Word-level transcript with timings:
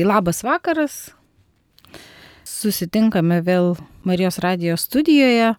Tai 0.00 0.06
labas 0.08 0.38
vakaras. 0.40 0.94
Susitinkame 2.48 3.42
vėl 3.44 3.74
Marijos 4.08 4.38
radijos 4.40 4.86
studijoje 4.86 5.50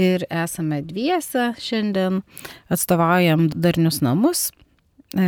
ir 0.00 0.22
esame 0.32 0.78
dviese 0.80 1.50
šiandien, 1.60 2.22
atstovaujam 2.72 3.50
darnius 3.52 3.98
namus. 4.00 4.46
E, 5.12 5.26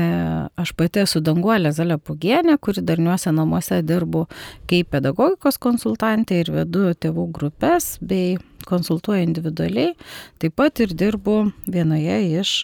aš 0.57 0.73
pati 0.79 1.03
esu 1.03 1.21
Danguolė 1.21 1.75
Zalė 1.77 1.99
Pugienė, 2.01 2.55
kuri 2.57 2.81
darniuose 2.89 3.35
namuose 3.37 3.83
dirbu 3.85 4.23
kaip 4.71 4.89
pedagogikos 4.97 5.61
konsultantė 5.61 6.39
ir 6.41 6.53
vedu 6.55 6.95
tėvų 6.97 7.27
grupės 7.37 7.99
bei 8.01 8.39
konsultuoju 8.65 9.27
individualiai. 9.27 9.93
Taip 10.41 10.57
pat 10.57 10.81
ir 10.81 10.97
dirbu 11.05 11.51
vienoje 11.69 12.17
iš 12.41 12.55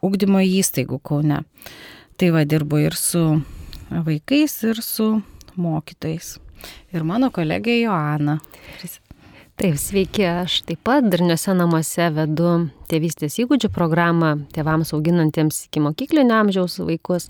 ugdymo 0.00 0.40
įstaigų 0.48 1.02
Kaune. 1.04 1.42
Tai 2.16 2.32
va 2.38 2.46
dirbu 2.48 2.86
ir 2.86 2.96
su 2.96 3.26
vaikais, 3.92 4.56
ir 4.64 4.80
su 4.80 5.10
mokytojais. 5.60 6.36
Ir 6.94 7.04
mano 7.06 7.30
kolegė 7.34 7.80
Joana. 7.80 8.38
Taip, 9.60 9.76
sveiki, 9.78 10.24
aš 10.26 10.62
taip 10.66 10.80
pat 10.86 11.06
darniuose 11.12 11.52
namuose 11.54 12.08
vedu 12.16 12.52
tėvystės 12.90 13.36
įgūdžių 13.44 13.68
programą 13.74 14.32
tėvams 14.54 14.94
auginantiems 14.96 15.66
iki 15.66 15.82
mokyklinio 15.84 16.38
amžiaus 16.40 16.78
vaikus. 16.82 17.28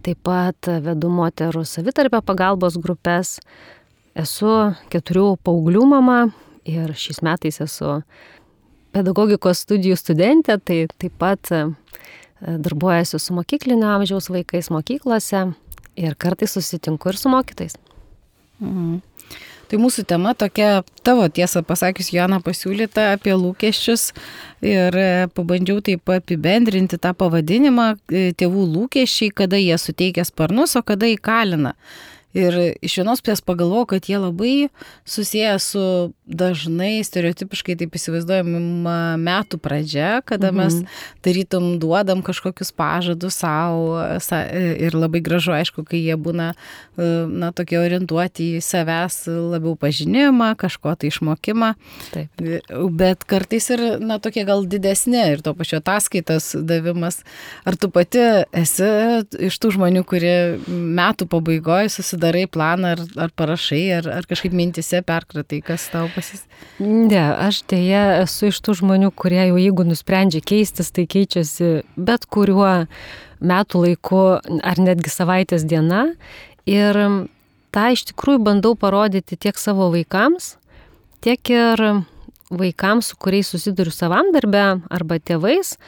Taip 0.00 0.22
pat 0.24 0.70
vedu 0.82 1.10
moterų 1.12 1.66
savitarpio 1.68 2.22
pagalbos 2.24 2.78
grupės. 2.80 3.36
Esu 4.18 4.72
keturių 4.90 5.34
paauglių 5.44 5.84
mama 5.92 6.20
ir 6.66 6.94
šiais 6.96 7.20
metais 7.22 7.60
esu 7.62 8.00
pedagogikos 8.96 9.62
studijų 9.66 9.98
studentė, 10.00 10.56
tai 10.58 10.86
taip 10.98 11.14
pat 11.20 11.52
e, 11.54 11.62
darbuojasi 12.40 13.20
su 13.22 13.36
mokyklinio 13.36 13.92
amžiaus 13.94 14.30
vaikais 14.32 14.72
mokyklose 14.74 15.50
ir 16.00 16.16
kartais 16.18 16.56
susitinku 16.56 17.12
ir 17.12 17.20
su 17.20 17.32
mokytais. 17.32 17.76
Mhm. 18.60 19.00
Tai 19.70 19.78
mūsų 19.78 20.02
tema 20.10 20.32
tokia, 20.34 20.82
tavo 21.06 21.28
tiesą 21.30 21.60
pasakius, 21.62 22.08
Jana 22.10 22.40
pasiūlyta 22.42 23.12
apie 23.14 23.36
lūkesčius 23.38 24.08
ir 24.66 24.96
e, 24.98 25.10
pabandžiau 25.30 25.78
taip 25.86 26.10
apibendrinti 26.10 26.98
tą 26.98 27.12
pavadinimą 27.14 27.92
e, 27.94 28.24
tėvų 28.34 28.64
lūkesčiai, 28.72 29.30
kada 29.30 29.60
jie 29.60 29.76
suteikia 29.78 30.24
sparnus, 30.26 30.74
o 30.74 30.82
kada 30.82 31.06
įkalina. 31.12 31.76
Ir 32.36 32.54
iš 32.78 33.00
vienos 33.00 33.22
pusės 33.24 33.42
pagalvojau, 33.42 33.88
kad 33.90 34.06
jie 34.06 34.18
labai 34.22 34.54
susiję 35.08 35.56
su 35.58 35.82
dažnai 36.30 37.00
stereotipiškai 37.02 37.74
taip 37.80 37.96
įsivaizduojama 37.98 38.98
metų 39.18 39.58
pradžia, 39.62 40.20
kada 40.26 40.52
mhm. 40.52 40.60
mes 40.60 41.00
tarytum 41.26 41.72
duodam 41.82 42.22
kažkokius 42.26 42.70
pažadus 42.76 43.40
savo 43.40 43.98
ir 44.78 44.94
labai 44.94 45.22
gražu, 45.24 45.54
aišku, 45.56 45.84
kai 45.88 46.02
jie 46.04 46.14
būna, 46.20 46.52
e, 46.52 47.08
na, 47.26 47.50
tokie 47.56 47.80
orientuoti 47.80 48.52
į 48.58 48.62
savęs 48.64 49.24
labiau 49.26 49.74
pažinimą, 49.80 50.52
kažko 50.60 50.94
tai 51.00 51.10
išmokimą. 51.10 51.72
Taip. 52.14 52.44
Bet 52.94 53.26
kartais 53.28 53.70
ir, 53.74 53.84
na, 54.02 54.20
tokie 54.22 54.44
gal 54.48 54.64
didesni 54.70 55.18
ir 55.32 55.42
to 55.42 55.54
pačio 55.58 55.80
ataskaitas 55.80 56.52
davimas. 56.54 57.22
Ar 57.66 57.78
tu 57.80 57.90
pati 57.92 58.22
esi 58.56 58.90
iš 59.50 59.58
tų 59.62 59.74
žmonių, 59.78 60.04
kurie 60.08 60.36
metų 60.68 61.26
pabaigoje 61.30 61.90
susidarai 62.20 62.46
planą 62.46 62.88
ar, 62.92 63.00
ar 63.16 63.30
parašai, 63.34 63.90
ar, 63.98 64.08
ar 64.08 64.26
kažkaip 64.28 64.52
mintise 64.52 65.02
perkratai, 65.02 65.62
kas 65.62 65.88
tau 65.90 66.08
pasis? 66.14 66.44
Ne, 66.78 67.32
aš 67.32 67.62
dėja 67.68 68.22
esu 68.22 68.50
iš 68.50 68.60
tų 68.60 68.76
žmonių, 68.80 69.10
kurie 69.14 69.48
jau 69.48 69.56
jeigu 69.56 69.84
nusprendžia 69.84 70.40
keistis, 70.40 70.90
tai 70.92 71.06
keičiasi 71.06 71.82
bet 71.96 72.26
kuriuo 72.26 72.86
metų 73.40 73.84
laiku 73.86 74.40
ar 74.62 74.76
netgi 74.78 75.10
savaitės 75.10 75.64
diena. 75.64 76.12
Ir 76.66 76.94
tą 77.72 77.86
iš 77.94 78.04
tikrųjų 78.12 78.44
bandau 78.44 78.76
parodyti 78.76 79.36
tiek 79.36 79.56
savo 79.56 79.90
vaikams, 79.90 80.56
tiek 81.24 81.40
ir 81.50 82.04
vaikams, 82.50 83.12
su 83.12 83.16
kuriais 83.16 83.48
susiduriu 83.48 83.92
savam 83.92 84.32
darbe 84.34 84.82
arba 84.90 85.18
tėvais, 85.18 85.78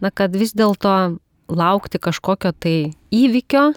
na, 0.00 0.10
kad 0.10 0.34
vis 0.34 0.52
dėlto 0.56 1.18
laukti 1.46 2.00
kažkokio 2.02 2.50
tai 2.58 2.78
įvykio, 3.14 3.70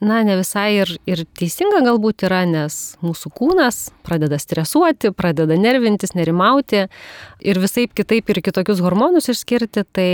na, 0.00 0.22
ne 0.26 0.36
visai 0.38 0.68
ir, 0.82 0.92
ir 1.08 1.24
teisinga 1.38 1.82
galbūt 1.86 2.26
yra, 2.28 2.44
nes 2.48 2.96
mūsų 3.04 3.32
kūnas 3.38 3.88
pradeda 4.06 4.38
stresuoti, 4.40 5.12
pradeda 5.16 5.58
nervintis, 5.58 6.14
nerimauti 6.18 6.86
ir 7.40 7.62
visai 7.62 7.88
kitaip 7.90 8.30
ir 8.30 8.42
kitokius 8.44 8.82
hormonus 8.84 9.30
išskirti, 9.32 9.86
tai 9.92 10.10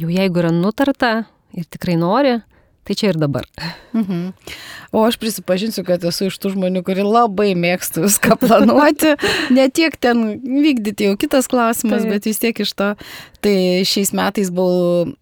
jau 0.00 0.10
jeigu 0.10 0.42
yra 0.42 0.52
nutarta 0.54 1.12
ir 1.56 1.66
tikrai 1.70 1.98
nori, 2.00 2.38
tai 2.90 2.96
čia 2.98 3.12
ir 3.12 3.18
dabar. 3.20 3.46
Mhm. 3.94 4.32
O 4.92 5.04
aš 5.06 5.18
prisipažinsiu, 5.22 5.84
kad 5.86 6.02
esu 6.06 6.26
iš 6.26 6.38
tų 6.42 6.54
žmonių, 6.56 6.82
kuri 6.86 7.04
labai 7.06 7.52
mėgstu 7.54 8.02
viską 8.06 8.34
planuoti, 8.40 9.14
ne 9.56 9.68
tiek 9.70 9.94
ten 10.00 10.40
vykdyti 10.42 11.06
jau 11.06 11.18
kitas 11.20 11.46
klausimas, 11.50 12.02
Taip. 12.02 12.16
bet 12.16 12.26
vis 12.26 12.42
tiek 12.42 12.64
iš 12.64 12.74
to. 12.74 12.94
Tai 13.44 13.56
šiais 13.86 14.10
metais 14.16 14.50
buvau 14.52 15.12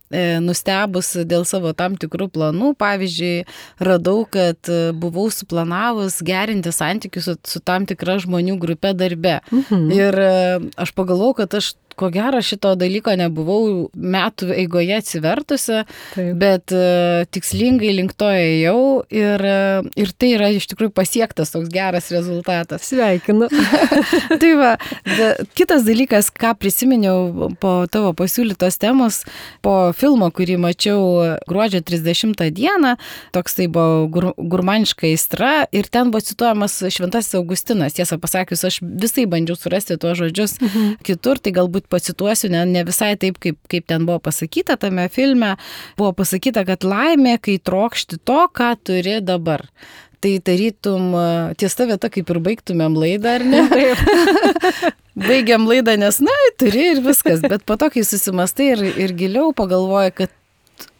nustebus 0.44 1.12
dėl 1.28 1.44
savo 1.48 1.74
tam 1.76 1.96
tikrų 2.00 2.30
planų. 2.34 2.72
Pavyzdžiui, 2.80 3.44
radau, 3.84 4.22
kad 4.30 4.70
e, 4.70 4.92
buvau 4.96 5.28
suplanavus 5.34 6.20
gerinti 6.24 6.72
santykius 6.74 7.28
su, 7.28 7.36
su 7.44 7.60
tam 7.60 7.86
tikra 7.88 8.18
žmonių 8.22 8.56
grupė 8.62 8.94
darbe. 8.96 9.38
Mhm. 9.52 9.84
Ir 9.94 10.22
e, 10.22 10.32
aš 10.80 10.94
pagalvojau, 10.96 11.40
kad 11.42 11.60
aš 11.60 11.74
ko 11.98 12.10
gero 12.14 12.40
šito 12.44 12.72
dalyko 12.78 13.12
nebuvau 13.18 13.88
metų 13.92 14.52
eigoje 14.54 14.98
atsivertusi, 15.00 15.82
Taip. 16.14 16.30
bet 16.38 16.74
uh, 16.74 17.24
tikslingai 17.34 17.90
link 17.96 18.14
to 18.18 18.28
ėjau 18.30 19.02
ir, 19.14 19.42
uh, 19.42 19.88
ir 19.98 20.12
tai 20.14 20.32
yra 20.36 20.50
iš 20.54 20.68
tikrųjų 20.70 20.94
pasiektas 20.94 21.52
toks 21.54 21.70
geras 21.74 22.10
rezultatas. 22.14 22.86
Sveikinu. 22.88 23.50
tai 24.42 24.52
va, 24.60 24.72
da, 25.08 25.32
kitas 25.58 25.86
dalykas, 25.88 26.30
ką 26.30 26.54
prisiminiau 26.60 27.50
po 27.60 27.74
tavo 27.90 28.14
pasiūlytos 28.18 28.78
temos, 28.80 29.24
po 29.64 29.90
filmo, 29.98 30.30
kurį 30.34 30.58
mačiau 30.62 31.36
gruodžio 31.48 31.82
30 31.86 32.48
dieną, 32.54 32.94
toks 33.34 33.58
tai 33.58 33.68
buvo 33.72 34.06
gur, 34.12 34.28
gurmaniška 34.38 35.08
aistra 35.08 35.52
ir 35.74 35.90
ten 35.92 36.12
buvo 36.12 36.22
cituojamas 36.24 36.78
Šventasis 36.94 37.38
Augustinas. 37.38 37.96
Tiesą 37.98 38.20
pasakius, 38.22 38.64
aš 38.68 38.80
visai 38.82 39.26
bandžiau 39.30 39.58
surasti 39.58 39.98
tuos 40.00 40.18
žodžius 40.20 40.58
mhm. 40.62 40.98
kitur, 41.06 41.40
tai 41.42 41.54
galbūt 41.56 41.88
pacituosiu, 41.92 42.52
ne, 42.54 42.64
ne 42.68 42.84
visai 42.88 43.14
taip, 43.20 43.40
kaip, 43.42 43.60
kaip 43.70 43.88
ten 43.90 44.06
buvo 44.08 44.20
pasakyta 44.28 44.78
tame 44.80 45.08
filme, 45.12 45.54
buvo 45.98 46.14
pasakyta, 46.18 46.66
kad 46.68 46.86
laimė, 46.86 47.38
kai 47.42 47.58
trokšti 47.58 48.22
to, 48.24 48.44
ką 48.54 48.74
turi 48.86 49.18
dabar. 49.24 49.66
Tai 50.18 50.32
tarytum 50.42 51.12
ties 51.58 51.76
ta 51.78 51.86
vieta, 51.86 52.08
kaip 52.10 52.30
ir 52.32 52.40
baigtumėm 52.42 52.96
laidą, 52.98 53.36
ar 53.38 53.44
ne? 53.46 53.60
Baigiam 55.18 55.66
laidą, 55.68 55.96
nes, 55.98 56.20
na, 56.22 56.34
turi 56.60 56.90
ir 56.92 57.00
viskas, 57.02 57.42
bet 57.42 57.64
po 57.66 57.76
to, 57.80 57.88
kai 57.94 58.04
susimastai 58.06 58.72
ir, 58.74 58.84
ir 59.06 59.14
giliau 59.18 59.50
pagalvoji, 59.56 60.14
kad 60.20 60.34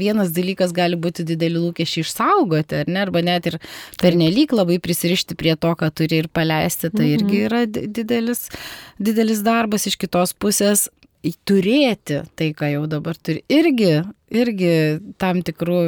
vienas 0.01 0.33
dalykas 0.35 0.73
gali 0.75 0.99
būti 0.99 1.25
dideli 1.27 1.61
lūkesčiai 1.61 2.05
išsaugoti, 2.07 2.83
ar 2.83 2.91
ne, 2.91 3.01
arba 3.05 3.23
net 3.23 3.47
ir 3.51 3.59
pernelyg 4.01 4.55
labai 4.57 4.81
prisirišti 4.83 5.39
prie 5.39 5.55
to, 5.61 5.73
ką 5.79 5.91
turi 5.95 6.23
ir 6.25 6.31
paleisti, 6.35 6.91
tai 6.95 7.13
irgi 7.15 7.45
mhm. 7.45 7.47
yra 7.47 7.65
didelis, 7.71 8.49
didelis 8.99 9.45
darbas 9.47 9.89
iš 9.91 9.99
kitos 10.01 10.35
pusės. 10.35 10.89
Turėti 11.45 12.21
tai, 12.39 12.53
ką 12.57 12.69
jau 12.71 12.85
dabar 12.89 13.17
turi, 13.19 13.43
irgi, 13.53 14.05
irgi 14.31 14.71
tam 15.21 15.43
tikrų 15.45 15.81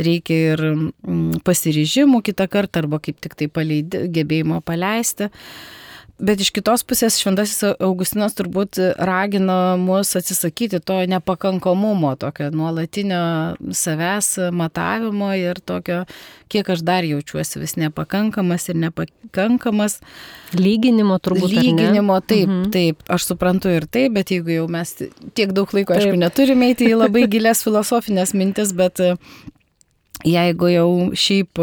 reikia 0.00 0.38
ir 0.54 0.62
mm, 0.72 1.42
pasiryžimų 1.46 2.22
kitą 2.26 2.48
kartą, 2.50 2.80
arba 2.82 2.98
kaip 3.04 3.20
tik 3.22 3.36
tai 3.38 3.50
paleidi, 3.52 4.06
gebėjimo 4.10 4.62
paleisti. 4.64 5.28
Uh, 5.28 5.79
Bet 6.20 6.40
iš 6.42 6.50
kitos 6.52 6.82
pusės 6.84 7.16
Šventasis 7.20 7.62
Augustinas 7.80 8.34
turbūt 8.36 8.78
ragino 9.00 9.76
mus 9.80 10.12
atsisakyti 10.18 10.80
to 10.84 10.98
nepakankamumo, 11.08 12.12
tokio 12.20 12.50
nuolatinio 12.52 13.20
savęs 13.76 14.34
matavimo 14.52 15.30
ir 15.38 15.62
tokio, 15.64 16.02
kiek 16.52 16.68
aš 16.74 16.84
dar 16.84 17.06
jaučiuosi 17.08 17.62
vis 17.62 17.76
nepakankamas 17.80 18.68
ir 18.68 18.80
nepakankamas. 18.84 20.00
Lyginimo 20.58 21.16
turbūt. 21.22 21.54
Lyginimo, 21.54 22.18
taip, 22.20 22.48
mhm. 22.48 22.68
taip, 22.74 23.06
aš 23.08 23.30
suprantu 23.32 23.72
ir 23.72 23.88
taip, 23.88 24.12
bet 24.18 24.34
jeigu 24.34 24.58
jau 24.58 24.66
mes 24.72 24.92
tiek 24.98 25.54
daug 25.56 25.72
laiko, 25.72 25.94
taip. 25.94 26.04
aišku, 26.04 26.20
neturime 26.20 26.72
eiti 26.72 26.90
į 26.90 27.00
labai 27.00 27.24
gilias 27.30 27.64
filosofinės 27.64 28.36
mintis, 28.36 28.74
bet 28.76 29.00
jeigu 30.26 30.70
jau 30.72 30.90
šiaip 31.16 31.60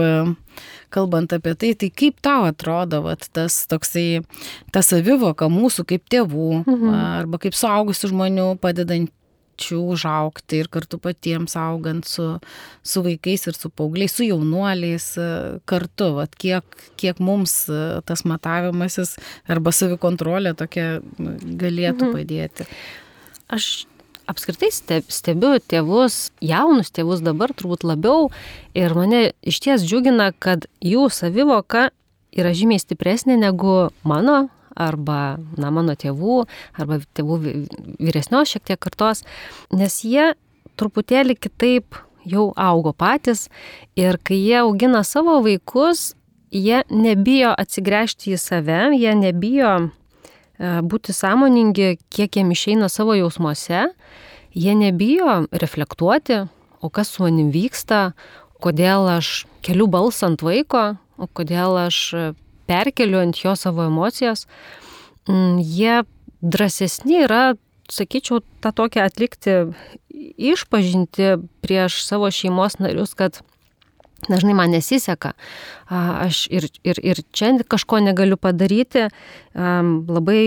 kalbant 0.93 1.33
apie 1.35 1.53
tai, 1.59 1.73
tai 1.75 1.89
kaip 1.91 2.21
tau 2.23 2.47
atrodo 2.47 3.03
vat, 3.05 3.27
tas 3.35 3.65
toksai, 3.69 4.23
ta 4.73 4.83
savivoka 4.85 5.49
mūsų 5.51 5.85
kaip 5.91 6.07
tėvų 6.11 6.49
mhm. 6.63 6.97
arba 7.19 7.41
kaip 7.43 7.57
suaugusių 7.57 8.13
žmonių 8.13 8.49
padedant 8.63 9.13
užaukti 9.57 10.59
ir 10.61 10.67
kartu 10.69 10.99
patiems 11.01 11.55
augant 11.57 12.05
su, 12.05 12.25
su 12.85 13.01
vaikais 13.01 13.47
ir 13.49 13.55
su 13.57 13.71
paaugliais, 13.73 14.13
su 14.13 14.27
jaunuoliais 14.27 15.07
kartu, 15.65 16.11
vat, 16.19 16.35
kiek, 16.37 16.77
kiek 17.01 17.17
mums 17.17 17.63
tas 18.05 18.21
matavimasis 18.29 19.15
arba 19.49 19.73
savikontrolė 19.73 20.53
tokia 20.57 20.99
galėtų 21.17 22.05
mhm. 22.05 22.13
padėti. 22.13 22.69
Aš 23.49 23.87
apskritai 24.27 24.69
stebiu 24.71 25.55
tėvus, 25.59 26.31
jaunus 26.43 26.91
tėvus 26.93 27.23
dabar 27.25 27.53
turbūt 27.55 27.85
labiau 27.87 28.29
ir 28.77 28.95
mane 28.97 29.31
iš 29.47 29.61
ties 29.63 29.85
džiugina, 29.87 30.33
kad 30.37 30.67
jų 30.83 31.07
savivoka 31.13 31.89
yra 32.37 32.53
žymiai 32.55 32.81
stipresnė 32.81 33.37
negu 33.39 33.89
mano 34.07 34.47
arba, 34.77 35.37
na, 35.57 35.71
mano 35.73 35.95
tėvų, 35.97 36.43
arba 36.77 36.99
tėvų 37.17 37.39
vyresnios 37.97 38.51
šiek 38.53 38.67
tiek 38.67 38.81
kartos, 38.81 39.23
nes 39.73 40.03
jie 40.05 40.33
truputėlį 40.77 41.37
kitaip 41.39 41.97
jau 42.27 42.51
augo 42.59 42.93
patys 42.93 43.47
ir 43.97 44.19
kai 44.21 44.37
jie 44.37 44.59
augina 44.61 45.01
savo 45.07 45.39
vaikus, 45.45 46.11
jie 46.53 46.83
nebijo 46.91 47.53
atsigręžti 47.57 48.35
į 48.35 48.41
save, 48.41 48.81
jie 48.99 49.15
nebijo 49.17 49.89
būti 50.59 51.13
sąmoningi, 51.13 51.97
kiek 52.09 52.39
jiem 52.39 52.51
išeina 52.53 52.89
savo 52.89 53.15
jausmuose, 53.17 53.87
jie 54.57 54.73
nebijo 54.75 55.45
reflektuoti, 55.51 56.45
o 56.81 56.89
kas 56.89 57.13
su 57.13 57.25
manim 57.25 57.51
vyksta, 57.53 58.13
kodėl 58.61 59.07
aš 59.17 59.45
keliu 59.65 59.87
balsą 59.91 60.31
ant 60.31 60.43
vaiko, 60.45 60.97
o 61.17 61.27
kodėl 61.27 61.77
aš 61.87 62.33
perkeliu 62.67 63.21
ant 63.21 63.37
jo 63.37 63.55
savo 63.55 63.85
emocijas. 63.87 64.47
Mm, 65.29 65.61
jie 65.61 66.01
drąsesni 66.41 67.23
yra, 67.25 67.55
sakyčiau, 67.91 68.41
tą 68.61 68.73
tokią 68.75 69.05
atlikti 69.07 69.59
išpažinti 70.37 71.37
prieš 71.63 72.01
savo 72.05 72.29
šeimos 72.33 72.79
narius, 72.81 73.13
kad 73.17 73.41
dažnai 74.25 74.55
man 74.57 74.73
nesiseka, 74.73 75.33
aš 75.89 76.47
ir, 76.49 76.67
ir, 76.87 76.99
ir 77.05 77.21
čia 77.35 77.53
kažko 77.69 78.01
negaliu 78.03 78.37
padaryti, 78.41 79.07
labai 79.53 80.41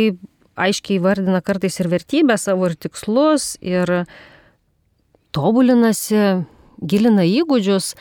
aiškiai 0.60 1.00
vardina 1.00 1.40
kartais 1.40 1.78
ir 1.80 1.88
vertybę 1.92 2.36
savo 2.38 2.68
ir 2.68 2.76
tikslus 2.76 3.54
ir 3.62 4.04
tobulinasi, 5.34 6.42
gilina 6.82 7.24
įgūdžius, 7.28 7.94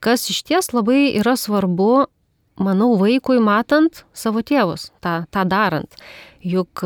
kas 0.00 0.28
iš 0.30 0.44
ties 0.46 0.70
labai 0.72 1.16
yra 1.18 1.34
svarbu, 1.36 2.06
manau, 2.62 2.94
vaikui 3.00 3.40
matant 3.42 4.04
savo 4.16 4.44
tėvus, 4.46 4.90
tą, 5.04 5.24
tą 5.34 5.42
darant. 5.48 5.98
Juk 6.46 6.84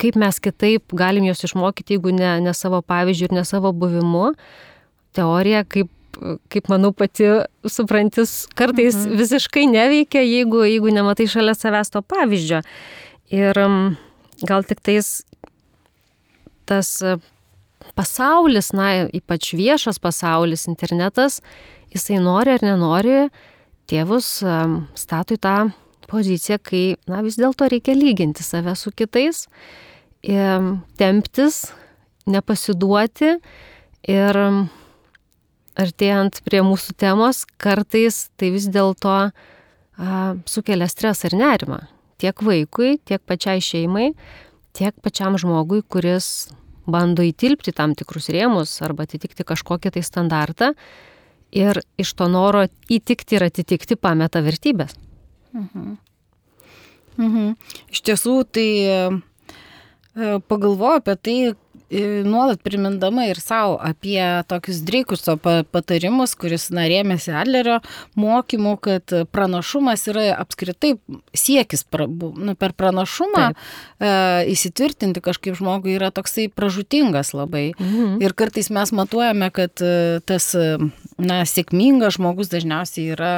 kaip 0.00 0.16
mes 0.16 0.40
kitaip 0.40 0.94
galim 0.96 1.26
juos 1.28 1.44
išmokyti, 1.44 1.96
jeigu 1.96 2.12
ne, 2.16 2.34
ne 2.44 2.54
savo 2.56 2.80
pavyzdžių 2.86 3.28
ir 3.28 3.36
ne 3.40 3.44
savo 3.48 3.72
buvimu. 3.76 4.32
Teorija, 5.16 5.64
kaip, 5.68 5.90
kaip 6.52 6.68
manau 6.72 6.92
pati 6.96 7.28
suprantis, 7.68 8.44
kartais 8.58 8.96
mhm. 8.96 9.16
visiškai 9.20 9.66
neveikia, 9.70 10.22
jeigu, 10.26 10.64
jeigu 10.68 10.94
nematai 10.94 11.28
šalia 11.30 11.54
savęs 11.56 11.92
to 11.94 12.02
pavyzdžio. 12.02 12.62
Ir 13.30 13.60
gal 14.46 14.66
tik 14.66 14.82
tais 14.82 15.20
tas 16.70 16.88
pasaulis, 17.98 18.70
na, 18.76 19.06
ypač 19.16 19.52
viešas 19.58 19.98
pasaulis, 20.02 20.68
internetas, 20.70 21.40
jisai 21.94 22.20
nori 22.22 22.54
ar 22.54 22.64
nenori, 22.64 23.28
tėvus 23.90 24.28
stato 24.98 25.34
į 25.34 25.42
tą 25.42 25.56
poziciją, 26.10 26.58
kai, 26.62 26.84
na, 27.10 27.22
vis 27.26 27.38
dėlto 27.38 27.68
reikia 27.70 27.94
lyginti 27.98 28.46
save 28.46 28.74
su 28.78 28.92
kitais 28.94 29.46
temptis, 31.00 31.62
nepasiduoti 32.30 33.36
ir 34.10 34.40
artėjant 35.78 36.40
prie 36.46 36.62
mūsų 36.66 36.94
temos, 36.98 37.44
kartais 37.60 38.28
tai 38.40 38.50
vis 38.54 38.68
dėlto 38.72 39.30
sukelia 40.48 40.88
stresą 40.90 41.30
ir 41.30 41.36
nerimą. 41.40 41.80
Tiek 42.20 42.42
vaikui, 42.44 42.98
tiek 43.04 43.22
pačiai 43.24 43.62
šeimai, 43.64 44.10
tiek 44.76 44.96
pačiam 45.04 45.38
žmogui, 45.40 45.82
kuris 45.82 46.50
bando 46.90 47.24
įtilpti 47.24 47.72
tam 47.76 47.94
tikrus 47.94 48.28
rėmus 48.32 48.74
arba 48.84 49.06
atitikti 49.06 49.46
kažkokį 49.46 49.94
tai 49.94 50.02
standartą 50.04 50.72
ir 51.54 51.80
iš 52.00 52.12
to 52.18 52.28
noro 52.30 52.64
įtikti 52.90 53.38
ir 53.38 53.46
atitikti 53.48 53.96
pameta 53.96 54.42
vertybės. 54.44 54.96
Mhm. 55.52 55.96
Mhm. 57.20 57.56
Iš 57.92 58.04
tiesų, 58.06 58.36
tai 58.48 58.68
E, 60.16 60.38
pagalvoju 60.50 60.98
apie 60.98 61.14
tai, 61.16 61.36
nuolat 62.24 62.62
primindama 62.62 63.26
ir 63.26 63.40
savo 63.42 63.76
apie 63.82 64.22
tokius 64.48 64.80
Dreikuso 64.86 65.36
patarimus, 65.72 66.36
kuris 66.38 66.68
narėmėsi 66.74 67.32
Adlerio 67.34 67.80
mokymų, 68.18 68.76
kad 68.82 69.14
pranašumas 69.32 70.06
yra 70.10 70.28
apskritai 70.38 70.94
siekis 71.34 71.84
pra, 71.84 72.06
nu, 72.08 72.54
per 72.58 72.74
pranašumą 72.78 73.50
Taip. 73.50 73.64
e, 73.98 74.12
įsitvirtinti 74.54 75.22
kažkaip 75.24 75.58
žmogui 75.58 75.96
yra 75.98 76.12
toksai 76.14 76.48
pražutingas 76.52 77.34
labai. 77.34 77.70
Mhm. 77.78 78.20
Ir 78.22 78.36
kartais 78.38 78.70
mes 78.70 78.94
matuojame, 78.94 79.50
kad 79.54 79.82
e, 79.82 80.20
tas 80.26 80.52
na, 81.20 81.42
sėkmingas 81.48 82.18
žmogus 82.18 82.50
dažniausiai 82.52 83.12
yra 83.16 83.34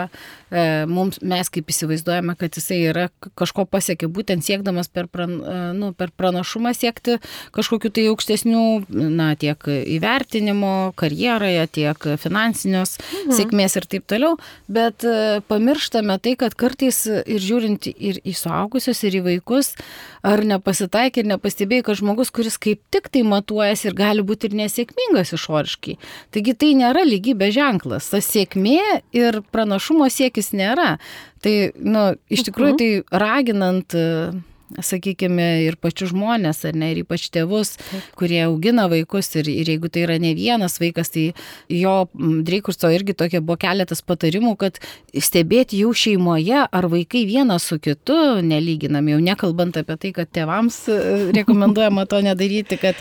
E, 0.53 0.85
mums, 0.85 1.17
mes 1.25 1.49
kaip 1.49 1.71
įsivaizduojame, 1.73 2.35
kad 2.37 2.53
jisai 2.59 2.83
yra 2.91 3.07
kažko 3.41 3.65
pasiekė, 3.73 4.11
būtent 4.13 4.45
siekdamas 4.45 4.91
per, 4.93 5.07
pran, 5.09 5.39
e, 5.41 5.55
nu, 5.79 5.93
per 5.97 6.13
pranašumą 6.13 6.75
siekti 6.77 7.17
kažkokiu 7.57 7.89
tai 7.97 8.05
aukštesnių, 8.11 8.65
na, 8.93 9.31
tiek 9.41 9.65
įvertinimo 9.97 10.93
karjeroje, 11.01 11.65
tiek 11.79 12.09
finansinios 12.21 12.99
mhm. 13.01 13.33
sėkmės 13.39 13.79
ir 13.81 13.89
taip 13.97 14.05
toliau, 14.13 14.37
bet 14.69 15.09
e, 15.09 15.41
pamirštame 15.49 16.19
tai, 16.21 16.37
kad 16.43 16.57
kartais 16.61 17.01
ir 17.09 17.41
žiūrint 17.41 17.89
ir 17.95 18.21
į 18.21 18.37
suaugusius, 18.37 19.01
ir 19.09 19.23
į 19.23 19.27
vaikus, 19.31 19.73
ar 20.27 20.43
nepasitaikė 20.47 21.23
ir 21.23 21.31
nepastebėjai, 21.33 21.85
kad 21.89 21.99
žmogus, 21.99 22.31
kuris 22.35 22.59
kaip 22.63 22.81
tik 22.95 23.11
tai 23.13 23.25
matuojasi 23.27 23.91
ir 23.91 23.99
gali 23.99 24.25
būti 24.27 24.49
ir 24.49 24.57
nesėkmingas 24.63 25.35
išoriškai. 25.37 25.99
Taigi 26.35 26.55
tai 26.59 26.73
nėra 26.79 27.03
lygybės 27.07 27.57
ženklas. 27.59 28.09
Tas 28.15 28.31
sėkmė 28.31 29.03
ir 29.17 29.43
pranašumo 29.55 30.09
siekis 30.13 30.53
nėra. 30.57 30.97
Tai, 31.43 31.55
nu, 31.83 32.07
iš 32.31 32.47
tikrųjų, 32.49 32.75
mhm. 32.75 32.81
tai 32.81 33.21
raginant 33.25 33.99
sakykime, 34.81 35.49
ir 35.67 35.77
pačius 35.81 36.13
žmonės, 36.13 36.63
ar 36.69 36.77
ne, 36.79 36.93
ir 36.93 37.03
ypač 37.03 37.29
tėvus, 37.35 37.75
kurie 38.19 38.41
augina 38.47 38.89
vaikus 38.93 39.33
ir, 39.41 39.49
ir 39.51 39.73
jeigu 39.75 39.91
tai 39.93 40.07
yra 40.07 40.19
ne 40.23 40.33
vienas 40.39 40.79
vaikas, 40.83 41.13
tai 41.15 41.31
jo 41.73 41.97
Dreikurso 42.13 42.91
irgi 42.93 43.15
tokie 43.19 43.41
buvo 43.43 43.59
keletas 43.61 44.03
patarimų, 44.07 44.55
kad 44.61 44.79
stebėti 45.13 45.81
jau 45.83 45.93
šeimoje, 45.97 46.65
ar 46.65 46.89
vaikai 46.93 47.25
vienas 47.29 47.67
su 47.69 47.79
kitu 47.83 48.17
nelyginam, 48.45 49.09
jau 49.11 49.21
nekalbant 49.23 49.77
apie 49.81 49.97
tai, 50.01 50.13
kad 50.17 50.31
tėvams 50.35 50.79
e, 50.93 50.99
rekomenduojama 51.39 52.07
to 52.11 52.23
nedaryti, 52.25 52.79
kad, 52.83 52.99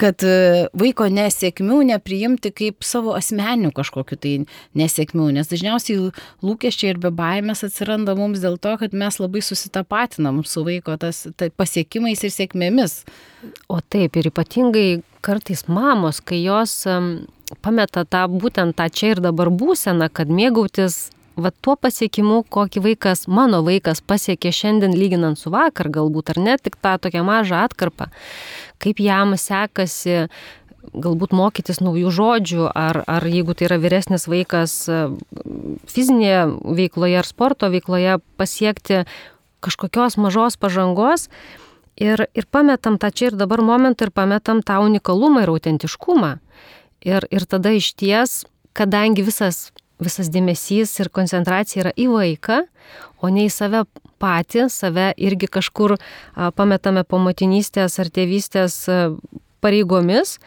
kad 0.00 0.24
e, 0.26 0.66
vaiko 0.76 1.08
nesėkmių 1.12 1.82
nepriimti 1.92 2.52
kaip 2.56 2.86
savo 2.86 3.14
asmenių 3.18 3.72
kažkokiu 3.76 4.18
tai 4.20 4.34
nesėkmių, 4.78 5.30
nes 5.38 5.50
dažniausiai 5.50 6.10
lūkesčiai 6.44 6.94
ir 6.94 7.02
be 7.02 7.12
baimės 7.14 7.64
atsiranda 7.66 8.16
mums 8.18 8.42
dėl 8.42 8.58
to, 8.62 8.76
kad 8.80 8.96
mes 8.96 9.20
labai 9.22 9.42
susitapatinam 9.44 10.42
su 10.46 10.64
vaiko 10.66 10.96
tas 11.06 11.24
tai 11.38 11.50
pasiekimais 11.54 12.26
ir 12.26 12.34
sėkmėmis. 12.34 13.00
O 13.70 13.80
taip, 13.80 14.18
ir 14.18 14.30
ypatingai 14.32 14.88
kartais 15.24 15.66
mamos, 15.70 16.20
kai 16.20 16.42
jos 16.42 16.82
pameta 17.62 18.04
tą 18.04 18.26
būtent 18.30 18.76
tą 18.78 18.88
čia 18.90 19.14
ir 19.14 19.22
dabar 19.22 19.50
būseną, 19.54 20.10
kad 20.12 20.30
mėgautis 20.30 21.06
va 21.36 21.52
tuo 21.52 21.76
pasiekimu, 21.76 22.42
kokį 22.52 22.82
vaikas, 22.84 23.26
mano 23.28 23.60
vaikas 23.66 24.00
pasiekė 24.00 24.52
šiandien 24.56 24.96
lyginant 24.96 25.38
su 25.38 25.52
vakar 25.52 25.90
galbūt, 25.92 26.32
ar 26.32 26.42
net 26.42 26.64
tik 26.64 26.78
tą 26.80 26.96
tokią 27.02 27.24
mažą 27.26 27.66
atkarpą, 27.68 28.08
kaip 28.82 29.02
jam 29.04 29.36
sekasi 29.38 30.26
galbūt 30.96 31.34
mokytis 31.36 31.82
naujų 31.82 32.12
žodžių, 32.14 32.66
ar, 32.70 33.02
ar 33.10 33.26
jeigu 33.28 33.56
tai 33.58 33.68
yra 33.68 33.78
vyresnis 33.82 34.26
vaikas 34.30 34.78
fizinėje 35.92 36.44
veikloje 36.78 37.18
ar 37.20 37.28
sporto 37.28 37.70
veikloje 37.72 38.18
pasiekti 38.40 39.02
kažkokios 39.66 40.18
mažos 40.22 40.56
pažangos 40.60 41.28
ir, 41.96 42.26
ir 42.34 42.46
pametam 42.50 43.00
tą 43.02 43.10
čia 43.10 43.30
ir 43.30 43.38
dabar 43.40 43.62
momentą 43.64 44.06
ir 44.06 44.14
pametam 44.14 44.62
tą 44.62 44.78
unikalumą 44.84 45.44
ir 45.44 45.52
autentiškumą. 45.52 46.36
Ir, 47.06 47.26
ir 47.30 47.46
tada 47.46 47.72
iš 47.76 47.92
ties, 47.98 48.44
kadangi 48.76 49.24
visas, 49.26 49.70
visas 50.02 50.30
dėmesys 50.32 50.94
ir 51.00 51.10
koncentracija 51.12 51.84
yra 51.84 51.92
į 51.96 52.08
vaiką, 52.12 52.62
o 53.20 53.30
ne 53.32 53.46
į 53.46 53.52
save 53.52 53.84
patį, 54.22 54.68
save 54.72 55.10
irgi 55.16 55.48
kažkur 55.52 55.96
pametame 56.56 57.04
po 57.04 57.20
motinystės 57.22 57.98
ar 58.02 58.10
tėvystės 58.12 58.84
pareigomis. 59.64 60.38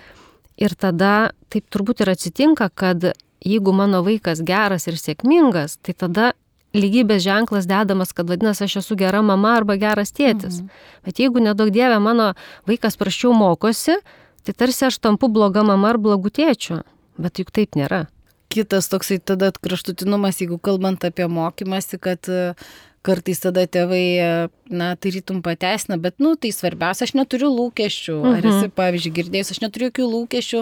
Ir 0.60 0.76
tada 0.76 1.32
taip 1.48 1.70
turbūt 1.72 2.04
ir 2.04 2.12
atsitinka, 2.12 2.68
kad 2.76 3.14
jeigu 3.40 3.72
mano 3.72 4.02
vaikas 4.04 4.42
geras 4.44 4.90
ir 4.90 5.00
sėkmingas, 5.00 5.78
tai 5.80 5.96
tada 5.96 6.34
lygybės 6.76 7.24
ženklas 7.26 7.68
dedamas, 7.70 8.14
kad 8.14 8.30
vadinasi, 8.30 8.66
aš 8.68 8.80
esu 8.84 8.98
gera 9.00 9.22
mama 9.26 9.56
arba 9.58 9.78
geras 9.80 10.14
tėtis. 10.14 10.62
Mhm. 10.62 10.70
Bet 11.08 11.22
jeigu 11.22 11.44
nedaug 11.44 11.72
dievė 11.74 12.00
mano 12.04 12.34
vaikas 12.70 13.00
praščiau 13.00 13.34
mokosi, 13.34 13.98
tai 14.44 14.54
tarsi 14.54 14.86
aš 14.90 15.00
tampu 15.02 15.30
bloga 15.32 15.64
mama 15.64 15.94
ar 15.94 15.98
blogų 16.02 16.32
tėčių. 16.40 16.82
Bet 17.20 17.42
juk 17.42 17.52
taip 17.52 17.76
nėra. 17.76 18.08
Kitas 18.50 18.88
toksai 18.90 19.20
tada 19.22 19.52
kraštutinumas, 19.54 20.40
jeigu 20.42 20.58
kalbant 20.58 21.04
apie 21.06 21.28
mokymasi, 21.30 22.00
kad 22.02 22.26
kartais 23.06 23.40
tada 23.40 23.64
tėvai, 23.68 24.50
na, 24.70 24.92
tarytum 24.96 25.42
pateisina, 25.42 25.98
bet, 25.98 26.20
nu, 26.22 26.36
tai 26.38 26.52
svarbiausia, 26.54 27.08
aš 27.08 27.14
neturiu 27.18 27.48
lūkesčių. 27.50 28.18
Ar 28.36 28.44
esi, 28.46 28.68
Mhm. 28.68 28.74
pavyzdžiui, 28.78 29.14
girdėjus, 29.18 29.52
aš 29.56 29.62
neturiu 29.64 29.90
jokių 29.90 30.06
lūkesčių, 30.14 30.60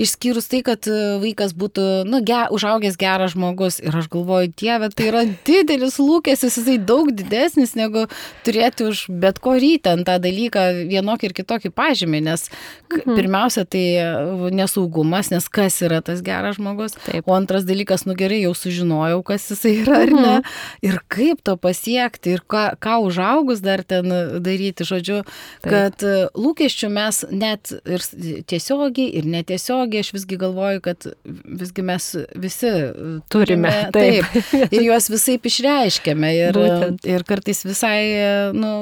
išskyrus 0.00 0.48
tai, 0.48 0.62
kad 0.64 0.86
e, 0.88 1.18
vaikas 1.20 1.52
būtų, 1.52 2.04
nu, 2.08 2.22
ge, 2.24 2.46
užaugęs 2.54 2.96
geras 2.96 3.34
žmogus. 3.34 3.80
Ir 3.84 3.92
aš 3.98 4.08
galvoju, 4.08 4.52
dieve, 4.56 4.88
tai 4.94 5.08
yra 5.10 5.24
didelis 5.48 5.98
lūkestis, 6.00 6.56
jisai 6.60 6.78
daug 6.80 7.10
didesnis 7.12 7.74
negu 7.76 8.06
turėti 8.46 8.88
už 8.88 9.06
bet 9.10 9.38
ko 9.44 9.58
rytent 9.60 10.06
tą 10.08 10.16
dalyką 10.22 10.88
vienokį 10.88 11.24
ir 11.30 11.36
kitokį 11.42 11.70
pažymį, 11.76 12.22
nes 12.22 12.48
Mhm. 12.92 13.14
pirmiausia, 13.16 13.64
tai 13.68 13.84
e, 14.00 14.50
nesaugumas, 14.52 15.30
nes 15.32 15.46
kas 15.48 15.80
yra 15.82 16.02
tas 16.04 16.20
geras 16.24 16.56
žmogus. 16.56 16.92
Taip. 17.06 17.24
O 17.28 17.32
antras 17.36 17.64
dalykas, 17.64 18.04
nu 18.06 18.14
gerai, 18.14 18.42
jau 18.44 18.52
sužinojau, 18.56 19.22
kas 19.24 19.48
jisai 19.50 19.76
yra 19.84 20.02
ar 20.02 20.10
ne. 20.12 20.34
Mhm. 20.40 20.42
Ir 20.82 20.98
kaip 21.08 21.42
to 21.44 21.56
pasiekti, 21.72 22.36
ir 22.36 22.44
ką, 22.46 22.64
ką 22.82 22.98
užaugus 23.06 23.62
dar 23.64 23.82
ten 23.88 24.08
daryti, 24.44 24.84
žodžiu, 24.86 25.22
Taip. 25.64 25.70
kad 25.72 26.04
e, 26.06 26.26
lūkesčių 26.36 26.90
mes 26.92 27.22
net 27.32 27.72
ir 27.82 28.04
tiesiogiai, 28.48 29.08
ir 29.18 29.28
netiesiogiai, 29.32 30.04
aš 30.04 30.12
visgi 30.18 30.38
galvoju, 30.40 30.82
kad 30.84 31.08
visgi 31.24 31.86
mes 31.86 32.10
visi 32.36 32.68
e, 32.68 33.16
Turime, 33.32 33.72
taip, 33.94 34.28
taip. 34.50 34.68
ir 34.68 34.86
juos 34.90 35.08
visai 35.12 35.38
išreiškiame. 35.40 36.32
Ir, 36.36 36.58
Būtent. 36.58 37.08
ir 37.08 37.26
kartais 37.28 37.64
visai, 37.66 37.98
e, 38.12 38.30
nu, 38.56 38.74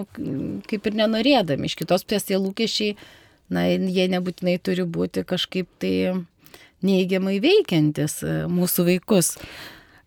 kaip 0.71 0.91
ir 0.91 1.01
nenorėdami. 1.05 1.71
Iš 1.71 1.79
kitos 1.81 2.07
pusės 2.07 2.29
tie 2.29 2.41
lūkesčiai, 2.41 2.97
na, 3.55 3.67
jie 3.71 4.07
nebūtinai 4.11 4.59
turi 4.63 4.87
būti 4.87 5.25
kažkaip 5.27 5.71
tai 5.83 5.95
neįgiamai 6.87 7.39
veikiantis 7.43 8.21
e, 8.25 8.41
mūsų 8.51 8.87
vaikus. 8.89 9.35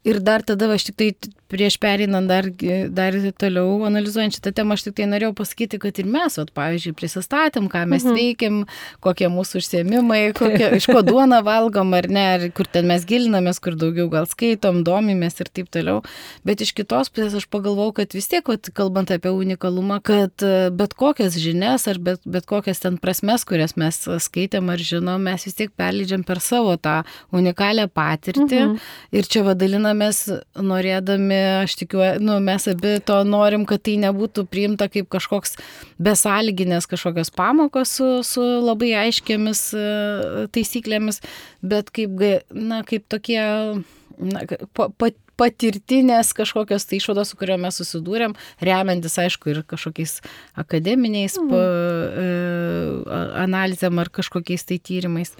Ir 0.03 0.19
dar 0.19 0.43
tada, 0.43 0.67
aš 0.73 0.89
tik 0.89 0.99
tai 0.99 1.09
prieš 1.53 1.77
pereinant 1.81 2.27
dar, 2.29 2.47
dar 2.89 3.15
toliau 3.39 3.83
analizuojant 3.87 4.35
šitą 4.39 4.53
temą, 4.57 4.75
aš 4.77 4.87
tik 4.87 4.97
tai 4.99 5.07
norėjau 5.11 5.33
pasakyti, 5.37 5.79
kad 5.83 5.99
ir 6.01 6.09
mes, 6.09 6.37
vat, 6.41 6.51
pavyzdžiui, 6.57 6.95
prisistatėm, 6.97 7.69
ką 7.71 7.85
mes 7.89 8.03
Mhm. 8.03 8.17
veikiam, 8.17 8.57
kokie 9.05 9.29
mūsų 9.31 9.61
užsiemimai, 9.61 10.21
kokie, 10.37 10.71
iš 10.79 10.87
ko 10.89 11.01
duona 11.05 11.43
valgom 11.45 11.93
ar 11.97 12.07
ne, 12.09 12.25
ar 12.35 12.47
kur 12.57 12.65
ten 12.65 12.87
mes 12.89 13.05
gilinamės, 13.05 13.61
kur 13.63 13.77
daugiau 13.79 14.09
gal 14.11 14.25
skaitom, 14.29 14.81
domimės 14.83 15.39
ir 15.43 15.51
taip 15.53 15.69
toliau. 15.73 16.01
Bet 16.43 16.61
iš 16.65 16.73
kitos 16.73 17.09
pusės 17.13 17.37
aš 17.39 17.47
pagalvojau, 17.53 17.93
kad 18.01 18.13
vis 18.17 18.27
tiek, 18.31 18.47
vat, 18.49 18.69
kalbant 18.73 19.11
apie 19.13 19.29
unikalumą, 19.31 20.01
kad 20.03 20.33
e, 20.43 20.69
bet 20.73 20.93
kokias 20.97 21.37
žinias 21.39 21.87
ar 21.91 21.99
bet, 21.99 22.21
bet 22.25 22.45
kokias 22.49 22.79
ten 22.83 22.97
prasmes, 22.97 23.45
kurias 23.45 23.75
mes 23.77 24.01
skaitėm 24.25 24.71
ar 24.73 24.81
žinom, 24.81 25.21
mes 25.21 25.45
vis 25.45 25.53
tiek 25.59 25.71
perleidžiam 25.77 26.23
per 26.25 26.41
savo 26.43 26.75
tą 26.77 27.03
unikalią 27.31 27.87
patirtį. 27.93 28.59
Mhm. 28.63 28.79
Ir 29.13 29.23
čia 29.29 29.43
vadalinamės 29.45 30.23
norėdami, 30.57 31.41
aš 31.63 31.75
tikiuosi, 31.81 32.21
nu, 32.23 32.37
mes 32.43 32.67
abi 32.71 32.95
to 33.05 33.19
norim, 33.27 33.65
kad 33.69 33.83
tai 33.85 33.95
nebūtų 34.01 34.45
priimta 34.51 34.89
kaip 34.91 35.09
kažkoks 35.13 35.57
besalginės 36.03 36.87
kažkokios 36.89 37.33
pamokos 37.35 37.97
su, 37.99 38.09
su 38.27 38.43
labai 38.63 38.93
aiškiamis 39.05 39.65
e, 39.77 39.87
taisyklėmis, 40.55 41.21
bet 41.61 41.91
kaip, 41.95 42.23
na, 42.53 42.83
kaip 42.87 43.07
tokie 43.11 43.41
na, 44.17 44.45
pa, 44.75 44.89
pa, 44.89 45.13
patirtinės 45.39 46.33
kažkokios 46.37 46.85
tai 46.85 46.99
išvados, 46.99 47.31
su 47.33 47.37
kurio 47.39 47.57
mes 47.61 47.77
susidūrėm, 47.79 48.35
remiantis, 48.63 49.15
aišku, 49.17 49.49
ir 49.49 49.63
kažkokiais 49.67 50.19
akademiniais 50.59 51.39
Mhm. 51.39 51.49
pa, 51.49 51.61
e, 52.23 53.23
analizėm 53.43 53.99
ar 53.99 54.09
kažkokiais 54.09 54.65
tai 54.65 54.77
tyrimais. 54.77 55.33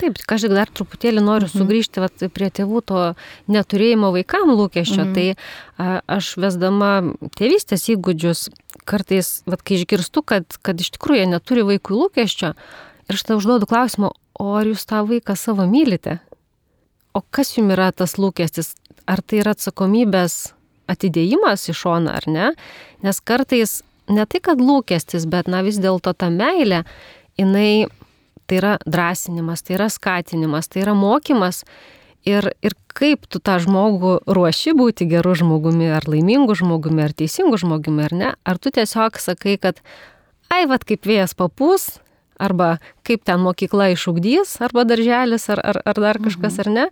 Taip, 0.00 0.16
tik 0.16 0.48
dar 0.54 0.70
truputėlį 0.72 1.20
noriu 1.20 1.48
Mhm. 1.48 1.60
sugrįžti 1.60 2.00
vat, 2.00 2.16
prie 2.32 2.48
tėvų 2.48 2.80
to 2.84 3.00
neturėjimo 3.48 4.12
vaikam 4.14 4.48
lūkesčio. 4.56 5.04
Mhm. 5.04 5.14
Tai 5.14 5.36
a, 5.78 6.00
aš 6.08 6.36
vesdama 6.40 7.14
tėvystės 7.36 7.84
įgūdžius, 7.92 8.48
kartais, 8.88 9.42
vat, 9.46 9.62
kai 9.62 9.76
išgirstu, 9.76 10.24
kad, 10.24 10.44
kad 10.62 10.80
iš 10.80 10.90
tikrųjų 10.96 11.20
jie 11.20 11.28
neturi 11.28 11.62
vaikų 11.62 11.92
lūkesčio, 12.00 12.54
ir 13.08 13.14
aš 13.14 13.22
tada 13.22 13.38
užduodu 13.40 13.68
klausimą, 13.68 14.10
o 14.40 14.54
ar 14.56 14.64
jūs 14.64 14.86
tą 14.88 15.04
vaiką 15.04 15.36
savo 15.36 15.66
mylite? 15.68 16.20
O 17.12 17.20
kas 17.20 17.56
jums 17.58 17.74
yra 17.74 17.90
tas 17.92 18.16
lūkestis? 18.16 18.74
Ar 19.06 19.20
tai 19.20 19.42
yra 19.42 19.52
atsakomybės 19.52 20.54
atidėjimas 20.88 21.68
į 21.68 21.74
šoną 21.74 22.14
ar 22.14 22.26
ne? 22.30 22.52
Nes 23.02 23.20
kartais 23.20 23.82
ne 24.08 24.24
tai, 24.26 24.40
kad 24.40 24.58
lūkestis, 24.62 25.26
bet 25.26 25.48
na 25.50 25.62
vis 25.66 25.78
dėlto 25.82 26.14
ta 26.16 26.30
meilė, 26.30 26.84
jinai 27.38 27.86
tai 28.50 28.58
yra 28.58 28.74
drąsinimas, 28.82 29.62
tai 29.62 29.78
yra 29.78 29.88
skatinimas, 29.92 30.68
tai 30.68 30.82
yra 30.82 30.96
mokymas. 30.98 31.62
Ir, 32.28 32.50
ir 32.60 32.74
kaip 32.92 33.24
tu 33.32 33.38
tą 33.40 33.56
žmogų 33.62 34.18
ruoši 34.28 34.74
būti 34.76 35.06
geru 35.08 35.32
žmogumi, 35.38 35.86
ar 35.94 36.04
laimingu 36.10 36.52
žmogumi, 36.58 37.06
ar 37.06 37.14
teisingu 37.16 37.56
žmogumi, 37.62 38.04
ar 38.10 38.12
ne? 38.12 38.32
Ar 38.44 38.58
tu 38.60 38.68
tiesiog 38.74 39.16
sakai, 39.22 39.54
kad, 39.62 39.80
ai, 40.52 40.66
vad 40.68 40.84
kaip 40.84 41.08
vėjas 41.08 41.32
papūs, 41.38 41.94
arba 42.40 42.74
kaip 43.08 43.24
ten 43.24 43.40
mokykla 43.40 43.90
išugdys, 43.94 44.58
arba 44.64 44.84
darželis, 44.88 45.46
ar, 45.54 45.62
ar, 45.72 45.80
ar 45.86 46.02
dar 46.02 46.20
kažkas, 46.20 46.58
ar 46.64 46.70
ne? 46.74 46.84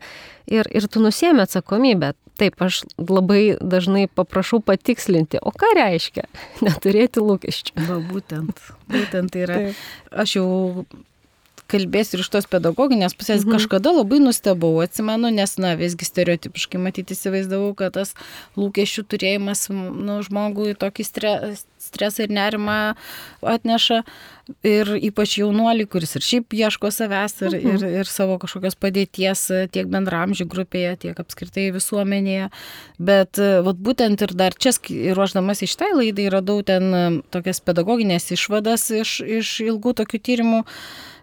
Ir, 0.48 0.68
ir 0.72 0.88
tu 0.88 1.02
nusėmė 1.04 1.44
atsakomybę. 1.44 2.14
Taip, 2.38 2.56
aš 2.62 2.84
labai 2.96 3.58
dažnai 3.58 4.06
paprašau 4.14 4.62
patikslinti, 4.64 5.42
o 5.42 5.50
ką 5.50 5.74
reiškia 5.76 6.24
neturėti 6.66 7.20
lūkesčių. 7.20 7.76
Va, 7.88 8.00
būtent, 8.14 8.64
būtent 8.94 9.34
tai 9.34 9.44
yra. 9.44 9.60
Taip. 9.66 9.84
Aš 10.24 10.38
jau 10.38 10.48
kalbėsiu 11.68 12.16
ir 12.18 12.24
iš 12.24 12.30
tos 12.32 12.46
pedagoginės 12.50 13.14
pusės, 13.14 13.44
Mhm. 13.44 13.52
kažkada 13.56 13.92
labai 13.92 14.18
nustebau, 14.24 14.72
atsimenu, 14.82 15.30
nes, 15.34 15.56
na, 15.58 15.74
visgi 15.76 16.04
stereotipiškai 16.08 16.80
matyti 16.80 17.12
įsivaizdavau, 17.14 17.74
kad 17.76 17.92
tas 17.92 18.14
lūkesčių 18.56 19.04
turėjimas, 19.04 19.68
nu, 19.70 20.22
žmogui 20.24 20.74
tokį 20.74 21.04
stre, 21.04 21.32
stresą 21.78 22.24
ir 22.24 22.28
nerimą 22.34 22.94
atneša. 23.42 24.02
Ir 24.64 24.88
ypač 25.04 25.34
jaunuolį, 25.42 25.84
kuris 25.92 26.16
ir 26.16 26.22
šiaip 26.24 26.54
ieško 26.56 26.88
savęs 26.88 27.34
ir, 27.44 27.52
Mhm. 27.60 27.74
ir, 27.76 28.00
ir 28.00 28.04
savo 28.08 28.38
kažkokios 28.40 28.74
padėties 28.80 29.50
e, 29.52 29.68
tiek 29.68 29.86
bendramžių 29.86 30.46
grupėje, 30.48 30.96
tiek 31.04 31.16
apskritai 31.20 31.68
visuomenėje. 31.70 32.48
Bet 32.98 33.38
e, 33.38 33.60
vat, 33.60 33.76
būtent 33.76 34.22
ir 34.24 34.32
dar 34.32 34.52
čia, 34.56 34.72
ruoždamas 35.14 35.60
iš 35.62 35.76
tai 35.76 35.92
laidai, 35.92 36.30
radau 36.32 36.62
ten 36.64 36.94
e, 36.94 37.22
tokias 37.30 37.60
pedagoginės 37.60 38.32
išvadas 38.32 38.88
iš, 38.90 39.20
iš 39.20 39.60
ilgų 39.68 39.92
tokių 40.00 40.18
tyrimų. 40.24 40.64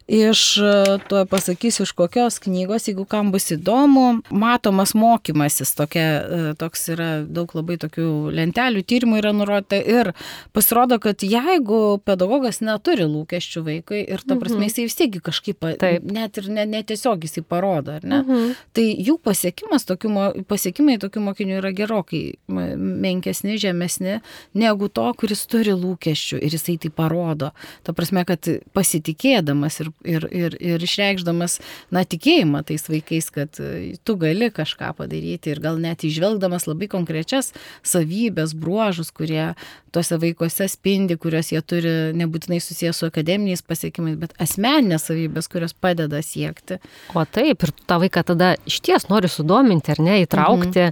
Iš, 0.07 0.57
e, 0.57 0.97
tuo 1.09 1.25
pasakysiu, 1.25 1.83
iš 1.83 1.91
kokios 1.97 2.35
knygos, 2.39 2.83
jeigu 2.87 3.07
kam 3.09 3.31
bus 3.33 3.47
įdomu, 3.55 4.19
matomas 4.29 4.91
mokymasis, 4.93 5.71
tokia, 5.73 6.03
e, 6.21 6.53
toks 6.61 6.83
yra 6.93 7.07
daug 7.25 7.49
labai 7.57 7.79
tokių 7.81 8.05
lentelių, 8.37 8.83
tyrimų 8.85 9.17
yra 9.23 9.31
nurodyta 9.33 9.79
ir 9.81 10.11
pasirodo, 10.53 10.99
kad 11.01 11.25
jeigu 11.25 11.97
pedagogas 12.05 12.61
neturi 12.61 13.07
lūkesčių 13.09 13.63
vaikui 13.65 14.03
ir 14.05 14.21
ta 14.21 14.35
prasme 14.37 14.61
Mhm. 14.61 14.69
jisai 14.69 14.83
vis 14.85 14.95
tiek 14.95 15.17
kažkaip, 15.25 15.57
Taip. 15.79 16.03
net 16.03 16.37
ir 16.37 16.49
ne- 16.49 16.67
netiesiog 16.69 17.25
jisai 17.25 17.41
parodo, 17.43 17.95
ar 17.95 18.03
ne? 18.05 18.21
Mhm. 18.21 18.55
Tai 18.73 18.83
jų 19.09 19.17
pasiekimas, 19.19 19.85
tokių, 19.89 20.45
pasiekimai 20.45 20.99
tokių 21.01 21.19
mokinių 21.33 21.57
yra 21.63 21.73
gerokai 21.73 22.35
menkesni, 22.47 23.57
žemesni 23.57 24.21
negu 24.53 24.87
to, 24.87 25.11
kuris 25.17 25.47
turi 25.47 25.71
lūkesčių 25.73 26.43
ir 26.43 26.51
jisai 26.51 26.77
tai 26.79 26.89
parodo. 26.91 27.51
Ta 27.83 27.91
prasme, 27.91 28.23
kad 28.23 28.41
pasitikėdamas 28.73 29.79
ir, 29.81 29.91
ir, 30.03 30.27
ir, 30.31 30.55
ir 30.59 30.83
išreikšdamas, 30.83 31.59
na, 31.93 32.03
tikėjimą 32.07 32.63
tais 32.67 32.85
vaikais, 32.89 33.29
kad 33.33 33.59
e, 33.61 33.95
tu 34.05 34.17
gali 34.21 34.49
kažką 34.53 34.91
padaryti 34.97 35.53
ir 35.53 35.61
gal 35.63 35.79
net 35.81 36.05
išvelgdamas 36.07 36.67
labai 36.69 36.89
konkrečias 36.91 37.51
savybės, 37.85 38.55
bruožus, 38.57 39.11
kurie 39.15 39.53
tuose 39.95 40.19
vaikuose 40.19 40.67
spindi, 40.71 41.17
kuriuos 41.21 41.53
jie 41.53 41.61
turi 41.63 41.93
nebūtinai 42.19 42.59
susijęs 42.63 42.99
su 42.99 43.09
akademiniais 43.09 43.63
pasiekimais, 43.65 44.17
bet 44.19 44.35
asmeninės 44.41 45.07
savybės, 45.09 45.49
kurios 45.51 45.75
padeda 45.77 46.21
siekti. 46.25 46.79
O 47.15 47.23
taip, 47.23 47.63
ir 47.63 47.73
tą 47.87 48.01
vaiką 48.03 48.25
tada 48.33 48.55
iš 48.67 48.81
ties 48.85 49.07
nori 49.11 49.31
sudominti 49.31 49.95
ar 49.95 50.03
ne, 50.03 50.19
įtraukti. 50.25 50.89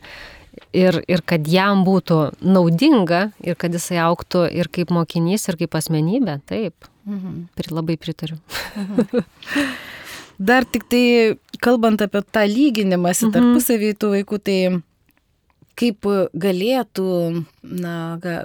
Ir, 0.74 1.04
ir 1.10 1.22
kad 1.26 1.48
jam 1.50 1.84
būtų 1.86 2.18
naudinga 2.42 3.32
ir 3.42 3.56
kad 3.56 3.74
jisai 3.74 3.98
auktų 4.06 4.46
ir 4.54 4.70
kaip 4.70 4.90
mokinys, 4.94 5.48
ir 5.50 5.58
kaip 5.58 5.76
asmenybė. 5.80 6.40
Taip, 6.46 6.74
Mhm. 7.06 7.50
pri, 7.56 7.68
labai 7.74 7.98
pritariu. 7.98 8.38
Dar 10.40 10.64
tik 10.66 10.86
tai, 10.90 11.38
kalbant 11.62 12.02
apie 12.02 12.22
tą 12.32 12.46
lyginimąsi 12.50 13.26
Mhm. 13.28 13.34
tarpusavį 13.36 13.92
tų 14.02 14.08
vaikų, 14.16 14.40
tai 14.44 14.58
kaip 15.76 16.06
galėtų 16.36 17.46
na, 17.64 17.96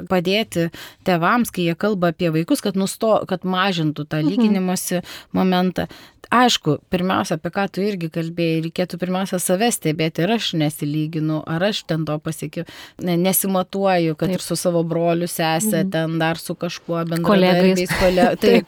padėti 0.09 0.69
tevams, 1.09 1.51
kai 1.55 1.69
jie 1.69 1.75
kalba 1.79 2.13
apie 2.15 2.31
vaikus, 2.35 2.63
kad, 2.65 2.79
nusto, 2.79 3.19
kad 3.29 3.43
mažintų 3.43 4.07
tą 4.07 4.23
Mhm. 4.23 4.29
lyginimosi 4.31 5.03
momentą. 5.35 5.89
Aišku, 6.31 6.75
pirmiausia, 6.93 7.39
apie 7.41 7.49
ką 7.49 7.63
tu 7.73 7.81
irgi 7.81 8.11
kalbėjai, 8.13 8.61
reikėtų 8.67 8.99
pirmiausia 9.01 9.39
save 9.41 9.71
stebėti, 9.73 10.21
ar 10.27 10.35
aš 10.37 10.53
nesilyginu, 10.61 11.39
ar 11.49 11.63
aš 11.71 11.85
ten 11.89 12.05
to 12.05 12.19
pasiekiu, 12.21 12.67
ne, 13.01 13.17
nesimatuoju, 13.17 14.13
kad 14.15 14.29
Taip. 14.29 14.35
ir 14.37 14.41
su 14.45 14.55
savo 14.57 14.83
broliu, 14.85 15.25
sesė, 15.25 15.85
Mhm. 15.85 15.91
ten 15.91 16.19
dar 16.19 16.37
su 16.37 16.55
kažkuo 16.55 17.01
bendradarbiais, 17.09 17.89
kole... 17.99 18.37
Taip. 18.45 18.67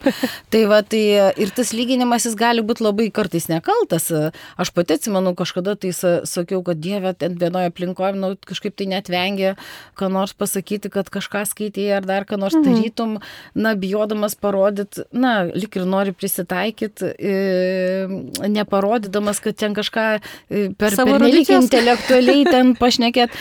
Tai 0.50 0.64
va, 0.72 0.80
tai 0.82 1.02
ir 1.36 1.50
tas 1.54 1.72
lyginimas 1.76 2.24
jis 2.24 2.34
gali 2.34 2.62
būti 2.62 2.80
labai 2.80 3.10
kartais 3.12 3.46
nekaltas. 3.52 4.08
Aš 4.56 4.70
pati 4.72 4.94
atsimenu, 4.96 5.34
kažkada 5.36 5.76
tai 5.78 5.92
sa- 5.92 6.22
sakiau, 6.24 6.64
kad 6.64 6.80
Dieve, 6.80 7.12
ten 7.12 7.36
vienoje 7.36 7.68
aplinkoje, 7.74 8.16
nu, 8.16 8.36
kažkaip 8.50 8.76
tai 8.78 8.88
net 8.90 9.10
vengia, 9.12 9.54
ką 9.98 10.10
nors 10.12 10.34
pasakyti, 10.36 10.90
kad 10.92 11.10
kažką 11.12 11.44
skaitėjai 11.48 11.96
ar 12.00 12.08
dar 12.08 12.28
ką 12.28 12.40
nors 12.40 12.58
mhm. 12.58 12.66
tarytum, 12.66 13.16
na, 13.54 13.74
bijodamas 13.78 14.36
parodyti, 14.38 15.06
na, 15.14 15.44
lik 15.50 15.80
ir 15.80 15.88
nori 15.88 16.14
prisitaikyti, 16.16 17.14
e, 17.16 18.46
neparodydamas, 18.50 19.42
kad 19.44 19.58
ten 19.60 19.76
kažką 19.78 20.06
e, 20.18 20.68
per, 20.76 20.94
per 20.96 21.16
nelik 21.22 21.52
intelektualiai 21.60 22.46
ten 22.50 22.76
pašnekėt. 22.80 23.34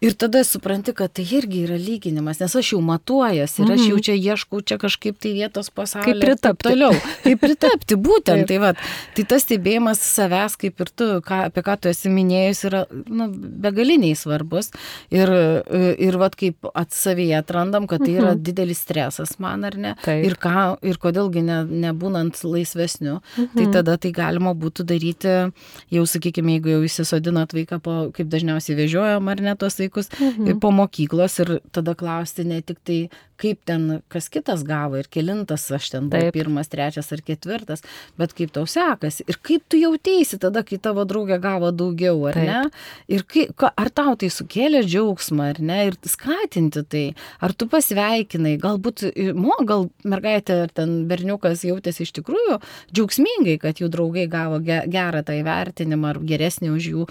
Ir 0.00 0.14
tada 0.16 0.40
supranti, 0.48 0.94
kad 0.96 1.12
tai 1.12 1.26
irgi 1.28 1.66
yra 1.66 1.76
lyginimas, 1.76 2.38
nes 2.40 2.54
aš 2.56 2.70
jau 2.72 2.78
matuojas 2.80 3.58
ir 3.60 3.68
aš 3.68 3.82
jau 3.84 3.98
mhm. 3.98 4.04
čia 4.06 4.14
ieškau 4.16 4.60
čia 4.64 4.78
kažkaip 4.80 5.18
tai 5.20 5.34
vietos 5.36 5.68
pasaulyje. 5.76 6.14
Kaip 6.14 6.22
pritapti. 6.24 6.64
Toliau. 6.70 6.94
Kaip 7.26 7.42
pritapti, 7.42 7.98
būtent. 8.00 8.46
tai, 8.48 8.56
va, 8.62 8.70
tai 9.12 9.24
tas 9.28 9.44
stebėjimas 9.44 10.00
savęs, 10.00 10.56
kaip 10.62 10.80
ir 10.80 10.92
tu, 10.96 11.08
ką, 11.26 11.42
apie 11.50 11.64
ką 11.66 11.74
tu 11.84 11.90
esi 11.92 12.12
minėjus, 12.14 12.62
yra 12.70 12.80
nu, 13.12 13.26
begaliniai 13.60 14.16
svarbus. 14.16 14.70
Ir, 15.12 15.34
ir 16.00 16.18
va, 16.22 16.30
kaip 16.32 16.70
atsavyje 16.72 17.36
atrandam, 17.42 17.84
kad 17.90 18.00
tai 18.00 18.14
yra 18.14 18.32
mhm. 18.32 18.40
didelis 18.48 18.80
stresas 18.80 19.36
man 19.36 19.68
ar 19.68 19.76
ne. 19.76 19.92
Taip. 20.00 20.24
Ir, 20.24 20.38
ką, 20.40 20.64
ir 20.80 20.96
kodėlgi 21.04 21.44
ne, 21.44 21.60
nebūnant 21.84 22.40
laisvesniu, 22.40 23.18
tai 23.36 23.44
mhm. 23.44 23.52
tai 23.60 23.68
tada 23.76 23.98
tai 24.00 24.14
galima 24.16 24.56
būtų 24.56 24.88
daryti, 24.94 25.36
jau 25.92 26.08
sakykime, 26.08 26.56
jeigu 26.56 26.72
jau 26.78 26.82
įsisodinat 26.88 27.52
vaiką, 27.52 27.82
po, 27.84 28.00
kaip 28.16 28.32
dažniausiai 28.32 28.80
vežiojam 28.80 29.28
ar 29.28 29.44
ne 29.44 29.56
tos 29.60 29.76
vaikus 29.76 29.89
vaikus 29.90 30.10
mhm. 30.20 30.60
po 30.60 30.70
mokyklos 30.70 31.38
ir 31.40 31.58
tada 31.72 31.94
klausti 31.94 32.44
ne 32.44 32.62
tik 32.62 32.78
tai, 32.84 33.08
kaip 33.40 33.60
ten 33.64 34.02
kas 34.12 34.28
kitas 34.28 34.62
gavo 34.66 34.98
ir 35.00 35.08
kilintas 35.10 35.64
aš 35.72 35.90
ten 35.94 36.08
buvau 36.12 36.32
pirmas, 36.34 36.68
trečias 36.68 37.10
ar 37.14 37.22
ketvirtas, 37.24 37.82
bet 38.20 38.34
kaip 38.36 38.52
tau 38.52 38.66
sekasi 38.68 39.24
ir 39.30 39.38
kaip 39.42 39.64
tu 39.70 39.80
jautėsi 39.80 40.38
tada, 40.42 40.62
kai 40.66 40.78
tavo 40.82 41.06
draugė 41.08 41.40
gavo 41.42 41.70
daugiau, 41.72 42.26
ar 42.28 42.36
Taip. 42.36 42.48
ne? 42.48 42.60
Ir 43.08 43.24
kai, 43.28 43.46
ar 43.70 43.90
tau 43.94 44.16
tai 44.20 44.30
sukėlė 44.32 44.82
džiaugsmą, 44.86 45.50
ar 45.54 45.62
ne? 45.64 45.78
Ir 45.90 45.98
skatinti 46.08 46.84
tai, 46.92 47.04
ar 47.40 47.54
tu 47.56 47.68
pasveikinai, 47.70 48.56
galbūt, 48.60 49.06
mo, 49.38 49.56
gal 49.68 49.88
mergaitė 50.04 50.60
ar 50.66 50.74
ten 50.74 51.06
berniukas 51.10 51.64
jautėsi 51.66 52.04
iš 52.06 52.14
tikrųjų 52.20 52.60
džiaugsmingai, 52.92 53.56
kad 53.62 53.80
jų 53.80 53.90
draugai 53.92 54.26
gavo 54.30 54.60
gerą 54.60 55.24
tą 55.24 55.38
įvertinimą 55.40 56.14
ar 56.14 56.22
geresnį 56.28 56.74
už 56.76 56.90
jų, 56.92 57.08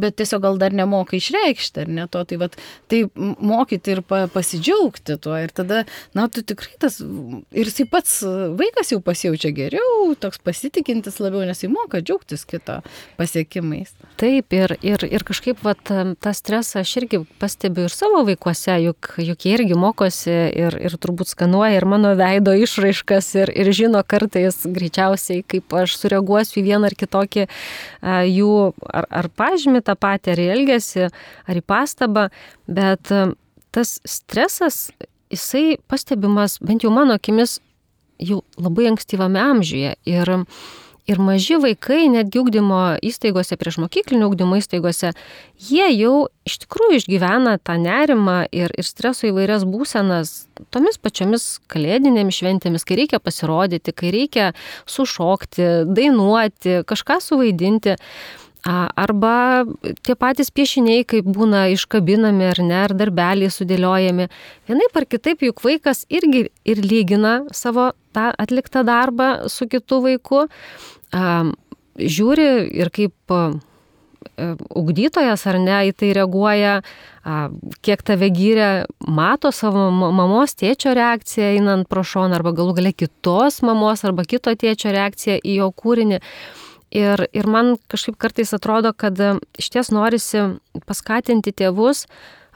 bet 0.00 0.18
tiesiog 0.22 0.44
gal 0.46 0.60
dar 0.62 0.76
nemoka 0.76 1.18
išreikšti, 1.18 1.84
ar 1.84 1.92
ne 2.00 2.08
to, 2.16 2.24
tai, 2.32 2.40
vat, 2.40 2.56
tai 2.90 3.04
mokyti 3.14 3.96
ir 3.96 4.02
pa, 4.06 4.24
pasidžiaugti 4.32 5.18
tuo 5.22 5.36
ir 5.38 5.52
tada 5.54 5.84
na, 6.16 6.26
tu 6.32 6.42
tikrai 6.46 6.74
tas, 6.82 6.98
ir 7.52 7.68
jisai 7.68 7.86
pats 7.90 8.18
vaikas 8.58 8.92
jau 8.94 9.00
pasijaučia 9.04 9.52
geriau, 9.56 10.14
toks 10.20 10.40
pasitikintis 10.44 11.20
labiau, 11.22 11.44
nes 11.46 11.62
jis 11.62 11.72
moka 11.72 12.00
džiaugtis 12.00 12.46
kito 12.48 12.80
pasiekimais. 13.20 13.92
Taip, 14.20 14.54
ir, 14.56 14.76
ir, 14.86 15.02
ir 15.04 15.24
kažkaip 15.26 15.60
vat, 15.66 15.82
tą 15.84 16.32
stresą 16.36 16.82
aš 16.82 16.94
irgi 17.02 17.22
pastebiu 17.40 17.86
ir 17.86 17.94
savo 17.94 18.22
vaikuose, 18.26 18.78
juk, 18.84 19.12
juk 19.20 19.46
jie 19.46 19.54
irgi 19.58 19.76
mokosi 19.78 20.32
ir, 20.32 20.78
ir 20.80 20.96
turbūt 21.00 21.32
skanuoja 21.32 21.76
ir 21.76 21.88
mano 21.88 22.14
veido 22.18 22.54
išraiškas 22.56 23.32
ir, 23.42 23.52
ir 23.52 23.72
žino 23.76 24.02
kartais 24.06 24.62
greičiausiai, 24.64 25.44
kaip 25.46 25.76
aš 25.76 25.98
sureaguosiu 26.00 26.62
į 26.62 26.66
vieną 26.70 26.90
ar 26.90 26.96
kitokį 26.98 27.46
a, 27.46 28.22
jų 28.24 28.52
ar, 28.88 29.08
ar 29.22 29.30
pažymį 29.36 29.82
tą 29.86 29.96
patį, 30.00 30.34
ar 30.34 30.42
į 30.42 30.48
elgesį, 30.56 31.08
ar 31.46 31.60
į 31.60 31.64
pastabą, 32.06 32.28
bet 32.66 33.12
a, 33.12 33.32
tas 33.70 34.00
stresas 34.04 34.90
jisai 35.30 35.76
pastebimas, 35.88 36.58
bent 36.60 36.82
jau 36.82 36.90
mano 36.90 37.14
akimis, 37.14 37.60
jau 38.18 38.42
labai 38.56 38.88
ankstyvame 38.92 39.38
amžiuje. 39.40 39.96
Ir, 40.06 40.46
ir 41.06 41.18
maži 41.20 41.58
vaikai, 41.60 42.06
netgi 42.08 42.40
ūkdymo 42.40 42.98
įstaigose, 43.04 43.58
prieš 43.58 43.78
mokyklinio 43.82 44.30
ūkdymo 44.30 44.56
įstaigose, 44.56 45.12
jie 45.58 45.90
jau 45.98 46.28
iš 46.46 46.60
tikrųjų 46.64 47.02
išgyvena 47.02 47.58
tą 47.58 47.76
nerimą 47.82 48.46
ir, 48.54 48.72
ir 48.72 48.86
streso 48.86 49.28
įvairias 49.28 49.66
būsenas 49.68 50.46
tomis 50.70 50.96
pačiomis 50.96 51.58
kalėdinėmis 51.68 52.40
šventėmis, 52.40 52.86
kai 52.86 53.02
reikia 53.02 53.20
pasirodyti, 53.20 53.92
kai 53.92 54.14
reikia 54.14 54.50
sušokti, 54.86 55.86
dainuoti, 55.90 56.80
kažką 56.86 57.20
suvaidinti. 57.20 57.98
Arba 58.66 59.62
tie 60.02 60.16
patys 60.18 60.50
piešiniai, 60.50 61.04
kaip 61.06 61.28
būna 61.30 61.68
iškabinami 61.70 62.48
ar 62.50 62.60
ne, 62.66 62.78
ar 62.88 62.94
darbeliai 62.98 63.52
sudėliojami. 63.54 64.26
Vienaip 64.66 64.98
ar 64.98 65.06
kitaip, 65.06 65.44
juk 65.46 65.62
vaikas 65.62 66.02
irgi 66.10 66.48
ir 66.66 66.82
lygina 66.82 67.44
savo 67.54 67.92
tą 68.16 68.32
atliktą 68.34 68.82
darbą 68.86 69.46
su 69.52 69.68
kitu 69.70 70.00
vaiku. 70.02 70.48
Žiūri 71.14 72.48
ir 72.82 72.90
kaip 72.90 73.38
ugdytojas 74.74 75.46
ar 75.46 75.60
ne 75.62 75.78
į 75.86 75.94
tai 75.94 76.10
reaguoja, 76.18 76.80
kiek 77.86 78.02
tave 78.06 78.28
gyrė, 78.34 78.68
mato 78.98 79.52
savo 79.54 79.88
mamos 79.94 80.58
tėčio 80.58 80.94
reakciją 80.98 81.54
einant 81.54 81.88
pro 81.88 82.02
šoną 82.02 82.40
arba 82.40 82.52
galų 82.56 82.80
gale 82.80 82.92
kitos 82.92 83.62
mamos 83.62 84.04
arba 84.04 84.26
kito 84.26 84.50
tėčio 84.58 84.90
reakciją 84.94 85.38
į 85.38 85.60
jo 85.60 85.70
kūrinį. 85.70 86.20
Ir, 86.96 87.26
ir 87.36 87.46
man 87.50 87.74
kažkaip 87.92 88.16
kartais 88.20 88.54
atrodo, 88.56 88.92
kad 88.96 89.18
e, 89.20 89.34
iš 89.60 89.68
ties 89.74 89.92
norisi 89.92 90.46
paskatinti 90.88 91.52
tėvus, 91.52 92.06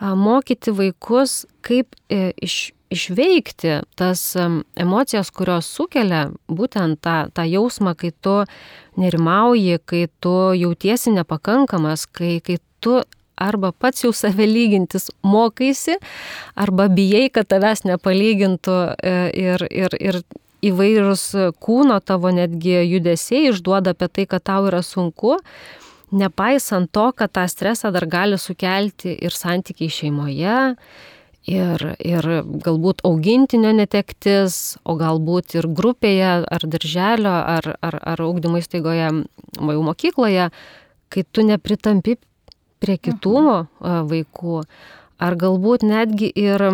mokyti 0.00 0.72
vaikus, 0.72 1.44
kaip 1.66 1.92
e, 2.08 2.30
iš, 2.40 2.70
išveikti 2.94 3.80
tas 4.00 4.22
e, 4.36 4.46
emocijas, 4.80 5.32
kurios 5.34 5.68
sukelia 5.68 6.28
būtent 6.48 7.02
tą, 7.04 7.18
tą 7.36 7.44
jausmą, 7.44 7.94
kai 8.00 8.14
tu 8.24 8.40
nerimauji, 9.00 9.80
kai 9.84 10.06
tu 10.24 10.34
jautiesi 10.56 11.12
nepakankamas, 11.12 12.06
kai, 12.08 12.38
kai 12.44 12.56
tu 12.80 13.00
arba 13.40 13.72
pats 13.72 14.04
jau 14.04 14.12
save 14.16 14.48
lygintis 14.48 15.10
mokaisi, 15.24 15.98
arba 16.56 16.88
bijai, 16.92 17.28
kad 17.32 17.48
tavęs 17.48 17.86
nepalygintų 17.88 18.76
ir, 19.36 19.64
ir, 19.68 19.96
ir 19.96 20.18
įvairūs 20.66 21.24
kūno 21.62 21.98
tavo 22.04 22.32
netgi 22.34 22.80
judesiai 22.84 23.50
išduoda 23.50 23.94
apie 23.96 24.08
tai, 24.08 24.26
kad 24.30 24.44
tau 24.46 24.66
yra 24.68 24.82
sunku, 24.84 25.38
nepaisant 26.10 26.90
to, 26.92 27.10
kad 27.16 27.32
tą 27.32 27.46
stresą 27.48 27.92
dar 27.94 28.06
gali 28.10 28.38
sukelti 28.38 29.14
ir 29.14 29.34
santykiai 29.34 29.92
šeimoje, 29.94 30.58
ir, 31.48 31.84
ir 31.98 32.28
galbūt 32.64 33.04
augintinio 33.06 33.72
netektis, 33.76 34.76
o 34.84 34.96
galbūt 35.00 35.56
ir 35.58 35.68
grupėje, 35.68 36.32
ar 36.44 36.66
darželio, 36.66 37.36
ar, 37.56 37.74
ar, 37.80 37.98
ar 38.14 38.24
augdymo 38.26 38.60
įstaigoje, 38.60 39.10
jau 39.56 39.84
mokykloje, 39.86 40.50
kai 41.10 41.24
tu 41.32 41.44
nepritampi 41.46 42.18
prie 42.80 42.96
kitų 42.96 43.36
mhm. 43.40 44.08
vaikų, 44.10 44.62
ar 45.20 45.36
galbūt 45.36 45.84
netgi 45.86 46.30
ir, 46.34 46.64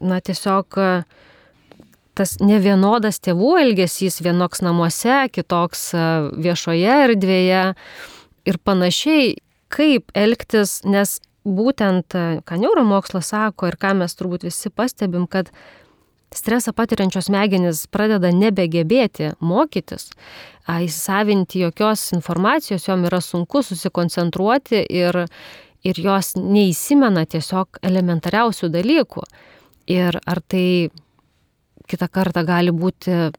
na, 0.00 0.20
tiesiog 0.20 0.78
tas 2.16 2.36
nevienodas 2.40 3.20
tėvų 3.24 3.56
elgesys, 3.62 4.20
vienoks 4.24 4.62
namuose, 4.64 5.26
kitoks 5.32 5.88
e, 5.94 6.04
viešoje 6.46 6.98
erdvėje 7.06 7.62
ir 8.48 8.58
panašiai, 8.64 9.34
kaip 9.72 10.12
elgtis, 10.16 10.80
nes 10.88 11.18
būtent, 11.46 12.16
e, 12.16 12.40
ką 12.46 12.60
neuromokslas 12.62 13.32
sako 13.34 13.70
ir 13.70 13.78
ką 13.80 13.94
mes 14.00 14.16
turbūt 14.18 14.46
visi 14.48 14.72
pastebim, 14.72 15.28
kad 15.30 15.52
stresą 16.34 16.72
patiriančios 16.76 17.28
smegenys 17.28 17.84
pradeda 17.92 18.32
nebegebėti 18.34 19.34
mokytis, 19.40 20.10
įsisavinti 20.66 21.62
jokios 21.62 22.10
informacijos, 22.16 22.88
jom 22.88 23.06
yra 23.06 23.20
sunku 23.22 23.62
susikoncentruoti 23.62 24.82
ir, 24.90 25.24
ir 25.86 26.00
jos 26.02 26.34
neįsimena 26.40 27.26
tiesiog 27.30 27.80
elementariausių 27.86 28.72
dalykų. 28.74 29.22
Ir 29.86 30.18
ar 30.26 30.40
tai 30.42 30.90
kitą 31.86 32.08
kartą 32.12 32.44
gali 32.46 32.74
būti 32.74 33.30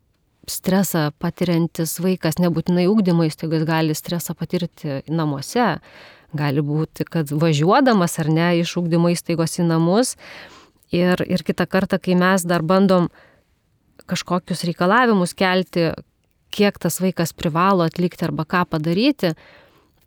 stresą 0.47 1.09
patiriantis 1.19 1.97
vaikas, 1.99 2.39
nebūtinai 2.39 2.87
ūkdymo 2.87 3.27
įstaigos 3.27 3.65
gali 3.67 3.95
stresą 3.97 4.35
patirti 4.37 5.01
namuose. 5.11 5.77
Gali 6.37 6.61
būti, 6.63 7.05
kad 7.07 7.31
važiuodamas 7.31 8.17
ar 8.19 8.29
ne 8.31 8.49
iš 8.61 8.73
ūkdymo 8.81 9.13
įstaigos 9.13 9.59
į 9.61 9.67
namus 9.69 10.15
ir, 10.91 11.23
ir 11.23 11.43
kitą 11.47 11.67
kartą, 11.67 11.99
kai 12.03 12.17
mes 12.19 12.43
dar 12.47 12.63
bandom 12.67 13.07
kažkokius 14.07 14.65
reikalavimus 14.67 15.33
kelti, 15.35 15.91
kiek 16.51 16.79
tas 16.79 16.99
vaikas 17.03 17.33
privalo 17.35 17.87
atlikti 17.87 18.27
arba 18.27 18.45
ką 18.47 18.65
padaryti, 18.71 19.33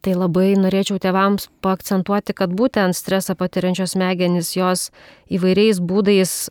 tai 0.00 0.14
labai 0.16 0.55
norėčiau 0.57 1.00
tėvams 1.00 1.50
paakcentuoti, 1.64 2.37
kad 2.37 2.53
būtent 2.57 2.96
stresą 2.96 3.37
patiriančios 3.37 3.94
smegenys 3.96 4.55
jos 4.57 4.88
įvairiais 5.33 5.81
būdais 5.85 6.48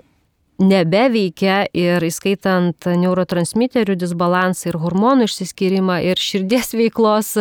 nebeveikia 0.59 1.63
ir 1.75 2.03
įskaitant 2.03 2.89
neurotransmiterių 2.99 3.95
disbalansą 3.99 4.73
ir 4.73 4.79
hormonų 4.81 5.29
išsiskyrimą 5.29 5.99
ir 6.11 6.19
širdies 6.19 6.73
veiklos 6.75 7.35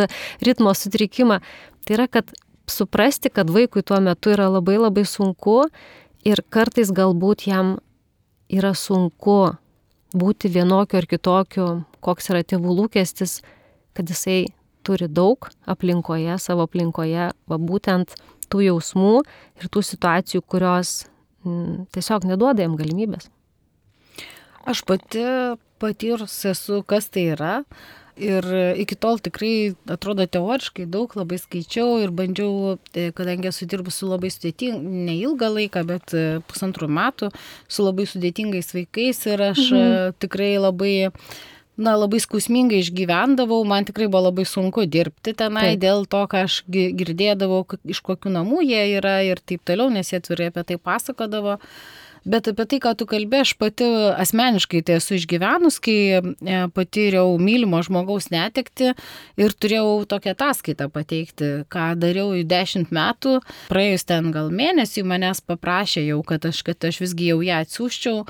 ritmo 0.45 0.73
sutrikimą. 0.75 1.39
Tai 1.85 1.97
yra, 1.97 2.07
kad 2.07 2.31
suprasti, 2.69 3.31
kad 3.33 3.51
vaikui 3.51 3.83
tuo 3.83 3.99
metu 4.03 4.31
yra 4.33 4.47
labai 4.49 4.77
labai 4.79 5.05
sunku 5.07 5.65
ir 6.27 6.43
kartais 6.49 6.93
galbūt 6.95 7.47
jam 7.49 7.77
yra 8.49 8.71
sunku 8.73 9.55
būti 10.15 10.49
vienokiu 10.49 11.01
ar 11.01 11.07
kitokiu, 11.09 11.67
koks 12.01 12.31
yra 12.31 12.41
tėvų 12.41 12.75
lūkestis, 12.81 13.39
kad 13.93 14.09
jisai 14.09 14.47
turi 14.85 15.09
daug 15.11 15.49
aplinkoje, 15.69 16.39
savo 16.41 16.65
aplinkoje, 16.65 17.29
va 17.35 17.57
būtent 17.59 18.15
tų 18.49 18.63
jausmų 18.69 19.15
ir 19.59 19.69
tų 19.69 19.83
situacijų, 19.85 20.41
kurios 20.41 21.03
tiesiog 21.43 22.27
neduoda 22.29 22.65
jam 22.65 22.75
galimybės. 22.79 23.29
Aš 24.69 24.83
pati 24.87 25.23
patyrus 25.79 26.35
esu, 26.45 26.83
kas 26.87 27.09
tai 27.09 27.31
yra. 27.35 27.53
Ir 28.19 28.43
iki 28.75 28.97
tol 28.99 29.15
tikrai 29.23 29.71
atrodo 29.87 30.25
teoriškai 30.27 30.83
daug 30.91 31.13
labai 31.15 31.37
skaičiau 31.39 32.01
ir 32.03 32.11
bandžiau, 32.11 32.73
e, 32.91 33.13
kadangi 33.15 33.47
esu 33.47 33.63
dirbus 33.69 34.01
su 34.01 34.09
labai 34.09 34.27
sudėtingai, 34.33 35.05
neilgą 35.07 35.47
laiką, 35.55 35.85
bet 35.87 36.11
e, 36.11 36.23
pusantrų 36.51 36.89
metų, 36.91 37.29
su 37.71 37.85
labai 37.85 38.09
sudėtingais 38.11 38.73
vaikais 38.75 39.23
ir 39.31 39.45
aš 39.47 39.61
mhm. 39.71 39.79
E, 39.79 40.11
tikrai 40.19 40.51
labai 40.59 40.91
na, 41.79 41.95
labai 41.99 42.19
skausmingai 42.23 42.81
išgyvendavau, 42.83 43.61
man 43.67 43.87
tikrai 43.87 44.09
buvo 44.11 44.27
labai 44.27 44.45
sunku 44.47 44.85
dirbti 44.89 45.33
tenai 45.37 45.71
taip. 45.71 45.83
dėl 45.85 46.05
to, 46.11 46.25
ką 46.31 46.43
aš 46.47 46.59
girdėdavau, 46.69 47.63
iš 47.87 48.03
kokių 48.05 48.35
namų 48.35 48.65
jie 48.67 48.83
yra 48.99 49.19
ir 49.27 49.41
taip 49.41 49.63
toliau, 49.67 49.89
nes 49.93 50.11
jie 50.11 50.19
atvirai 50.21 50.51
apie 50.51 50.67
tai 50.67 50.79
pasakodavo. 50.81 51.59
Bet 52.27 52.49
apie 52.51 52.65
tai, 52.67 52.79
ką 52.83 52.91
tu 52.99 53.05
kalbė, 53.07 53.43
aš 53.45 53.53
pati 53.59 53.85
asmeniškai 54.19 54.81
tai 54.85 54.97
esu 54.99 55.15
išgyvenus, 55.15 55.79
kai 55.83 56.19
e, 56.19 56.57
patyriau 56.75 57.37
mylimo 57.39 57.79
žmogaus 57.85 58.27
netekti 58.33 58.91
ir 59.39 59.55
turėjau 59.55 60.03
tokią 60.11 60.35
ataskaitą 60.35 60.89
pateikti, 60.91 61.51
ką 61.71 61.93
dariau 62.01 62.33
į 62.35 62.43
dešimt 62.49 62.91
metų. 62.95 63.39
Praėjus 63.71 64.03
ten 64.09 64.33
gal 64.35 64.51
mėnesį 64.51 65.05
manęs 65.07 65.39
paprašė 65.47 66.03
jau, 66.09 66.19
kad 66.27 66.49
aš, 66.51 66.61
kad 66.67 66.91
aš 66.91 66.99
visgi 67.05 67.31
jau 67.31 67.39
ją 67.45 67.63
atsiųščiau 67.63 68.25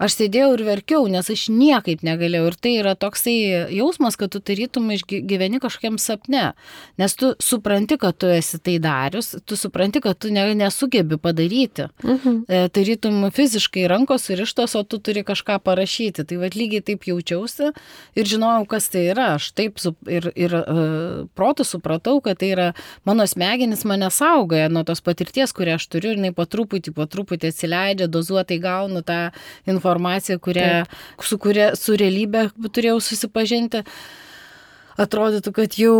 aš 0.00 0.16
sėdėjau 0.16 0.54
ir 0.56 0.64
verkiau, 0.66 1.04
nes 1.12 1.28
aš 1.30 1.46
niekaip 1.52 2.04
negalėjau. 2.06 2.48
Ir 2.50 2.56
tai 2.56 2.72
yra 2.80 2.94
toksai 2.98 3.36
jausmas, 3.76 4.16
kad 4.20 4.32
tu 4.32 4.40
tarytum 4.40 4.88
išgyveni 4.94 5.60
kažkokiam 5.62 5.98
sapne. 6.00 6.52
Nes 7.00 7.16
tu 7.18 7.34
supranti, 7.42 7.98
kad 8.00 8.16
tu 8.20 8.30
esi 8.32 8.60
tai 8.62 8.78
darius, 8.82 9.34
tu 9.44 9.58
supranti, 9.60 10.02
kad 10.04 10.18
tu 10.20 10.32
ne, 10.32 10.46
nesugebi 10.56 11.20
padaryti. 11.20 11.90
Mhm. 12.04 12.38
E, 12.48 12.62
tarytum 12.72 13.28
fiziškai 13.34 13.86
rankos 13.90 14.28
surištos, 14.28 14.76
o 14.80 14.84
tu 14.84 14.98
turi 14.98 15.24
kažką 15.26 15.60
parašyti. 15.64 16.24
Tai 16.24 16.40
vad 16.40 16.56
lygiai 16.56 16.84
taip 16.84 17.04
jaučiausi 17.08 17.70
ir 18.16 18.32
žinojau, 18.32 18.64
kas 18.70 18.88
tai 18.92 19.06
yra. 19.12 19.34
Aš 19.36 19.50
taip 19.56 19.78
su, 19.82 19.92
ir, 20.08 20.30
ir 20.38 20.56
uh, 20.56 21.28
protų 21.36 21.66
supratau, 21.68 22.18
kad 22.24 22.40
tai 22.40 22.52
yra 22.54 22.68
mano 23.08 23.26
smegenis 23.28 23.84
mane 23.88 24.08
saugoja 24.14 24.70
nuo 24.72 24.82
tos 24.88 25.02
patirties, 25.04 25.52
kurią 25.56 25.76
aš 25.78 25.86
turiu 25.92 26.14
ir 26.14 26.20
jinai 26.20 26.32
po 26.36 26.46
truputį, 26.48 26.94
po 26.96 27.06
truputį 27.10 27.52
atsileidžia, 27.52 28.08
dozuotai 28.10 28.60
gaunu 28.62 29.04
tą 29.06 29.20
informaciją 29.68 29.89
informacija, 29.90 30.38
kurią, 30.38 30.84
su 31.22 31.38
kuria 31.38 31.74
su 31.76 31.96
realybė 31.98 32.48
turėjau 32.70 33.00
susipažinti 33.02 33.84
atrodytų, 35.00 35.52
kad 35.54 35.76
jau, 35.80 35.96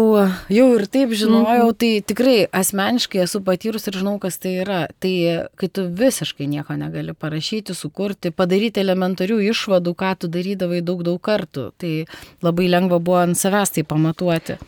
jau 0.52 0.66
ir 0.76 0.86
taip 0.90 1.12
žinojau, 1.16 1.70
mm 1.70 1.70
-hmm. 1.70 1.78
tai 1.80 1.90
tikrai 2.06 2.46
asmeniškai 2.52 3.22
esu 3.24 3.40
patyrus 3.40 3.86
ir 3.88 3.94
žinau, 4.00 4.18
kas 4.18 4.38
tai 4.38 4.54
yra. 4.64 4.88
Tai 5.00 5.14
kai 5.56 5.68
tu 5.68 5.86
visiškai 5.88 6.46
nieko 6.46 6.76
negali 6.76 7.14
parašyti, 7.14 7.74
sukurti, 7.74 8.30
padaryti 8.30 8.80
elementarių 8.80 9.40
išvadų, 9.50 9.94
ką 9.94 10.16
tu 10.18 10.28
darydavai 10.28 10.80
daug, 10.82 11.02
daug 11.02 11.20
kartų, 11.20 11.70
tai 11.78 12.06
labai 12.42 12.68
lengva 12.68 12.98
buvo 12.98 13.22
ant 13.22 13.36
savęs 13.36 13.70
tai 13.72 13.82
pamatuoti. 13.82 14.58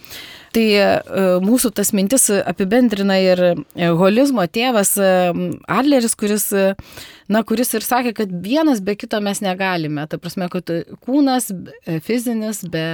Tai 0.53 0.67
e, 0.69 1.01
mūsų 1.41 1.71
tas 1.73 1.93
mintis 1.93 2.29
apibendrina 2.31 3.17
ir 3.17 3.41
e, 3.41 3.55
holizmo 3.89 4.45
tėvas 4.45 4.99
Adleris, 5.69 6.15
kuris 6.15 6.53
na, 7.29 7.43
kuris 7.47 7.73
ir 7.77 7.85
sakė, 7.87 8.13
kad 8.17 8.33
vienas 8.45 8.81
be 8.85 8.95
kito 8.99 9.21
mes 9.25 9.43
negalime. 9.45 10.05
Ta 10.11 10.19
prasme, 10.23 10.49
kad 10.53 10.71
kūnas 11.05 11.51
fizinis, 12.07 12.63
be 12.73 12.85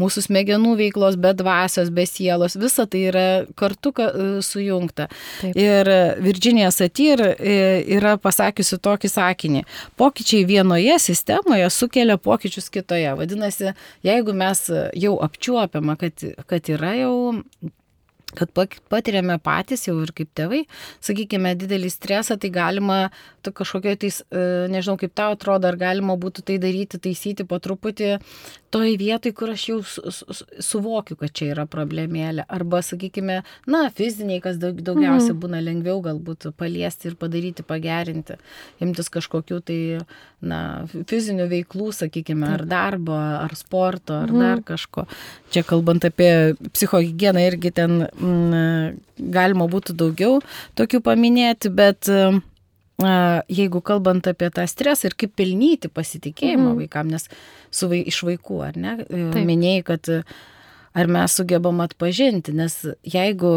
mūsų 0.00 0.26
smegenų 0.26 0.74
veiklos, 0.80 1.18
be 1.20 1.32
dvasios, 1.36 1.92
be 1.94 2.06
sielos, 2.08 2.56
visa 2.60 2.86
tai 2.90 3.04
yra 3.10 3.26
kartu 3.58 3.92
e, 4.02 4.08
sujungta. 4.46 5.08
Taip. 5.40 5.56
Ir 5.60 5.90
Virginija 6.24 6.72
Satyr 6.74 7.22
e, 7.36 7.56
yra 7.98 8.16
pasakiusi 8.20 8.80
tokį 8.82 9.12
sakinį. 9.12 9.64
Pokyčiai 10.00 10.46
vienoje 10.48 10.98
sistemoje 11.02 11.70
sukelia 11.74 12.18
pokyčius 12.20 12.70
kitoje. 12.72 13.14
Vadinasi, 13.18 13.72
jeigu 14.06 14.34
mes 14.36 14.66
jau 14.96 15.16
apčiuopiama, 15.26 15.98
kad, 16.00 16.28
kad 16.50 16.72
yra 16.72 16.94
jau 17.00 17.16
kad 18.36 18.52
patiriame 18.92 19.38
patys 19.42 19.86
jau 19.88 19.96
ir 20.04 20.12
kaip 20.16 20.30
tėvai, 20.36 20.62
sakykime, 21.04 21.54
didelį 21.58 21.90
stresą, 21.92 22.38
tai 22.40 22.50
galima 22.54 22.98
tu 23.42 23.52
kažkokio 23.56 23.96
tais, 24.02 24.22
e, 24.30 24.44
nežinau 24.72 24.98
kaip 25.00 25.14
tau 25.16 25.36
atrodo, 25.36 25.70
ar 25.70 25.78
galima 25.80 26.18
būtų 26.20 26.46
tai 26.50 26.58
daryti, 26.62 27.00
taisyti 27.02 27.46
po 27.48 27.60
truputį 27.62 28.16
toj 28.76 28.96
vietoj, 29.00 29.32
kur 29.36 29.52
aš 29.54 29.64
jau 29.70 29.78
su, 29.88 30.02
su, 30.12 30.46
suvokiu, 30.62 31.16
kad 31.20 31.32
čia 31.36 31.50
yra 31.54 31.64
problemėlė. 31.70 32.44
Arba, 32.52 32.82
sakykime, 32.84 33.38
na, 33.72 33.82
fiziniai, 33.96 34.42
kas 34.44 34.58
daug, 34.60 34.78
daugiausia 34.84 35.32
mm. 35.32 35.40
būna 35.42 35.62
lengviau 35.64 36.02
galbūt 36.04 36.50
paliesti 36.60 37.10
ir 37.10 37.16
padaryti, 37.20 37.64
pagerinti, 37.66 38.36
imtis 38.84 39.08
kažkokių 39.14 39.60
tai, 39.66 39.78
na, 40.44 40.60
fizinių 41.08 41.48
veiklų, 41.52 41.90
sakykime, 41.96 42.50
ar 42.58 42.66
darbo, 42.68 43.16
ar 43.16 43.56
sporto, 43.56 44.20
ar 44.26 44.34
mm. 44.34 44.44
dar 44.44 44.64
kažko. 44.74 45.06
Čia 45.54 45.64
kalbant 45.66 46.04
apie 46.08 46.30
psichogieną 46.74 47.46
irgi 47.48 47.72
ten 47.76 48.02
mm, 48.04 49.00
galima 49.32 49.70
būtų 49.72 49.96
daugiau 49.96 50.42
tokių 50.76 51.00
paminėti, 51.06 51.72
bet 51.72 52.10
mm, 52.12 52.42
jeigu 52.98 53.82
kalbant 53.84 54.26
apie 54.30 54.48
tą 54.54 54.64
stresą 54.68 55.10
ir 55.10 55.16
kaip 55.20 55.36
pelnyti 55.36 55.90
pasitikėjimą 55.92 56.70
mm. 56.70 56.76
vaikam, 56.84 57.10
nes 57.12 57.28
su 57.70 57.90
vai, 57.92 58.00
iš 58.08 58.22
vaikų, 58.24 58.60
ar 58.64 58.78
ne, 58.80 58.98
e, 59.04 59.24
Taip. 59.34 59.42
minėjai, 59.44 59.82
kad 59.92 60.12
ar 60.96 61.10
mes 61.12 61.34
sugebam 61.36 61.82
atpažinti, 61.84 62.54
nes 62.56 62.78
jeigu, 63.04 63.50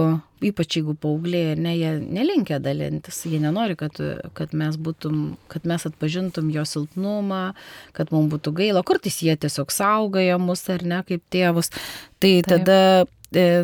ypač 0.43 0.75
jeigu 0.75 0.97
paaugliai, 0.99 1.54
ne, 1.56 1.71
jie 1.78 1.93
nelinkia 2.04 2.58
dalintis, 2.60 3.21
jie 3.32 3.39
nenori, 3.39 3.78
kad, 3.80 3.95
kad, 4.36 4.52
mes 4.52 4.75
būtum, 4.75 5.38
kad 5.52 5.63
mes 5.69 5.88
atpažintum 5.88 6.49
jo 6.52 6.65
silpnumą, 6.67 7.54
kad 7.95 8.12
mums 8.12 8.34
būtų 8.34 8.54
gaila, 8.60 8.84
kartais 8.84 9.21
jie 9.23 9.38
tiesiog 9.39 9.71
saugoja 9.71 10.36
mus 10.41 10.65
ar 10.73 10.84
ne 10.84 10.99
kaip 11.08 11.23
tėvus, 11.32 11.71
tai 12.19 12.41
Taip. 12.43 12.52
tada 12.52 12.82
E, 13.06 13.08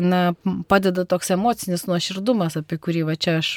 na, 0.00 0.34
padeda 0.68 1.04
toks 1.04 1.32
emocinis 1.34 1.86
nuoširdumas, 1.88 2.54
apie 2.60 2.78
kurį 2.78 3.02
va 3.08 3.16
čia 3.18 3.38
aš 3.40 3.56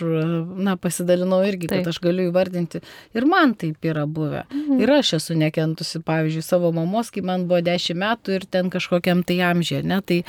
na, 0.58 0.74
pasidalinau 0.82 1.42
irgi, 1.46 1.70
taip. 1.70 1.84
kad 1.84 1.92
aš 1.92 2.00
galiu 2.02 2.30
įvardinti. 2.32 2.82
Ir 3.14 3.28
man 3.30 3.54
taip 3.60 3.86
yra 3.86 4.08
buvę. 4.10 4.46
Mhm. 4.50 4.82
Ir 4.82 4.94
aš 5.00 5.14
esu 5.20 5.38
nekentusi, 5.38 6.02
pavyzdžiui, 6.06 6.46
savo 6.46 6.72
mamos, 6.74 7.12
kai 7.14 7.22
man 7.26 7.46
buvo 7.50 7.62
10 7.66 8.00
metų 8.00 8.40
ir 8.40 8.48
ten 8.50 8.72
kažkokiam 8.74 9.22
tai 9.28 9.40
amžiai. 9.52 9.84
Ne? 9.86 10.02
Tai 10.02 10.22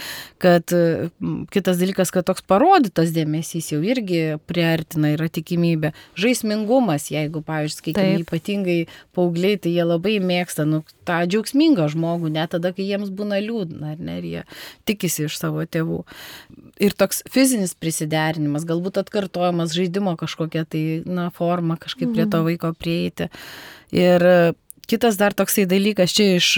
kad 0.43 0.75
kitas 1.55 1.81
dalykas, 1.81 2.13
kad 2.13 2.29
toks 2.29 2.45
parodytas 2.45 3.15
dėmesys 3.17 3.73
jau 3.73 3.81
irgi 3.85 4.37
priartina 4.51 5.15
yra 5.17 5.31
tikimybė. 5.33 5.95
Žaismingumas, 6.21 7.09
jeigu, 7.15 7.41
pavyzdžiui, 7.47 7.81
skaitiniai 7.81 8.25
ypatingai 8.27 8.79
paaugliai, 9.17 9.57
tai 9.61 9.73
jie 9.79 9.87
labai 9.87 10.19
mėgsta 10.21 10.69
nu, 10.69 10.83
tą 11.11 11.19
džiaugsmingą 11.27 11.89
žmogų, 11.93 12.31
net 12.33 12.55
tada, 12.55 12.73
kai 12.77 12.87
jiems 12.87 13.11
būna 13.15 13.41
liūdna, 13.43 13.97
ar 13.97 14.01
ne, 14.01 14.19
ir 14.21 14.29
jie 14.31 14.45
tikisi 14.89 15.27
iš 15.27 15.37
savo 15.41 15.67
tėvų. 15.67 16.05
Ir 16.81 16.97
toks 16.99 17.25
fizinis 17.31 17.75
prisiderinimas, 17.75 18.65
galbūt 18.69 19.03
atkartojimas 19.03 19.75
žaidimo 19.77 20.15
kažkokia 20.21 20.65
tai, 20.71 20.85
na, 21.05 21.29
forma, 21.35 21.77
kažkaip 21.81 22.15
prie 22.15 22.25
to 22.25 22.41
mhm. 22.41 22.49
vaiko 22.49 22.73
prieiti. 22.79 23.31
Ir 23.95 24.25
kitas 24.91 25.19
dar 25.21 25.35
toksai 25.37 25.67
dalykas 25.71 26.15
čia 26.15 26.39
iš 26.39 26.55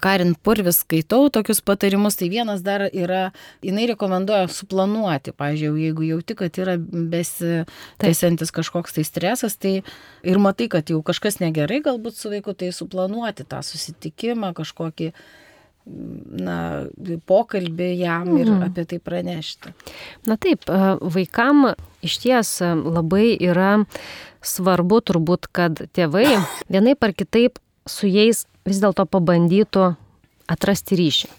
Karin 0.00 0.32
Purvis 0.42 0.78
skaitau 0.80 1.28
tokius 1.32 1.60
patarimus, 1.60 2.16
tai 2.16 2.30
vienas 2.32 2.62
dar 2.64 2.86
yra, 2.88 3.28
jinai 3.64 3.84
rekomenduoja 3.90 4.48
suplanuoti, 4.48 5.34
pavyzdžiui, 5.36 5.84
jeigu 5.88 6.06
jauti, 6.08 6.36
kad 6.38 6.60
yra 6.62 6.78
besitęsiantis 6.80 8.52
kažkoks 8.54 8.96
tai 8.96 9.04
stresas, 9.04 9.58
tai 9.60 9.74
ir 10.24 10.40
matai, 10.40 10.70
kad 10.72 10.88
jau 10.88 11.02
kažkas 11.04 11.36
negerai 11.42 11.82
galbūt 11.84 12.16
su 12.16 12.32
vaiku, 12.32 12.56
tai 12.56 12.72
suplanuoti 12.72 13.44
tą 13.48 13.60
susitikimą, 13.66 14.54
kažkokį 14.56 15.12
na, 15.84 16.58
pokalbį 17.28 17.90
jam 18.00 18.30
ir 18.38 18.48
mhm. 18.48 18.62
apie 18.70 18.86
tai 18.88 19.00
pranešti. 19.04 19.74
Na 20.24 20.38
taip, 20.40 20.64
vaikam 21.14 21.74
iš 22.04 22.16
ties 22.24 22.56
labai 22.64 23.34
yra 23.36 23.82
svarbu 24.44 25.00
turbūt, 25.04 25.48
kad 25.52 25.84
tėvai 25.96 26.38
vienaip 26.72 27.04
ar 27.04 27.12
kitaip 27.16 27.60
su 27.86 28.10
jais 28.10 28.44
vis 28.64 28.82
dėlto 28.82 29.06
pabandytų 29.10 29.94
atrasti 30.50 31.00
ryšį 31.00 31.32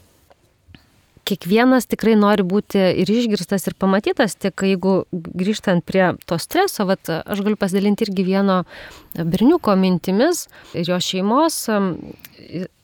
kiekvienas 1.25 1.87
tikrai 1.89 2.13
nori 2.19 2.45
būti 2.45 2.81
ir 3.01 3.09
išgirstas, 3.09 3.65
ir 3.67 3.75
pamatytas, 3.81 4.35
tik 4.37 4.61
jeigu 4.67 4.95
grįžtant 5.11 5.85
prie 5.87 6.11
to 6.29 6.37
streso, 6.41 6.85
vat, 6.89 7.09
aš 7.09 7.41
galiu 7.45 7.57
pasidalinti 7.59 8.05
irgi 8.07 8.25
vieno 8.27 8.59
berniuko 9.15 9.75
mintimis 9.79 10.45
ir 10.77 10.91
jo 10.91 10.99
šeimos, 11.01 11.63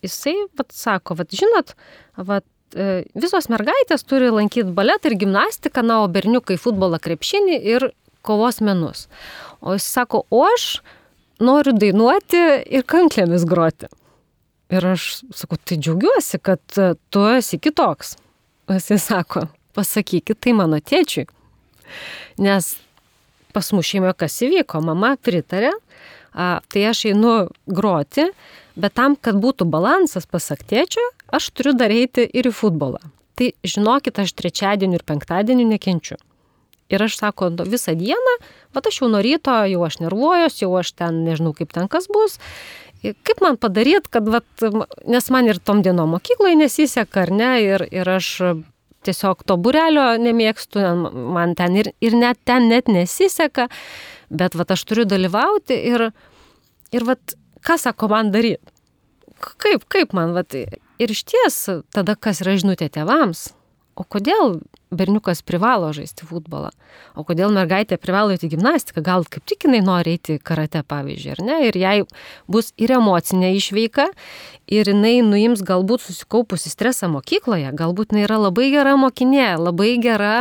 jisai 0.02 0.36
vat, 0.58 0.74
sako, 0.74 1.19
vat, 1.21 1.36
žinot, 1.38 1.76
vat, 2.17 2.47
e, 2.74 3.04
visos 3.13 3.50
mergaitės 3.54 4.06
turi 4.08 4.32
lankyti 4.34 4.74
baletą 4.78 5.12
ir 5.12 5.19
gimnastiką, 5.21 5.86
na, 5.86 6.02
o 6.02 6.10
berniukai 6.12 6.58
futbolą, 6.62 7.02
krepšinį 7.04 7.62
ir 7.76 7.91
kovos 8.26 8.62
menus. 8.65 9.08
O 9.62 9.78
jis 9.78 9.86
sako, 9.86 10.26
o 10.34 10.45
aš 10.50 10.82
noriu 11.42 11.74
dainuoti 11.78 12.42
ir 12.72 12.86
kanklėmis 12.88 13.46
groti. 13.50 13.90
Ir 14.72 14.86
aš 14.94 15.08
sakau, 15.36 15.60
tai 15.60 15.78
džiaugiuosi, 15.82 16.40
kad 16.40 16.62
tu 17.12 17.26
esi 17.34 17.60
kitoks. 17.60 18.16
O 18.70 18.78
jisai 18.78 19.00
sako, 19.02 19.50
pasakykit 19.76 20.40
tai 20.40 20.54
mano 20.56 20.80
tėčiui. 20.80 21.28
Nes 22.40 22.76
pas 23.52 23.72
mus 23.76 23.88
šeimoje 23.88 24.16
kas 24.24 24.38
įvyko, 24.46 24.80
mama 24.86 25.18
pritarė, 25.20 25.74
a, 26.32 26.62
tai 26.72 26.86
aš 26.88 27.06
einu 27.12 27.34
groti, 27.68 28.30
bet 28.80 28.96
tam, 28.96 29.18
kad 29.20 29.40
būtų 29.44 29.68
balansas 29.68 30.28
pasak 30.30 30.64
tėčio, 30.70 31.04
aš 31.36 31.52
turiu 31.52 31.76
daryti 31.76 32.24
ir 32.24 32.48
į 32.48 32.56
futbolą. 32.56 33.02
Tai 33.36 33.52
žinokit, 33.68 34.22
aš 34.24 34.32
trečiadienį 34.38 35.00
ir 35.00 35.08
penktadienį 35.08 35.68
nekenčiu. 35.74 36.20
Ir 36.92 37.04
aš 37.06 37.18
sako, 37.22 37.50
nu, 37.56 37.66
visą 37.72 37.96
dieną, 37.96 38.36
bet 38.76 38.88
aš 38.90 39.02
jau 39.02 39.10
nuo 39.12 39.22
ryto, 39.24 39.54
jau 39.72 39.84
aš 39.88 40.02
nervuojuosi, 40.04 40.66
jau 40.66 40.74
aš 40.80 40.92
ten 41.00 41.24
nežinau, 41.26 41.54
kaip 41.56 41.72
ten 41.76 41.88
kas 41.92 42.10
bus. 42.12 42.38
Kaip 43.02 43.40
man 43.42 43.58
padaryti, 43.58 44.12
kad, 44.14 44.28
vat, 44.30 44.46
nes 45.10 45.30
man 45.34 45.48
ir 45.50 45.58
tom 45.64 45.82
dienom 45.82 46.12
mokykloje 46.18 46.60
nesiseka, 46.60 47.24
ar 47.24 47.32
ne, 47.34 47.52
ir, 47.64 47.86
ir 47.90 48.12
aš 48.12 48.36
tiesiog 49.08 49.46
to 49.48 49.58
burelio 49.58 50.12
nemėgstu, 50.22 50.84
man 51.34 51.56
ten 51.58 51.80
ir, 51.80 51.94
ir 52.04 52.18
net 52.18 52.42
ten 52.46 52.68
net 52.70 52.92
nesiseka, 52.92 53.70
bet 54.30 54.58
vat, 54.60 54.76
aš 54.76 54.84
turiu 54.86 55.08
dalyvauti 55.10 55.80
ir, 55.94 56.12
ir 56.94 57.08
vat, 57.08 57.34
ką 57.66 57.80
sako 57.82 58.12
man 58.12 58.30
daryti? 58.36 58.62
Kaip, 59.42 59.88
kaip 59.90 60.14
man, 60.14 60.36
vat, 60.38 60.54
ir 60.54 61.16
iš 61.16 61.24
ties, 61.32 61.58
tada 61.96 62.14
kas 62.14 62.44
yra 62.44 62.54
žinutė 62.62 62.92
tėvams, 62.94 63.48
o 64.02 64.06
kodėl 64.08 64.60
berniukas 64.92 65.40
privalo 65.48 65.92
žaisti 65.96 66.26
futbolą, 66.28 66.72
o 67.16 67.24
kodėl 67.28 67.54
mergaitė 67.56 67.96
privalo 68.02 68.34
eiti 68.36 68.50
gimnastiką, 68.52 69.04
gal 69.06 69.26
kaip 69.30 69.46
tik 69.48 69.68
jinai 69.68 69.80
nori 69.86 70.18
eiti 70.18 70.36
karate, 70.44 70.82
pavyzdžiui, 70.88 71.34
ar 71.36 71.44
ne, 71.48 71.58
ir 71.70 71.80
jai 71.80 71.96
bus 72.52 72.74
ir 72.82 72.96
emocinė 72.98 73.54
išveika, 73.56 74.10
ir 74.68 74.92
jinai 74.92 75.20
nuims 75.28 75.64
galbūt 75.68 76.04
susikaupusi 76.10 76.74
stresą 76.74 77.12
mokykloje, 77.14 77.72
galbūt 77.78 78.12
jinai 78.12 78.28
yra 78.28 78.42
labai 78.50 78.72
gera 78.74 78.98
mokinė, 79.00 79.54
labai 79.62 79.94
gera 80.04 80.36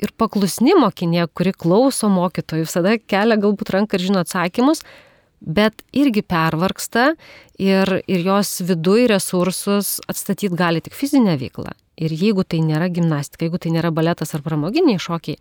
ir 0.00 0.12
paklusni 0.16 0.76
mokinė, 0.76 1.26
kuri 1.36 1.52
klauso 1.56 2.08
mokytojų, 2.12 2.68
visada 2.68 2.96
kelia 3.00 3.40
galbūt 3.40 3.74
ranką 3.76 3.98
ir 3.98 4.08
žino 4.08 4.24
atsakymus, 4.24 4.84
bet 5.40 5.84
irgi 5.92 6.24
pervarksta 6.24 7.10
ir, 7.60 7.98
ir 8.08 8.24
jos 8.24 8.60
viduje 8.64 9.10
resursus 9.12 9.98
atstatyti 10.08 10.56
gali 10.56 10.80
tik 10.84 10.96
fizinė 10.96 11.36
veikla. 11.40 11.76
Ir 11.96 12.12
jeigu 12.12 12.44
tai 12.44 12.60
nėra 12.60 12.90
gimnastika, 12.92 13.46
jeigu 13.46 13.60
tai 13.62 13.72
nėra 13.72 13.92
baletas 13.94 14.34
ar 14.36 14.44
pramoginiai 14.44 15.00
šokiai, 15.00 15.38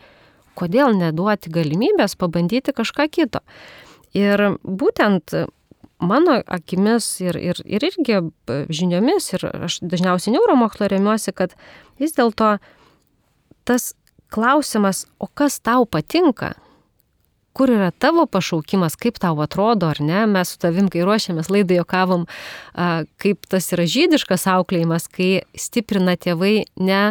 kodėl 0.55 0.95
neduoti 0.95 1.51
galimybės 1.51 2.15
pabandyti 2.15 2.71
kažką 2.75 3.09
kito. 3.11 3.41
Ir 4.15 4.55
būtent 4.63 5.35
mano 5.99 6.37
akimis 6.47 7.07
ir, 7.23 7.35
ir, 7.35 7.59
ir 7.65 7.83
irgi 7.83 8.21
žiniomis, 8.71 9.33
ir 9.35 9.47
aš 9.67 9.81
dažniausiai 9.83 10.35
neuromokslo 10.35 10.87
remiuosi, 10.91 11.33
kad 11.35 11.55
vis 11.99 12.15
dėlto 12.15 12.55
tas 13.67 13.93
klausimas, 14.31 15.05
o 15.19 15.27
kas 15.27 15.59
tau 15.63 15.85
patinka, 15.85 16.53
kur 17.55 17.71
yra 17.71 17.87
tavo 17.91 18.25
pašaukimas, 18.27 18.97
kaip 18.99 19.19
tau 19.23 19.39
atrodo, 19.43 19.87
ar 19.93 20.01
ne. 20.03 20.25
Mes 20.27 20.51
su 20.51 20.59
tavim, 20.59 20.89
kai 20.91 21.05
ruošiamės 21.07 21.47
laidą, 21.53 21.77
jokavom, 21.79 22.25
kaip 23.21 23.47
tas 23.51 23.69
yra 23.75 23.85
žydiškas 23.87 24.43
auklėjimas, 24.51 25.07
kai 25.11 25.29
stiprina 25.59 26.17
tėvai 26.19 26.65
ne 26.75 27.01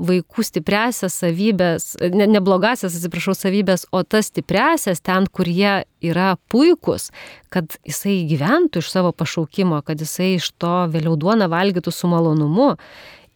vaikų 0.00 0.44
stipresias 0.46 1.18
savybės, 1.20 1.92
ne, 2.16 2.24
ne 2.30 2.40
blogasias, 2.40 2.96
atsiprašau, 2.96 3.36
savybės, 3.36 3.84
o 3.92 4.00
tas 4.00 4.30
stipresias 4.32 5.04
ten, 5.04 5.28
kur 5.28 5.48
jie 5.50 5.82
yra 6.00 6.32
puikus, 6.48 7.10
kad 7.52 7.76
jisai 7.84 8.22
gyventų 8.30 8.80
iš 8.80 8.92
savo 8.94 9.12
pašaukimo, 9.12 9.82
kad 9.84 10.00
jisai 10.00 10.34
iš 10.38 10.52
to 10.56 10.74
vėliau 10.92 11.18
duoną 11.20 11.50
valgytų 11.52 11.92
su 11.92 12.08
malonumu 12.08 12.72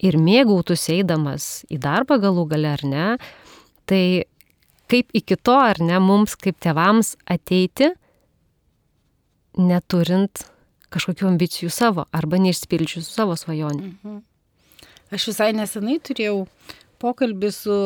ir 0.04 0.16
mėgautųsi 0.20 1.00
eidamas 1.00 1.66
į 1.68 1.80
darbą 1.84 2.18
galų 2.22 2.48
gale 2.54 2.72
ar 2.72 2.88
ne. 2.88 3.08
Tai 3.84 4.04
kaip 4.90 5.10
iki 5.16 5.36
to, 5.36 5.56
ar 5.56 5.80
ne, 5.82 5.98
mums 6.02 6.36
kaip 6.40 6.58
tėvams 6.62 7.14
ateiti, 7.30 7.92
neturint 9.58 10.46
kažkokių 10.94 11.28
ambicijų 11.32 11.70
savo 11.74 12.06
arba 12.14 12.38
neišspildžius 12.42 13.08
savo 13.10 13.36
svajonį. 13.38 13.94
Mhm. 13.94 14.20
Aš 15.14 15.28
visai 15.30 15.52
nesenai 15.54 16.00
turėjau 16.02 16.44
pokalbį 17.02 17.50
su 17.54 17.76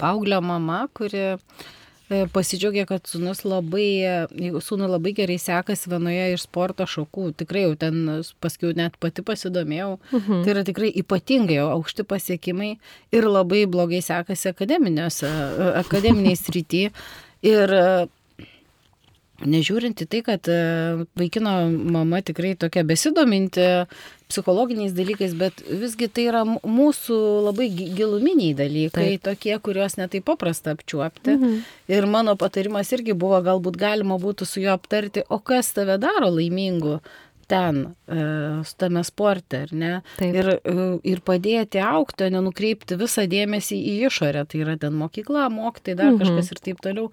paauglio 0.00 0.40
mama, 0.42 0.86
kuri 0.94 1.26
E, 1.26 1.38
pasidžiaugė, 2.08 2.84
kad 2.86 3.06
sūnus 3.08 3.42
labai, 3.46 3.88
e, 4.06 4.50
sūnų 4.62 4.88
labai 4.92 5.12
gerai 5.16 5.38
sekasi 5.42 5.90
vienoje 5.90 6.26
iš 6.34 6.46
sporto 6.46 6.86
šakų. 6.86 7.32
Tikrai 7.42 7.66
jau 7.66 7.74
ten 7.78 8.24
paskui 8.40 8.74
net 8.78 8.98
pati 9.02 9.24
pasidomėjau. 9.26 9.98
Mhm. 10.12 10.42
Tai 10.44 10.54
yra 10.54 10.64
tikrai 10.66 10.92
ypatingai 11.02 11.58
aukšti 11.64 12.06
pasiekimai 12.06 12.78
ir 13.12 13.22
labai 13.26 13.66
blogai 13.66 14.02
sekasi 14.02 14.52
akademiniai 14.54 16.36
srity. 16.36 16.90
Ir 17.42 17.68
Nežiūrint 19.44 20.00
į 20.00 20.06
tai, 20.08 20.20
kad 20.24 20.48
e, 20.48 20.60
vaikino 21.18 21.52
mama 21.68 22.22
tikrai 22.24 22.54
tokia 22.56 22.86
besidominti 22.88 23.66
psichologiniais 24.30 24.94
dalykais, 24.96 25.34
bet 25.38 25.60
visgi 25.68 26.08
tai 26.08 26.24
yra 26.30 26.40
mūsų 26.46 27.18
labai 27.44 27.68
giluminiai 27.70 28.56
dalykai, 28.58 29.10
Taip. 29.18 29.26
tokie, 29.28 29.52
kuriuos 29.62 29.98
netai 30.00 30.22
paprasta 30.24 30.72
apčiuopti. 30.74 31.36
Mhm. 31.36 31.60
Ir 31.92 32.08
mano 32.10 32.34
patarimas 32.40 32.90
irgi 32.96 33.14
buvo, 33.14 33.38
galbūt 33.44 33.78
galima 33.78 34.18
būtų 34.22 34.48
su 34.48 34.64
juo 34.64 34.72
aptarti, 34.74 35.26
o 35.28 35.38
kas 35.38 35.70
tave 35.76 36.00
daro 36.02 36.32
laimingu 36.32 36.98
ten, 37.46 37.94
e, 38.10 38.22
tame 38.76 39.02
sporte, 39.06 39.62
ar 39.66 39.72
ne? 39.72 39.92
Taip. 40.18 40.34
Ir, 40.34 40.48
e, 40.58 40.86
ir 41.12 41.22
padėti 41.22 41.80
aukti, 41.82 42.26
o 42.26 42.32
nenukreipti 42.34 42.98
visą 42.98 43.26
dėmesį 43.30 43.78
į 43.78 43.96
išorę. 44.10 44.46
Tai 44.50 44.62
yra 44.64 44.76
ten 44.80 44.96
mokykla, 44.98 45.46
mokytai, 45.54 45.94
dar 45.94 46.12
mhm. 46.12 46.22
kažkas 46.24 46.54
ir 46.54 46.62
taip 46.70 46.82
toliau. 46.82 47.10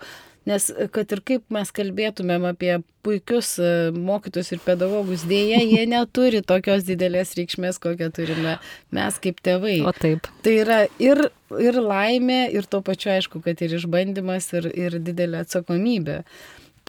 Nes 0.50 0.66
kad 0.92 1.14
ir 1.16 1.22
kaip 1.24 1.46
mes 1.54 1.70
kalbėtumėm 1.76 2.50
apie 2.50 2.74
puikius 3.04 3.54
e, 3.64 3.70
mokytus 3.96 4.52
ir 4.56 4.60
pedagogus, 4.64 5.24
dėja, 5.28 5.62
jie 5.64 5.86
neturi 5.94 6.42
tokios 6.46 6.84
didelės 6.88 7.36
reikšmės, 7.40 7.80
kokią 7.84 8.10
turime 8.16 8.58
mes 8.96 9.22
kaip 9.24 9.40
tėvai. 9.44 9.78
O 9.88 9.94
taip. 9.96 10.28
Tai 10.44 10.56
yra 10.66 10.82
ir, 11.04 11.26
ir 11.60 11.80
laimė, 11.80 12.42
ir 12.56 12.68
tuo 12.68 12.84
pačiu 12.86 13.14
aišku, 13.16 13.44
kad 13.46 13.64
ir 13.64 13.78
išbandymas, 13.80 14.52
ir, 14.60 14.68
ir 14.72 15.00
didelė 15.00 15.44
atsakomybė. 15.46 16.22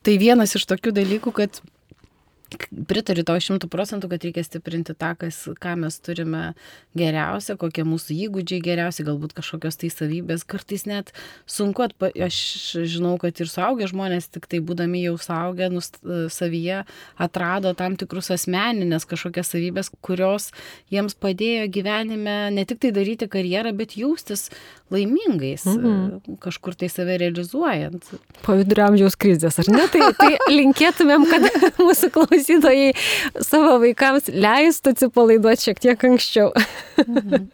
Tai 0.05 0.19
vienas 0.21 0.53
iš 0.59 0.67
tokių 0.69 0.93
dalykų, 0.99 1.33
kad 1.39 1.63
pritariu 2.89 3.25
tau 3.27 3.41
šimtų 3.43 3.69
procentų, 3.73 4.09
kad 4.13 4.25
reikia 4.27 4.45
stiprinti 4.47 4.95
tą, 4.97 5.13
kas, 5.19 5.41
ką 5.61 5.75
mes 5.81 5.99
turime 6.05 6.43
geriausia, 6.99 7.57
kokie 7.61 7.85
mūsų 7.89 8.17
įgūdžiai 8.27 8.63
geriausi, 8.65 9.05
galbūt 9.07 9.35
kažkokios 9.37 9.79
tai 9.81 9.91
savybės. 9.93 10.47
Kartais 10.49 10.87
net 10.89 11.13
sunku, 11.51 11.85
atpa, 11.87 12.11
aš 12.27 12.39
žinau, 12.89 13.17
kad 13.23 13.41
ir 13.43 13.51
suaugę 13.51 13.89
žmonės, 13.91 14.31
tik 14.33 14.49
tai 14.51 14.63
būdami 14.65 15.03
jau 15.05 15.17
suaugę, 15.21 15.69
nust, 15.75 16.01
savyje 16.33 16.85
atrado 17.21 17.75
tam 17.79 17.99
tikrus 18.01 18.31
asmeninės 18.35 19.09
kažkokias 19.11 19.53
savybės, 19.55 19.91
kurios 20.05 20.51
jiems 20.95 21.19
padėjo 21.19 21.67
gyvenime 21.75 22.39
ne 22.55 22.65
tik 22.69 22.81
tai 22.85 22.95
daryti 22.95 23.29
karjerą, 23.31 23.75
bet 23.77 23.99
jaustis 23.99 24.49
laimingais, 24.95 25.67
mhm. 25.67 26.39
kažkur 26.43 26.77
tai 26.79 26.91
save 26.93 27.19
realizuojant. 27.19 28.07
Po 28.45 28.55
vidurio 28.59 28.87
amžiaus 28.91 29.17
krizės, 29.19 29.59
ar 29.63 29.71
ne? 29.73 29.87
Tai, 29.91 30.11
tai 30.19 30.31
linkėtumėm, 30.53 31.27
kad 31.31 31.49
mūsų 31.87 32.13
klausytojai 32.15 32.44
savo 33.45 33.79
vaikams 33.83 34.31
leistų 34.33 34.95
atsipalaiduoti 34.95 35.71
šiek 35.71 35.83
tiek 35.89 36.07
anksčiau. 36.11 36.53
Mhm. 37.07 37.49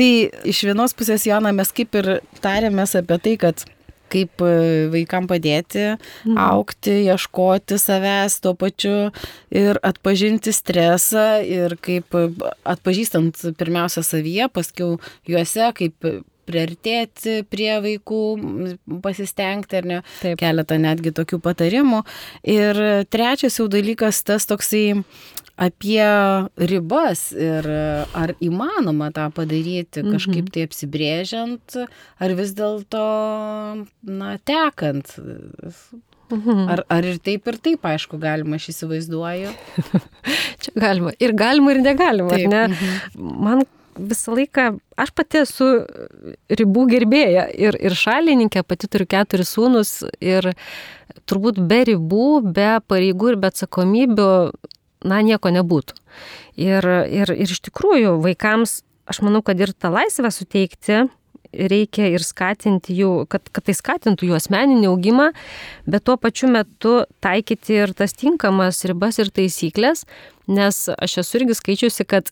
Tai 0.00 0.12
iš 0.48 0.62
vienos 0.64 0.94
pusės, 0.96 1.26
Jana, 1.28 1.50
mes 1.52 1.68
kaip 1.76 1.96
ir 1.98 2.06
tarėmės 2.40 2.94
apie 2.96 3.18
tai, 3.20 3.34
kad 3.42 3.66
kaip 4.10 4.42
e, 4.42 4.88
vaikam 4.90 5.28
padėti 5.30 5.84
mhm. 5.92 6.38
aukti, 6.40 6.96
ieškoti 7.10 7.78
savęs 7.80 8.40
tuo 8.42 8.54
pačiu 8.58 9.10
ir 9.54 9.78
atpažinti 9.86 10.54
stresą 10.54 11.42
ir 11.46 11.76
kaip 11.84 12.16
e, 12.18 12.26
atpažįstant 12.74 13.44
pirmiausia 13.60 14.04
savyje, 14.06 14.50
paskiau 14.54 14.98
juose, 15.28 15.70
kaip 15.78 16.10
priartėti 16.50 17.40
prie 17.50 17.72
vaikų, 17.86 18.22
pasistengti 19.04 19.80
ar 19.80 19.90
ne, 19.94 20.00
Taip. 20.20 20.38
keletą 20.42 20.80
netgi 20.82 21.14
tokių 21.16 21.40
patarimų. 21.46 22.02
Ir 22.50 22.82
trečias 23.10 23.60
jau 23.60 23.70
dalykas 23.70 24.24
tas 24.26 24.48
toksai 24.50 25.00
apie 25.60 26.04
ribas 26.70 27.30
ir 27.36 27.66
ar 28.16 28.32
įmanoma 28.40 29.10
tą 29.12 29.26
padaryti 29.36 30.04
kažkaip 30.06 30.46
mhm. 30.46 30.52
tai 30.54 30.64
apsibrėžiant, 30.68 31.80
ar 32.20 32.36
vis 32.38 32.54
dėlto, 32.56 33.08
na, 34.08 34.36
tekant. 34.48 35.12
Mhm. 36.30 36.68
Ar, 36.70 36.84
ar 36.88 37.06
ir 37.10 37.18
taip, 37.18 37.48
ir 37.50 37.58
taip, 37.58 37.84
aišku, 37.90 38.20
galima, 38.22 38.60
aš 38.60 38.70
įsivaizduoju. 38.72 39.50
Čia 40.62 40.74
galima. 40.78 41.12
Ir 41.18 41.34
galima, 41.36 41.74
ir 41.74 41.82
negalima. 41.82 42.30
Taip. 42.32 42.48
Ne? 42.52 42.62
Mhm. 42.70 43.36
Man 43.44 43.64
visą 44.08 44.34
laiką, 44.36 44.66
aš 45.00 45.12
pati 45.16 45.42
esu 45.44 45.68
ribų 46.48 46.86
gerbėja 46.90 47.46
ir, 47.52 47.76
ir 47.76 47.96
šalininkė, 47.96 48.64
pati 48.66 48.88
turiu 48.90 49.08
keturis 49.10 49.52
sūnus 49.56 49.92
ir 50.22 50.52
turbūt 51.28 51.60
be 51.70 51.82
ribų, 51.92 52.28
be 52.54 52.72
pareigų 52.90 53.34
ir 53.34 53.40
be 53.40 53.50
atsakomybių 53.50 54.30
na, 55.08 55.22
nieko 55.24 55.52
nebūtų. 55.54 55.96
Ir, 56.60 56.86
ir, 57.08 57.32
ir 57.32 57.54
iš 57.56 57.62
tikrųjų 57.68 58.18
vaikams, 58.24 58.80
aš 59.10 59.22
manau, 59.24 59.42
kad 59.44 59.60
ir 59.60 59.72
tą 59.72 59.92
laisvę 59.94 60.32
suteikti, 60.34 61.06
reikia 61.50 62.10
ir 62.14 62.22
skatinti 62.22 62.94
jų, 62.94 63.12
kad, 63.30 63.48
kad 63.50 63.66
tai 63.66 63.74
skatintų 63.74 64.28
jų 64.28 64.36
asmeninį 64.38 64.90
augimą, 64.90 65.30
bet 65.90 66.04
tuo 66.06 66.16
pačiu 66.20 66.50
metu 66.52 67.00
taikyti 67.24 67.80
ir 67.82 67.94
tas 67.98 68.14
tinkamas 68.14 68.84
ribas 68.86 69.18
ir 69.18 69.32
taisyklės, 69.34 70.04
nes 70.50 70.84
aš 70.94 71.20
esu 71.24 71.40
irgi 71.40 71.58
skaičiusi, 71.58 72.06
kad 72.06 72.30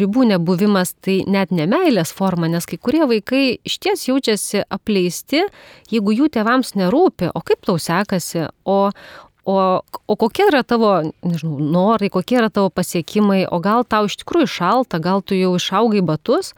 ribų 0.00 0.26
nebuvimas 0.30 0.94
tai 1.04 1.20
net 1.28 1.52
nemailės 1.54 2.12
forma, 2.16 2.48
nes 2.50 2.66
kai 2.68 2.78
kurie 2.80 3.04
vaikai 3.08 3.44
iš 3.66 3.78
ties 3.82 4.06
jaučiasi 4.08 4.64
apleisti, 4.72 5.44
jeigu 5.92 6.14
jų 6.16 6.30
tėvams 6.36 6.74
nerūpi, 6.78 7.30
o 7.34 7.42
kaip 7.46 7.64
tau 7.66 7.78
sekasi, 7.82 8.46
o, 8.64 8.78
o, 9.46 9.56
o 9.82 10.18
kokie 10.20 10.46
yra 10.50 10.62
tavo, 10.66 10.92
nežinau, 11.26 11.58
norai, 11.76 12.10
kokie 12.12 12.40
yra 12.40 12.52
tavo 12.52 12.70
pasiekimai, 12.74 13.44
o 13.50 13.60
gal 13.64 13.86
tau 13.88 14.10
iš 14.10 14.18
tikrųjų 14.22 14.52
šalta, 14.58 15.02
gal 15.02 15.24
tu 15.24 15.38
jau 15.38 15.54
išaugai 15.58 16.04
batus, 16.06 16.54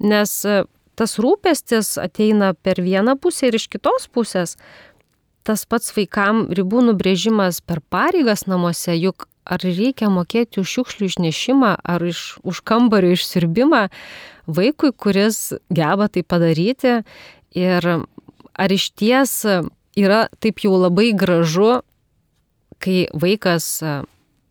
nes 0.00 0.40
tas 0.98 1.18
rūpestis 1.22 1.94
ateina 2.02 2.52
per 2.54 2.82
vieną 2.82 3.14
pusę 3.22 3.48
ir 3.48 3.58
iš 3.58 3.68
kitos 3.70 4.08
pusės. 4.10 4.56
Tas 5.46 5.62
pats 5.64 5.94
vaikam 5.96 6.48
ribų 6.52 6.82
nubrėžimas 6.90 7.62
per 7.64 7.80
pareigas 7.80 8.44
namuose, 8.50 8.92
juk 8.98 9.28
ar 9.48 9.64
reikia 9.64 10.10
mokėti 10.12 10.60
už 10.62 10.74
šiukšlių 10.76 11.08
išnešimą 11.08 11.72
ar 11.82 12.04
iš, 12.04 12.38
už 12.44 12.60
kambario 12.68 13.14
išsirbimą 13.16 13.88
vaikui, 14.46 14.92
kuris 14.92 15.54
geba 15.72 16.08
tai 16.12 16.22
padaryti. 16.22 17.00
Ir 17.56 17.88
ar 17.88 18.74
iš 18.74 18.90
ties 18.92 19.40
yra 19.98 20.26
taip 20.42 20.62
jau 20.64 20.76
labai 20.76 21.10
gražu, 21.16 21.80
kai 22.78 23.08
vaikas 23.16 23.80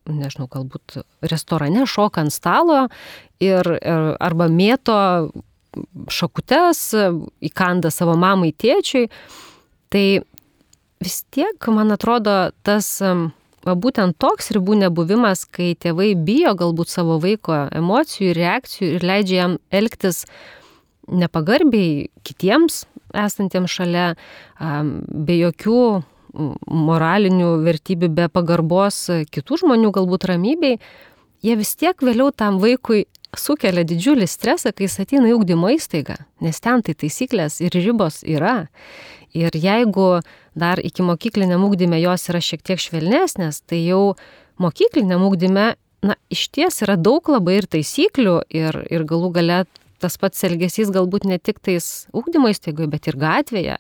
nežinau, 0.08 0.48
galbūt 0.52 1.02
restorane 1.28 1.86
šoka 1.88 2.24
ant 2.24 2.34
stalo 2.34 2.88
ir, 3.44 3.68
ir 3.68 4.08
arba 4.24 4.48
mėto 4.52 4.98
šakutes, 6.10 6.82
įkanda 7.44 7.92
savo 7.94 8.16
mamai 8.18 8.54
tėčiui, 8.56 9.10
tai 9.94 10.06
vis 11.04 11.20
tiek, 11.30 11.70
man 11.70 11.94
atrodo, 11.94 12.38
tas 12.66 12.90
va, 13.68 13.76
būtent 13.76 14.18
toks 14.22 14.52
ribų 14.56 14.80
nebuvimas, 14.86 15.46
kai 15.46 15.74
tėvai 15.76 16.14
bijo 16.16 16.56
galbūt 16.58 16.94
savo 16.94 17.20
vaiko 17.24 17.68
emocijų 17.76 18.32
ir 18.32 18.40
reakcijų 18.42 18.92
ir 18.96 19.08
leidžia 19.12 19.42
jam 19.42 19.58
elgtis 19.70 20.24
nepagarbiai 21.08 22.08
kitiems 22.28 22.86
esantiems 23.16 23.72
šalia, 23.72 24.14
be 24.60 25.38
jokių 25.38 25.82
moralinių 26.68 27.52
vertybių, 27.66 28.10
be 28.14 28.26
pagarbos 28.30 29.06
kitų 29.32 29.62
žmonių 29.64 29.94
galbūt 29.96 30.28
ramybei, 30.30 30.78
jie 31.46 31.56
vis 31.58 31.76
tiek 31.80 32.02
vėliau 32.04 32.34
tam 32.36 32.60
vaikui 32.62 33.06
sukelia 33.38 33.84
didžiulį 33.88 34.28
stresą, 34.30 34.72
kai 34.74 34.88
jis 34.88 35.00
ateina 35.04 35.32
į 35.32 35.38
ūkdymo 35.38 35.72
įstaigą, 35.76 36.18
nes 36.44 36.60
ten 36.64 36.84
tai 36.86 36.96
taisyklės 36.98 37.60
ir 37.64 37.76
ribos 37.76 38.22
yra. 38.28 38.68
Ir 39.36 39.54
jeigu 39.54 40.22
dar 40.58 40.82
iki 40.84 41.06
mokykliniam 41.06 41.64
ūkdyme 41.68 42.00
jos 42.02 42.30
yra 42.32 42.42
šiek 42.44 42.64
tiek 42.66 42.82
švelnesnės, 42.82 43.62
tai 43.70 43.84
jau 43.86 44.18
mokykliniam 44.62 45.24
ūkdyme, 45.28 45.68
na, 46.08 46.16
iš 46.34 46.48
ties 46.54 46.82
yra 46.86 46.98
daug 46.98 47.26
labai 47.30 47.60
ir 47.62 47.70
taisyklių 47.70 48.40
ir, 48.54 48.82
ir 48.90 49.06
galų 49.08 49.32
gale 49.38 49.64
tas 50.02 50.18
pats 50.22 50.44
elgesys 50.46 50.92
galbūt 50.94 51.26
ne 51.26 51.40
tik 51.42 51.62
tais 51.66 52.08
ūkdymo 52.16 52.52
įstaigoje, 52.54 52.90
bet 52.92 53.10
ir 53.10 53.18
gatvėje. 53.22 53.78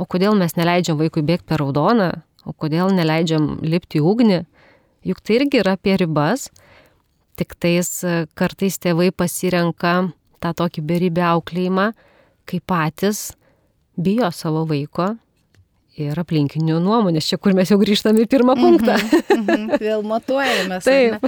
O 0.00 0.06
kodėl 0.08 0.34
mes 0.38 0.56
neleidžiam 0.58 0.98
vaikui 0.98 1.22
bėgti 1.26 1.46
per 1.50 1.62
raudoną, 1.62 2.10
o 2.46 2.54
kodėl 2.56 2.90
neleidžiam 2.94 3.60
lipti 3.62 4.00
į 4.00 4.06
ugnį, 4.10 4.40
juk 5.06 5.22
tai 5.22 5.38
irgi 5.38 5.62
yra 5.62 5.76
apie 5.78 5.94
ribas. 6.00 6.48
Tik 7.38 7.54
tais 7.62 7.88
e, 8.04 8.24
kartais 8.36 8.76
tėvai 8.82 9.10
pasirenka 9.14 10.10
tą 10.42 10.50
tokį 10.56 10.82
beribę 10.84 11.22
auklėjimą, 11.30 11.90
kai 12.48 12.58
patys 12.60 13.30
bijo 13.96 14.28
savo 14.34 14.66
vaiko 14.68 15.14
ir 15.98 16.18
aplinkinių 16.20 16.78
nuomonės. 16.82 17.28
Čia 17.30 17.38
kur 17.42 17.56
mes 17.56 17.70
jau 17.70 17.78
grįžtame 17.80 18.24
į 18.24 18.28
pirmą 18.30 18.56
punktą. 18.58 18.96
Mm 18.96 19.46
-hmm, 19.46 19.80
vėl 19.80 20.04
matuojame. 20.06 20.80
Taip 20.84 21.26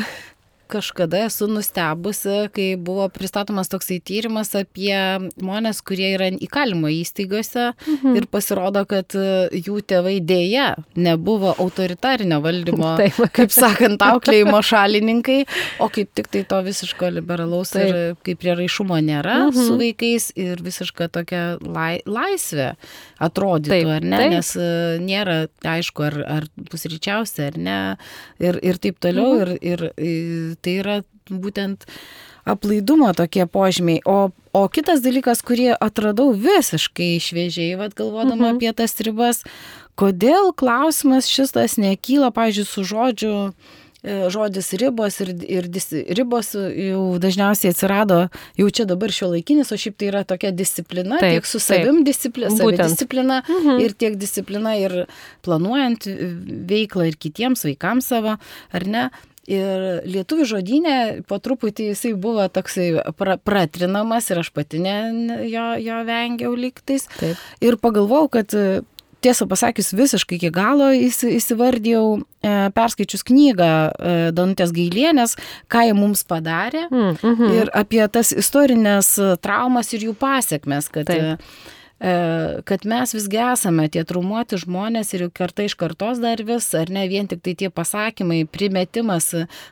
kažkada 0.72 1.26
esu 1.26 1.48
nustebusi, 1.50 2.48
kai 2.54 2.68
buvo 2.80 3.08
pristatomas 3.12 3.70
toksai 3.72 3.98
tyrimas 4.04 4.52
apie 4.58 4.94
žmonės, 5.36 5.82
kurie 5.86 6.12
yra 6.14 6.30
įkalimo 6.32 6.90
įstaigose 6.92 7.72
mhm. 7.74 8.16
ir 8.18 8.28
pasirodo, 8.32 8.84
kad 8.88 9.16
e, 9.18 9.48
jų 9.58 9.82
tėvai 9.88 10.16
dėja 10.24 10.72
nebuvo 10.96 11.52
autoritarinio 11.62 12.40
valdymo, 12.44 12.94
Taip. 13.00 13.20
kaip 13.36 13.54
sakant, 13.54 14.02
auklėjimo 14.02 14.62
šalininkai, 14.64 15.40
o 15.82 15.90
kaip 15.92 16.12
tik 16.16 16.30
tai 16.32 16.44
to 16.48 16.62
visiško 16.66 17.12
liberalaus 17.18 17.74
Taip. 17.76 17.90
ir 17.90 18.20
kaip 18.26 18.42
prieraišumo 18.42 19.00
nėra 19.04 19.38
mhm. 19.48 19.68
su 19.68 19.78
vaikais 19.80 20.30
ir 20.40 20.62
visiška 20.64 21.10
tokia 21.12 21.44
lai, 21.62 22.00
laisvė 22.06 22.72
atrodytų, 23.22 23.72
taip, 23.72 23.90
ar 23.98 24.06
ne, 24.06 24.20
taip. 24.22 24.34
nes 24.36 24.52
e, 24.56 24.70
nėra 25.02 25.38
aišku, 25.74 26.06
ar, 26.08 26.18
ar 26.38 26.48
pusryčiausia, 26.70 27.50
ar 27.52 27.58
ne, 27.60 27.78
ir, 28.42 28.58
ir 28.64 28.80
taip 28.82 28.98
toliau, 29.02 29.42
mhm. 29.42 29.60
ir, 29.60 29.86
ir 30.00 30.56
tai 30.62 30.78
yra 30.82 30.96
būtent 31.30 31.86
aplaidumo 32.48 33.12
tokie 33.18 33.46
požymiai. 33.46 34.02
O, 34.08 34.32
o 34.32 34.62
kitas 34.72 35.04
dalykas, 35.04 35.44
kurį 35.46 35.72
atradau 35.76 36.32
visiškai 36.34 37.14
šviežiai, 37.22 37.76
vad 37.80 37.94
galvodama 37.98 38.50
mhm. 38.50 38.58
apie 38.58 38.72
tas 38.82 38.98
ribas, 39.04 39.44
kodėl 40.00 40.50
klausimas 40.56 41.30
šitas 41.30 41.78
nekyla, 41.78 42.32
pažiūrėjau, 42.34 42.72
su 42.72 42.88
žodžiu 42.88 43.36
E, 44.02 44.14
žodis 44.34 44.72
ribos 44.74 45.20
ir, 45.22 45.28
ir 45.46 45.68
dis, 45.70 45.84
ribos 46.18 46.48
jau 46.58 47.02
dažniausiai 47.22 47.70
atsirado 47.70 48.16
jau 48.58 48.70
čia 48.74 48.86
dabar 48.90 49.14
šio 49.14 49.28
laikinis, 49.30 49.70
o 49.70 49.78
šiaip 49.78 49.94
tai 49.94 50.08
yra 50.10 50.24
tokia 50.26 50.50
disciplina, 50.50 51.20
taip, 51.22 51.36
tiek 51.36 51.46
su 51.46 51.60
savim 51.62 52.00
disciplina, 52.02 52.66
disciplina 52.80 53.36
mhm. 53.46 53.78
ir 53.84 53.94
tiek 53.94 54.16
disciplina 54.18 54.74
ir 54.80 54.96
planuojant 55.46 56.08
veiklą 56.72 57.12
ir 57.12 57.18
kitiems 57.22 57.62
vaikams 57.68 58.10
savo, 58.10 58.34
ar 58.74 58.88
ne. 58.90 59.06
Ir 59.50 60.04
lietuvių 60.06 60.44
žodinė 60.46 60.96
po 61.26 61.40
truputį 61.42 61.88
jisai 61.88 62.12
buvo 62.14 62.44
toksai 62.46 62.92
pra, 63.18 63.34
pratrinamas 63.42 64.30
ir 64.30 64.38
aš 64.38 64.52
pati 64.54 64.78
ne, 64.78 64.94
jo, 65.50 65.64
jo 65.82 65.98
vengiau 66.06 66.54
lygtais. 66.54 67.08
Taip. 67.18 67.40
Ir 67.58 67.78
pagalvojau, 67.82 68.30
kad 68.38 68.54
tiesą 69.22 69.48
pasakius, 69.50 69.92
visiškai 69.98 70.38
iki 70.38 70.50
galo 70.54 70.92
įsivardėjau, 70.94 72.06
e, 72.22 72.54
perskaičius 72.74 73.26
knygą 73.26 73.68
e, 73.74 74.14
Danutės 74.34 74.74
Gailienės, 74.74 75.36
ką 75.70 75.86
jie 75.88 75.98
mums 75.98 76.24
padarė 76.26 76.88
mm, 76.88 77.12
mm 77.18 77.36
-hmm. 77.36 77.54
ir 77.58 77.70
apie 77.74 78.02
tas 78.14 78.32
istorinės 78.34 79.14
traumas 79.42 79.92
ir 79.94 80.08
jų 80.08 80.16
pasiekmes, 80.18 80.90
kad 80.90 81.10
Taip 81.10 81.22
E, 81.22 81.80
kad 82.64 82.84
mes 82.84 83.14
visgi 83.14 83.38
esame 83.38 83.84
tie 83.92 84.02
traumuoti 84.02 84.58
žmonės 84.58 85.12
ir 85.14 85.28
karta 85.30 85.62
iš 85.62 85.76
kartos 85.78 86.18
dar 86.22 86.40
vis, 86.42 86.66
ar 86.74 86.90
ne 86.90 87.04
vien 87.06 87.28
tik 87.30 87.44
tai 87.46 87.54
tie 87.58 87.68
pasakymai, 87.70 88.40
primetimas, 88.50 89.28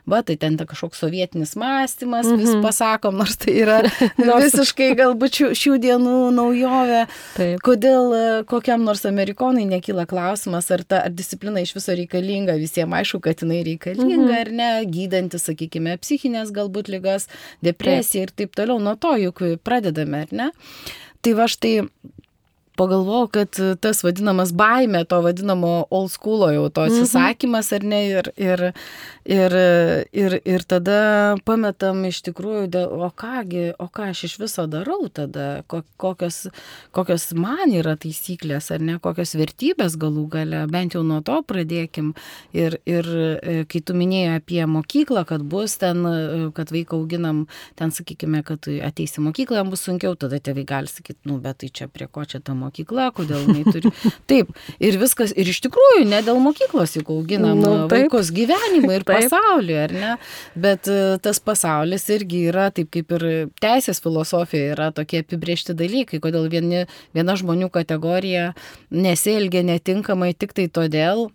va, 0.07 0.21
tai 0.23 0.37
ten 0.39 0.55
ta 0.55 0.63
kažkoks 0.69 1.01
sovietinis 1.03 1.57
mąstymas, 1.59 2.25
mm 2.25 2.31
-hmm. 2.31 2.39
vis 2.39 2.53
mhm. 2.53 2.61
pasakom, 2.63 3.17
nors 3.19 3.35
tai 3.37 3.57
yra 3.63 3.81
visiškai 4.45 4.93
galbūt 4.95 5.39
šių, 5.39 5.49
šių 5.61 5.75
dienų 5.85 6.15
naujovė. 6.37 7.01
Taip. 7.35 7.59
Kodėl 7.67 8.15
e, 8.15 8.23
kokiam 8.47 8.87
nors 8.87 9.05
amerikonai 9.05 9.65
nekyla 9.65 10.05
klausimas, 10.05 10.71
ar 10.71 10.83
ta 10.83 11.03
ar 11.05 11.11
disciplina 11.11 11.59
iš 11.59 11.75
viso 11.75 11.91
reikalinga, 11.91 12.55
visiems 12.55 12.93
aišku, 12.93 13.19
kad 13.19 13.43
jinai 13.43 13.63
reikalinga, 13.63 14.15
mm 14.15 14.27
-hmm. 14.27 14.39
ar 14.41 14.51
ne, 14.51 14.85
gydanti, 14.85 15.39
sakykime, 15.39 15.97
psichinės 15.97 16.55
galbūt 16.55 16.87
lygas, 16.87 17.27
depresiją 17.61 18.23
ir 18.23 18.31
taip 18.31 18.55
toliau, 18.55 18.79
nuo 18.79 18.95
to 18.95 19.15
juk 19.17 19.43
pradedame, 19.63 20.21
ar 20.21 20.27
ne? 20.31 20.51
Tai 21.21 21.33
va 21.33 21.45
štai 21.47 21.87
pagalvojau, 22.81 23.29
kad 23.37 23.61
tas 23.83 24.01
vadinamas 24.05 24.51
baime, 24.57 25.03
to 25.05 25.21
vadinamo 25.21 25.73
old 25.93 26.11
schoolo 26.11 26.49
jau 26.53 26.67
to 26.73 26.85
mhm. 26.85 26.97
atsisakymas 26.97 27.71
ar 27.77 27.85
ne, 27.85 28.01
ir, 28.09 28.31
ir, 28.37 28.63
ir, 29.25 29.55
ir, 30.23 30.37
ir 30.55 30.65
tada 30.67 30.97
pametam 31.45 32.03
iš 32.09 32.21
tikrųjų, 32.27 32.65
dėl, 32.73 32.95
o 33.05 33.11
kągi, 33.23 33.67
o 33.81 33.87
ką 33.91 34.09
aš 34.11 34.25
iš 34.29 34.37
viso 34.41 34.65
darau 34.71 35.05
tada, 35.13 35.63
kokios, 35.69 36.47
kokios 36.95 37.29
man 37.37 37.73
yra 37.75 37.95
taisyklės 38.01 38.71
ar 38.73 38.83
ne, 38.83 38.97
kokios 39.03 39.35
vertybės 39.39 39.97
galų 40.01 40.25
gale, 40.35 40.63
bent 40.71 40.97
jau 40.97 41.03
nuo 41.05 41.21
to 41.25 41.41
pradėkim. 41.47 42.13
Ir, 42.57 42.79
ir 42.89 43.07
e, 43.13 43.55
kai 43.69 43.83
tu 43.85 43.95
minėjai 43.97 44.39
apie 44.39 44.61
mokyklą, 44.69 45.25
kad 45.29 45.45
bus 45.47 45.77
ten, 45.81 46.03
e, 46.07 46.49
kad 46.57 46.73
vaiką 46.73 46.99
auginam, 46.99 47.45
ten 47.79 47.93
sakykime, 47.93 48.43
kad 48.47 48.67
ateisi 48.89 49.23
mokyklą, 49.23 49.61
jam 49.61 49.71
bus 49.73 49.85
sunkiau, 49.87 50.17
tada 50.19 50.41
tėvai 50.43 50.65
gali 50.67 50.91
sakyti, 50.91 51.21
nu, 51.29 51.37
bet 51.43 51.61
tai 51.61 51.71
čia 51.73 51.87
prie 51.91 52.09
ko 52.11 52.25
čia 52.27 52.41
ta 52.43 52.55
mokykla 52.57 52.70
mokykla, 52.71 53.11
kodėl 53.15 53.43
jinai 53.45 53.65
turi. 53.67 53.91
Taip, 54.29 54.51
ir 54.79 54.97
viskas, 55.01 55.33
ir 55.35 55.47
iš 55.47 55.61
tikrųjų, 55.65 56.05
ne 56.07 56.21
dėl 56.23 56.39
mokyklos 56.41 56.95
juk 56.95 57.11
auginam 57.11 57.59
nu, 57.59 57.73
vaikus 57.91 58.31
gyvenimą 58.31 58.95
ir 58.99 59.05
taip. 59.07 59.27
pasaulį, 59.27 59.75
ar 59.83 59.93
ne? 59.93 60.13
Bet 60.55 60.87
e, 60.87 61.17
tas 61.21 61.39
pasaulis 61.39 62.07
irgi 62.09 62.45
yra, 62.51 62.69
taip 62.71 62.91
kaip 62.93 63.11
ir 63.17 63.27
teisės 63.61 64.01
filosofija, 64.01 64.71
yra 64.75 64.91
tokie 64.95 65.21
apibriežti 65.21 65.75
dalykai, 65.77 66.21
kodėl 66.23 66.49
vieni, 66.51 66.85
viena 67.13 67.35
žmonių 67.35 67.71
kategorija 67.73 68.53
nesielgia 68.91 69.63
netinkamai 69.67 70.33
tik 70.33 70.55
tai 70.57 70.67
todėl, 70.71 71.29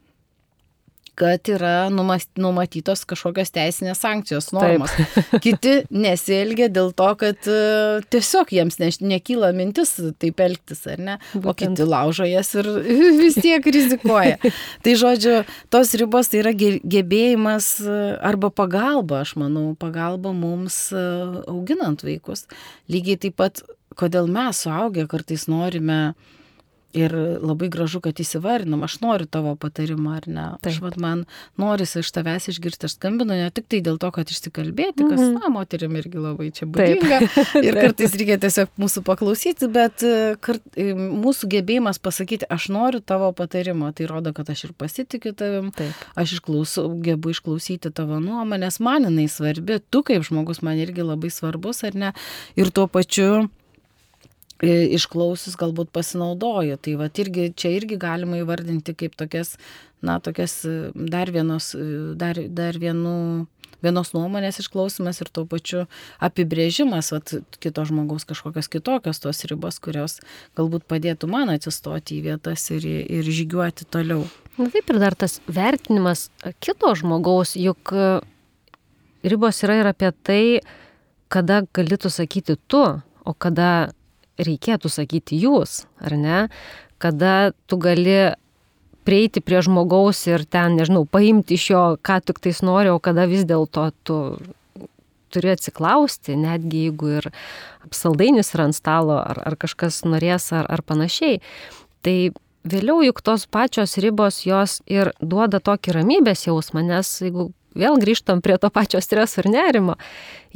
kad 1.16 1.48
yra 1.48 1.88
numatytos 1.88 3.06
kažkokios 3.08 3.52
teisinės 3.54 4.02
sankcijos 4.04 4.50
normos. 4.54 4.92
Taip. 4.96 5.40
Kiti 5.44 5.74
nesielgia 5.94 6.68
dėl 6.72 6.92
to, 6.96 7.08
kad 7.20 7.48
uh, 7.50 8.04
tiesiog 8.12 8.52
jiems 8.52 8.76
ne, 8.82 8.90
nekyla 9.14 9.50
mintis 9.56 9.94
taip 10.20 10.42
elgtis, 10.44 10.84
ar 10.92 11.00
ne? 11.00 11.16
Būtent. 11.32 11.48
O 11.48 11.56
kiti 11.56 11.88
laužo 11.88 12.28
jas 12.28 12.52
ir 12.58 12.68
vis 13.22 13.38
tiek 13.40 13.64
rizikuoja. 13.64 14.36
tai 14.84 14.96
žodžiu, 15.00 15.40
tos 15.72 15.94
ribos 15.96 16.30
tai 16.32 16.42
yra 16.42 16.52
gebėjimas 16.56 17.70
e, 17.80 17.96
arba 18.24 18.50
pagalba, 18.52 19.22
aš 19.24 19.36
manau, 19.40 19.70
pagalba 19.80 20.34
mums 20.36 20.78
uh, 20.92 21.40
auginant 21.48 22.04
vaikus. 22.04 22.44
Lygiai 22.92 23.20
taip 23.24 23.40
pat, 23.40 23.64
kodėl 23.96 24.28
mes 24.28 24.66
suaugę 24.66 25.06
kartais 25.10 25.48
norime 25.48 26.00
uh, 26.12 26.32
Ir 26.96 27.12
labai 27.42 27.68
gražu, 27.68 27.98
kad 28.00 28.16
įsivardinam, 28.22 28.84
aš 28.86 29.00
noriu 29.02 29.26
tavo 29.28 29.52
patarimą 29.60 30.14
ar 30.16 30.26
ne. 30.30 30.44
Taip. 30.62 30.70
Aš 30.70 30.76
vat, 30.84 30.94
man 31.02 31.24
norisi 31.60 32.00
iš 32.00 32.12
tavęs 32.14 32.46
išgirsti, 32.52 32.88
aš 32.88 32.94
skambinu 32.96 33.36
ne 33.36 33.48
tik 33.52 33.66
tai 33.72 33.82
dėl 33.84 33.98
to, 34.00 34.08
kad 34.14 34.30
išsikalbėti, 34.32 35.02
kas, 35.02 35.18
mm 35.18 35.26
-hmm. 35.26 35.42
na, 35.42 35.50
moterim 35.52 35.96
irgi 35.98 36.22
labai 36.22 36.48
čia 36.56 36.68
būdinga. 36.70 37.18
ir 37.66 37.80
kartais 37.80 38.14
reikia 38.16 38.38
tiesiog 38.46 38.70
mūsų 38.80 39.02
paklausyti, 39.04 39.68
bet 39.68 40.06
e, 40.06 40.36
kart, 40.40 40.62
e, 40.76 40.94
mūsų 40.94 41.50
gebėjimas 41.56 42.00
pasakyti, 42.00 42.48
aš 42.48 42.68
noriu 42.72 43.00
tavo 43.00 43.32
patarimo, 43.32 43.92
tai 43.92 44.06
rodo, 44.06 44.32
kad 44.32 44.50
aš 44.50 44.64
ir 44.64 44.72
pasitikiu 44.72 45.34
tavim, 45.34 45.72
Taip. 45.76 45.92
aš 46.14 46.38
išklausau, 46.38 46.88
gebu 47.02 47.34
išklausyti 47.34 47.92
tavo 47.92 48.22
nuomonės, 48.22 48.80
man 48.80 49.10
jinai 49.10 49.28
svarbi, 49.28 49.82
tu 49.90 50.02
kaip 50.02 50.24
žmogus 50.24 50.62
man 50.62 50.78
irgi 50.78 51.02
labai 51.02 51.30
svarbus, 51.30 51.84
ar 51.84 51.94
ne. 51.94 52.12
Ir 52.56 52.70
tuo 52.70 52.86
pačiu 52.86 53.48
išklausus 54.64 55.58
galbūt 55.60 55.92
pasinaudoju. 55.92 56.78
Tai 56.80 56.94
va 57.00 57.10
irgi, 57.10 57.50
čia 57.56 57.74
irgi 57.76 57.98
galima 58.00 58.40
įvardinti 58.40 58.94
kaip 58.96 59.16
tokias, 59.18 59.56
na, 60.04 60.20
tokias 60.20 60.62
dar 60.94 61.32
vienos, 61.34 61.74
dar, 62.16 62.40
dar 62.48 62.80
vienų 62.80 63.46
vienos 63.84 64.12
nuomonės 64.14 64.60
išklausimas 64.62 65.20
ir 65.20 65.30
tuo 65.34 65.44
pačiu 65.48 65.84
apibrėžimas, 66.22 67.10
vat, 67.14 67.34
kito 67.62 67.84
žmogaus 67.88 68.26
kažkokios 68.28 68.70
kitokios 68.72 69.20
tos 69.22 69.44
ribos, 69.50 69.78
kurios 69.82 70.18
galbūt 70.58 70.86
padėtų 70.88 71.28
man 71.30 71.52
atsistoti 71.52 72.18
į 72.18 72.24
vietas 72.30 72.68
ir, 72.74 72.86
ir 72.86 73.28
žygiuoti 73.28 73.88
toliau. 73.92 74.24
Na 74.56 74.70
taip 74.72 74.88
ir 74.90 75.00
dar 75.02 75.16
tas 75.18 75.38
vertinimas 75.46 76.28
kito 76.64 76.94
žmogaus, 76.96 77.54
juk 77.60 77.92
ribos 79.26 79.62
yra 79.66 79.80
ir 79.82 79.90
apie 79.92 80.12
tai, 80.24 80.42
kada 81.32 81.64
galėtų 81.76 82.10
sakyti 82.12 82.56
tu, 82.70 82.82
o 83.26 83.32
kada 83.34 83.90
reikėtų 84.38 84.90
sakyti 84.92 85.38
jūs, 85.40 85.84
ar 86.00 86.16
ne, 86.18 86.40
kada 87.02 87.52
tu 87.66 87.78
gali 87.80 88.34
prieiti 89.06 89.40
prie 89.44 89.60
žmogaus 89.62 90.24
ir 90.26 90.44
ten, 90.50 90.76
nežinau, 90.78 91.04
paimti 91.06 91.56
iš 91.56 91.66
jo, 91.70 91.82
ką 92.02 92.20
tik 92.26 92.40
tais 92.42 92.62
nori, 92.66 92.90
o 92.90 92.98
kada 93.02 93.28
vis 93.30 93.46
dėlto 93.46 93.90
tu 94.06 94.18
turi 95.34 95.52
atsiklausti, 95.52 96.36
netgi 96.38 96.86
jeigu 96.86 97.12
ir 97.20 97.28
apsaldainis 97.86 98.52
yra 98.54 98.68
ant 98.70 98.78
stalo, 98.78 99.18
ar, 99.20 99.40
ar 99.46 99.58
kažkas 99.60 100.02
norės, 100.06 100.48
ar, 100.56 100.66
ar 100.70 100.82
panašiai. 100.86 101.40
Tai 102.06 102.16
vėliau 102.66 103.02
juk 103.06 103.22
tos 103.26 103.46
pačios 103.50 103.96
ribos 104.02 104.42
jos 104.46 104.80
ir 104.90 105.12
duoda 105.20 105.60
tokį 105.62 105.98
ramybės 106.00 106.46
jausmą, 106.48 106.82
nes 106.86 107.10
jeigu 107.22 107.50
vėl 107.76 108.00
grįžtam 108.02 108.42
prie 108.44 108.56
to 108.60 108.70
pačio 108.72 109.00
streso 109.04 109.42
ir 109.42 109.50
nerimo. 109.52 109.96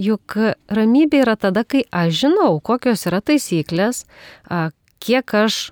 Juk 0.00 0.36
ramybė 0.72 1.22
yra 1.24 1.36
tada, 1.40 1.64
kai 1.64 1.84
aš 1.92 2.24
žinau, 2.24 2.56
kokios 2.64 3.06
yra 3.10 3.20
taisyklės, 3.24 4.04
kiek 5.00 5.36
aš 5.44 5.70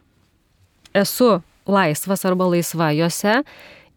esu 0.96 1.38
laisvas 1.68 2.24
arba 2.28 2.48
laisva 2.52 2.92
juose 2.96 3.42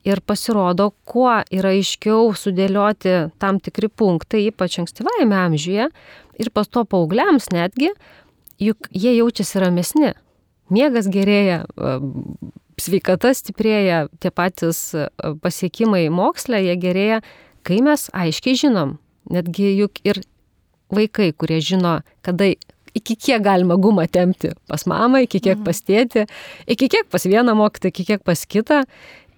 ir 0.08 0.22
pasirodo, 0.26 0.91
kuo 1.06 1.34
yra 1.54 1.76
aiškiau 1.76 2.32
sudėlioti 2.38 3.32
tam 3.41 3.60
tikri 3.62 3.89
punktai, 3.89 4.47
ypač 4.49 4.80
ankstyvajame 4.82 5.38
amžiuje 5.38 5.88
ir 6.41 6.49
pas 6.54 6.68
to 6.68 6.84
paaugliams 6.89 7.52
netgi, 7.54 7.91
juk 8.62 8.89
jie 8.89 9.14
jaučiasi 9.20 9.62
ramesni. 9.62 10.14
Miegas 10.72 11.10
gerėja, 11.12 11.66
sveikata 12.82 13.32
stiprėja, 13.38 14.05
tie 14.21 14.32
patys 14.34 14.82
e, 14.97 15.07
pasiekimai 15.43 16.07
moksle, 16.13 16.59
jie 16.65 16.75
gerėja, 16.82 17.21
kai 17.67 17.79
mes 17.86 18.07
aiškiai 18.17 18.57
žinom, 18.63 18.97
netgi 19.32 19.71
juk 19.77 20.01
ir 20.07 20.21
vaikai, 20.91 21.32
kurie 21.38 21.61
žino, 21.63 21.99
kada 22.25 22.51
iki 22.97 23.15
kiek 23.15 23.43
galima 23.43 23.77
gumą 23.79 24.07
tempti 24.11 24.51
pas 24.67 24.84
mamą, 24.89 25.23
iki 25.25 25.39
kiek 25.39 25.57
mhm. 25.59 25.65
pas 25.67 25.82
tėti, 25.88 26.25
iki 26.67 26.89
kiek 26.91 27.07
pas 27.11 27.25
vieną 27.25 27.55
mokytą, 27.57 27.91
iki 27.91 28.07
kiek 28.11 28.25
pas 28.27 28.45
kitą. 28.45 28.84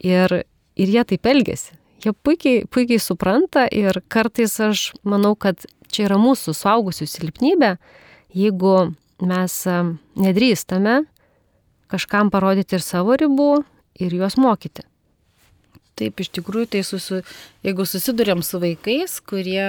Ir, 0.04 0.42
ir 0.76 0.90
jie 0.92 1.04
taip 1.08 1.30
elgesi. 1.30 1.78
Jie 2.04 2.12
puikiai, 2.12 2.66
puikiai 2.68 3.00
supranta 3.00 3.64
ir 3.72 4.02
kartais 4.12 4.58
aš 4.60 4.90
manau, 5.08 5.38
kad 5.40 5.64
čia 5.94 6.10
yra 6.10 6.18
mūsų 6.20 6.52
suaugusių 6.58 7.08
silpnybė, 7.08 7.78
jeigu 8.36 8.74
mes 9.24 9.56
nedrįstame 10.20 11.04
kažkam 11.94 12.34
parodyti 12.34 12.80
ir 12.80 12.84
savo 12.86 13.16
ribų 13.20 13.52
ir 14.02 14.18
juos 14.18 14.38
mokyti. 14.42 14.86
Taip, 15.94 16.18
iš 16.24 16.32
tikrųjų, 16.34 16.72
tai 16.74 16.82
susi, 16.88 17.22
jeigu 17.64 17.86
susidurėm 17.88 18.44
su 18.46 18.60
vaikais, 18.62 19.18
kurie 19.28 19.64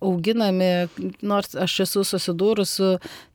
auginami, 0.00 0.88
nors 1.24 1.56
aš 1.56 1.80
esu 1.86 2.04
susidūrus 2.06 2.76
su 2.78 2.90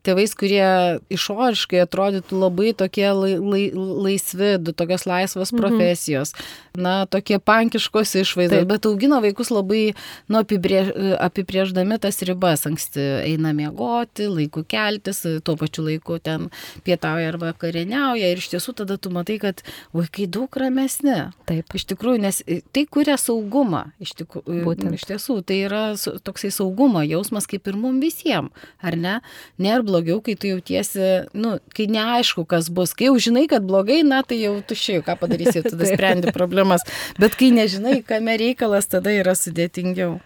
tėvais, 0.06 0.34
kurie 0.38 0.66
išoriškai 1.12 1.80
atrodytų 1.82 2.38
labai 2.38 2.72
tokie 2.78 3.08
lai, 3.10 3.32
lai, 3.42 3.62
laisvi, 3.74 4.52
tokios 4.70 5.06
laisvos 5.08 5.52
mhm. 5.52 5.62
profesijos, 5.62 6.34
mhm. 6.36 6.82
na, 6.86 6.94
tokie 7.10 7.40
pankiškos 7.42 8.14
išvaizdos, 8.22 8.62
Taip. 8.62 8.70
bet 8.70 8.88
augina 8.88 9.20
vaikus 9.24 9.50
labai, 9.54 9.96
nu, 10.30 10.40
apibrėž, 10.42 10.92
apibrėždami 11.26 11.98
tas 12.02 12.22
ribas, 12.26 12.66
anksti 12.68 13.06
eina 13.24 13.52
miegoti, 13.56 14.28
laiku 14.30 14.62
keltis, 14.68 15.24
tuo 15.46 15.56
pačiu 15.58 15.86
laiku 15.88 16.20
ten 16.22 16.48
pietauja 16.86 17.32
arba 17.32 17.52
karieniauja 17.58 18.30
ir 18.30 18.42
iš 18.42 18.52
tiesų 18.54 18.76
tada 18.82 18.98
tu 19.00 19.10
matai, 19.14 19.40
kad 19.42 19.64
vaikai 19.96 20.28
daug 20.30 20.60
ramesni. 20.60 21.18
Taip. 21.48 21.74
Iš 21.76 21.88
tikrųjų, 21.90 22.22
nes 22.22 22.42
tai 22.74 22.86
kuria 22.90 23.16
saugumą, 23.20 23.86
iš, 24.02 24.12
tikrų, 24.18 24.42
Būtent. 24.66 24.94
iš 24.96 25.06
tiesų, 25.08 25.38
tai 25.46 25.60
yra 25.66 25.82
toksai 25.96 26.50
saugumo 26.54 27.02
jausmas 27.06 27.48
kaip 27.50 27.68
ir 27.70 27.78
mums 27.80 28.02
visiems, 28.04 28.52
ar 28.84 28.96
ne? 29.00 29.14
Nėra 29.62 29.84
blogiau, 29.86 30.20
kai 30.24 30.36
tu 30.38 30.50
jautiesi, 30.50 31.28
nu, 31.36 31.56
kai 31.76 31.88
neaišku, 31.92 32.46
kas 32.48 32.68
bus. 32.72 32.94
Kai 32.96 33.08
jau 33.10 33.16
žinai, 33.28 33.46
kad 33.50 33.64
blogai, 33.66 34.02
na, 34.06 34.22
tai 34.26 34.40
jau 34.42 34.56
tušiai, 34.60 35.04
ką 35.06 35.16
padarysi, 35.20 35.64
tada 35.70 35.88
sprendi 35.88 36.34
problemas. 36.36 36.84
Bet 37.20 37.38
kai 37.38 37.52
nežinai, 37.54 38.02
kame 38.06 38.36
reikalas, 38.40 38.90
tada 38.92 39.14
yra 39.14 39.36
sudėtingiau. 39.38 40.18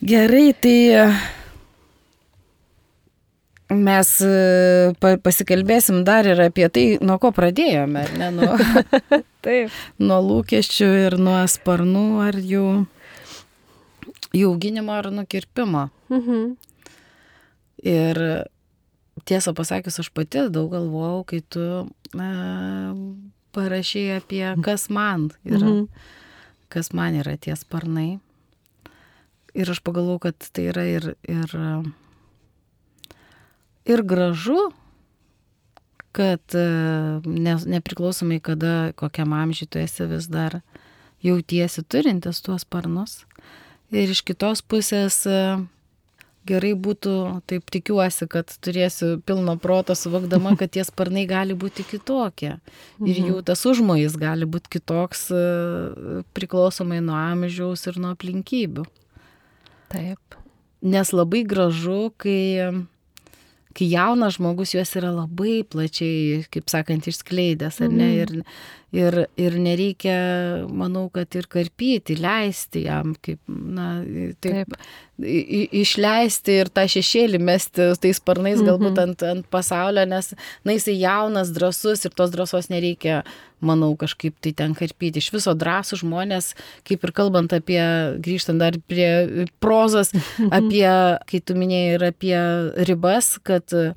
Gerai, 0.00 0.50
tai 0.56 0.78
mes 3.70 4.12
e, 4.26 5.16
pasikalbėsim 5.22 6.02
dar 6.06 6.26
ir 6.28 6.40
apie 6.42 6.68
tai, 6.72 6.84
nuo 7.04 7.18
ko 7.22 7.30
pradėjome, 7.34 8.04
ne? 8.18 8.30
Nuo, 8.34 8.56
Taip. 9.44 9.74
nuo 10.02 10.20
lūkesčių 10.26 10.88
ir 11.06 11.18
nuo 11.20 11.38
sparnų 11.50 12.06
ar 12.26 12.38
jų, 12.38 12.64
jų 14.34 14.50
auginimo 14.50 14.96
ar 14.96 15.10
nukirpimo. 15.14 15.88
Mhm. 16.12 16.48
Ir 17.90 18.20
tiesą 19.24 19.54
pasakius, 19.56 20.00
aš 20.02 20.10
pati 20.12 20.44
daug 20.52 20.72
galvojau, 20.74 21.22
kai 21.28 21.40
tu 21.40 21.62
na, 22.16 22.30
parašai 23.56 24.18
apie 24.18 24.44
kas 24.64 24.88
man 24.92 25.30
yra, 25.44 25.62
mhm. 25.62 25.86
kas 26.72 26.92
man 26.96 27.16
yra 27.22 27.36
tie 27.40 27.56
sparnai. 27.58 28.18
Ir 29.50 29.70
aš 29.72 29.80
pagalvojau, 29.82 30.26
kad 30.28 30.50
tai 30.54 30.68
yra 30.70 30.84
ir, 30.86 31.08
ir, 31.26 31.54
ir 33.90 34.04
gražu, 34.06 34.70
kad 36.16 36.54
ne, 37.24 37.56
nepriklausomai 37.74 38.40
kada, 38.42 38.92
kokiam 38.98 39.34
amžiui 39.36 39.68
tu 39.70 39.78
esi 39.78 40.06
vis 40.10 40.26
dar 40.30 40.60
jautiesi 41.22 41.84
turintis 41.86 42.40
tuos 42.42 42.64
sparnus. 42.66 43.20
Ir 43.94 44.10
iš 44.10 44.22
kitos 44.26 44.62
pusės 44.62 45.22
gerai 46.48 46.72
būtų, 46.78 47.14
taip 47.50 47.68
tikiuosi, 47.72 48.26
kad 48.30 48.52
turėsiu 48.64 49.18
pilno 49.26 49.56
proto 49.60 49.94
suvokdama, 49.98 50.54
kad 50.60 50.72
tie 50.72 50.84
sparnai 50.86 51.26
gali 51.28 51.56
būti 51.58 51.84
kitokie. 51.86 52.54
Ir 53.04 53.20
jų 53.20 53.36
mhm. 53.40 53.44
tas 53.50 53.64
užmojas 53.68 54.16
gali 54.20 54.48
būti 54.48 54.78
kitoks 54.78 55.26
e, 55.34 55.42
priklausomai 56.36 57.02
nuo 57.04 57.18
amžiaus 57.18 57.86
ir 57.90 58.00
nuo 58.00 58.14
aplinkybių. 58.16 58.86
Taip. 59.92 60.38
Nes 60.80 61.12
labai 61.12 61.42
gražu, 61.44 62.08
kai, 62.16 62.70
kai 63.76 63.86
jaunas 63.92 64.36
žmogus 64.38 64.74
juos 64.74 64.92
yra 64.98 65.12
labai 65.14 65.60
plačiai, 65.70 66.42
kaip 66.52 66.70
sakant, 66.72 67.06
išskleidęs, 67.10 67.80
ar 67.84 67.92
ne? 67.92 68.08
Mhm. 68.10 68.18
Ir, 68.20 69.00
ir, 69.00 69.18
ir 69.38 69.58
nereikia, 69.62 70.16
manau, 70.66 71.06
kad 71.14 71.30
ir 71.38 71.46
karpyti, 71.50 72.18
leisti 72.18 72.86
jam, 72.88 73.14
kaip, 73.22 73.40
na, 73.48 73.92
taip, 74.42 74.74
taip 74.74 74.74
išleisti 75.20 76.56
ir 76.62 76.70
tą 76.72 76.86
šešėlį 76.90 77.40
mesti 77.42 77.90
tais 78.00 78.18
sparnais 78.20 78.62
galbūt 78.62 78.94
mhm. 78.94 79.02
ant, 79.04 79.24
ant 79.26 79.46
pasaulio, 79.52 80.06
nes 80.08 80.32
na, 80.64 80.74
jisai 80.76 80.96
jaunas, 81.00 81.52
drasus 81.54 82.04
ir 82.06 82.14
tos 82.16 82.32
drąsos 82.34 82.70
nereikia, 82.72 83.20
manau, 83.64 83.92
kažkaip 84.00 84.38
tai 84.40 84.54
ten 84.56 84.74
karpyti. 84.78 85.20
Iš 85.20 85.30
viso 85.34 85.54
drąsų 85.58 86.00
žmonės, 86.02 86.54
kaip 86.88 87.04
ir 87.04 87.14
kalbant 87.16 87.52
apie, 87.56 87.80
grįžtant 88.24 88.62
dar 88.62 88.78
prie 88.88 89.46
prozos, 89.60 90.14
apie, 90.58 90.88
kai 91.30 91.42
tu 91.44 91.56
minėjai 91.58 91.96
ir 91.96 92.06
apie 92.10 92.36
ribas, 92.88 93.34
kad 93.44 93.76
uh, 93.76 93.92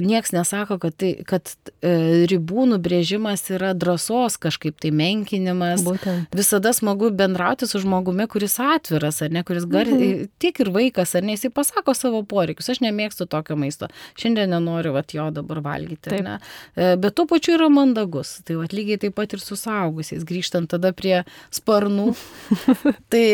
nieks 0.00 0.32
nesako, 0.32 0.78
kad, 0.78 0.94
tai, 0.96 1.10
kad 1.28 1.50
e, 1.82 1.92
ribų 2.30 2.64
nubrėžimas 2.70 3.42
yra 3.52 3.74
drąsos 3.76 4.38
kažkaip 4.40 4.78
tai 4.80 4.92
menkinimas. 4.96 5.84
Būtent. 5.86 6.32
Visada 6.36 6.72
smagu 6.76 7.10
bendrauti 7.14 7.68
su 7.68 7.82
žmogumi, 7.82 8.28
kuris 8.30 8.58
atviras, 8.62 9.20
ar 9.24 9.34
ne, 9.34 9.44
kuris 9.46 9.66
gar, 9.68 9.90
mhm. 9.90 10.30
tiek 10.40 10.62
ir 10.64 10.72
vaikas, 10.74 11.12
ar 11.18 11.26
ne, 11.26 11.36
jisai 11.36 11.52
pasako 11.54 11.94
savo 11.98 12.22
poreikius. 12.28 12.70
Aš 12.72 12.82
nemėgstu 12.84 13.28
tokio 13.28 13.58
maisto. 13.60 13.90
Šiandien 14.18 14.54
nenoriu 14.54 14.94
vat, 14.96 15.12
jo 15.16 15.28
dabar 15.34 15.60
valgyti. 15.64 16.16
E, 16.16 16.94
bet 16.96 17.18
tuo 17.18 17.28
pačiu 17.28 17.58
yra 17.58 17.68
mandagus. 17.72 18.38
Tai 18.48 18.62
vat, 18.62 18.72
lygiai 18.76 19.04
taip 19.04 19.18
pat 19.20 19.36
ir 19.36 19.44
su 19.44 19.58
saugusiais. 19.58 20.24
Grįžtant 20.28 20.70
tada 20.72 20.94
prie 20.96 21.22
sparnų. 21.54 22.12
tai 23.12 23.24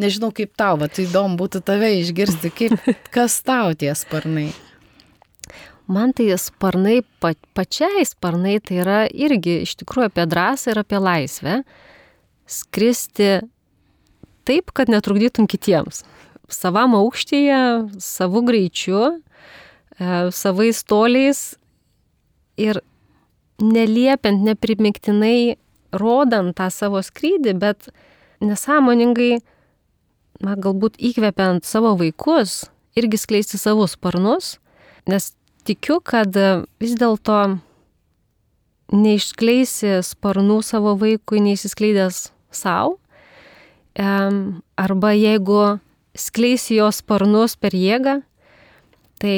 nežinau 0.00 0.32
kaip 0.34 0.56
tau, 0.56 0.78
bet 0.80 1.00
įdomu 1.02 1.38
būtų 1.40 1.62
tave 1.66 1.92
išgirsti, 2.00 2.52
kaip, 2.56 2.92
kas 3.14 3.40
tau 3.44 3.74
tie 3.76 3.92
sparnai. 3.98 4.50
Man 5.90 6.12
tai 6.14 6.30
sparnai, 6.38 7.00
pa, 7.20 7.32
pačiai 7.56 8.04
sparnai 8.06 8.60
tai 8.62 8.78
yra 8.84 9.00
irgi 9.10 9.62
iš 9.64 9.74
tikrųjų 9.80 10.12
apie 10.12 10.26
drąsą 10.30 10.72
ir 10.72 10.80
apie 10.82 11.00
laisvę. 11.02 11.56
Skristi 12.46 13.32
taip, 14.46 14.70
kad 14.74 14.92
netrukdytum 14.92 15.48
kitiems. 15.50 16.04
Savam 16.52 16.94
aukštyje, 16.98 17.58
savų 18.02 18.44
greičiu, 18.46 19.02
e, 19.98 20.30
savais 20.30 20.82
toliais 20.84 21.42
ir 22.60 22.82
neliepiant, 23.62 24.42
neprimiktinai 24.44 25.56
rodant 25.92 26.54
tą 26.56 26.68
savo 26.70 27.02
skrydį, 27.02 27.54
bet 27.58 27.88
nesąmoningai, 28.42 29.40
na, 30.42 30.56
galbūt 30.56 30.98
įkvepiant 30.98 31.66
savo 31.66 31.94
vaikus, 32.00 32.66
irgi 32.98 33.20
skleisti 33.20 33.60
savo 33.60 33.86
sparnus, 33.90 34.56
nes 35.08 35.32
tikiu, 35.68 36.00
kad 36.04 36.36
vis 36.82 36.96
dėlto 36.98 37.38
neišskleisi 38.92 40.00
sparnų 40.04 40.60
savo 40.66 40.94
vaikui, 41.00 41.40
neįsiskleidęs 41.44 42.28
savo. 42.52 42.98
Arba 43.96 45.12
jeigu 45.12 45.78
skleisi 46.16 46.78
jo 46.78 46.88
sparnus 46.92 47.56
per 47.60 47.76
jėgą, 47.76 48.20
tai 49.20 49.36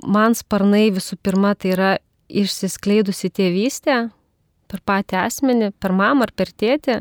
man 0.00 0.36
sparnai 0.36 0.88
visų 0.94 1.18
pirma 1.20 1.54
tai 1.54 1.74
yra 1.74 1.90
išsiskleidusi 2.30 3.30
tėvystė 3.32 4.06
per 4.70 4.82
patį 4.86 5.18
asmenį, 5.24 5.72
per 5.82 5.92
mamą 5.96 6.28
ar 6.28 6.32
per 6.36 6.52
tėtį. 6.54 7.00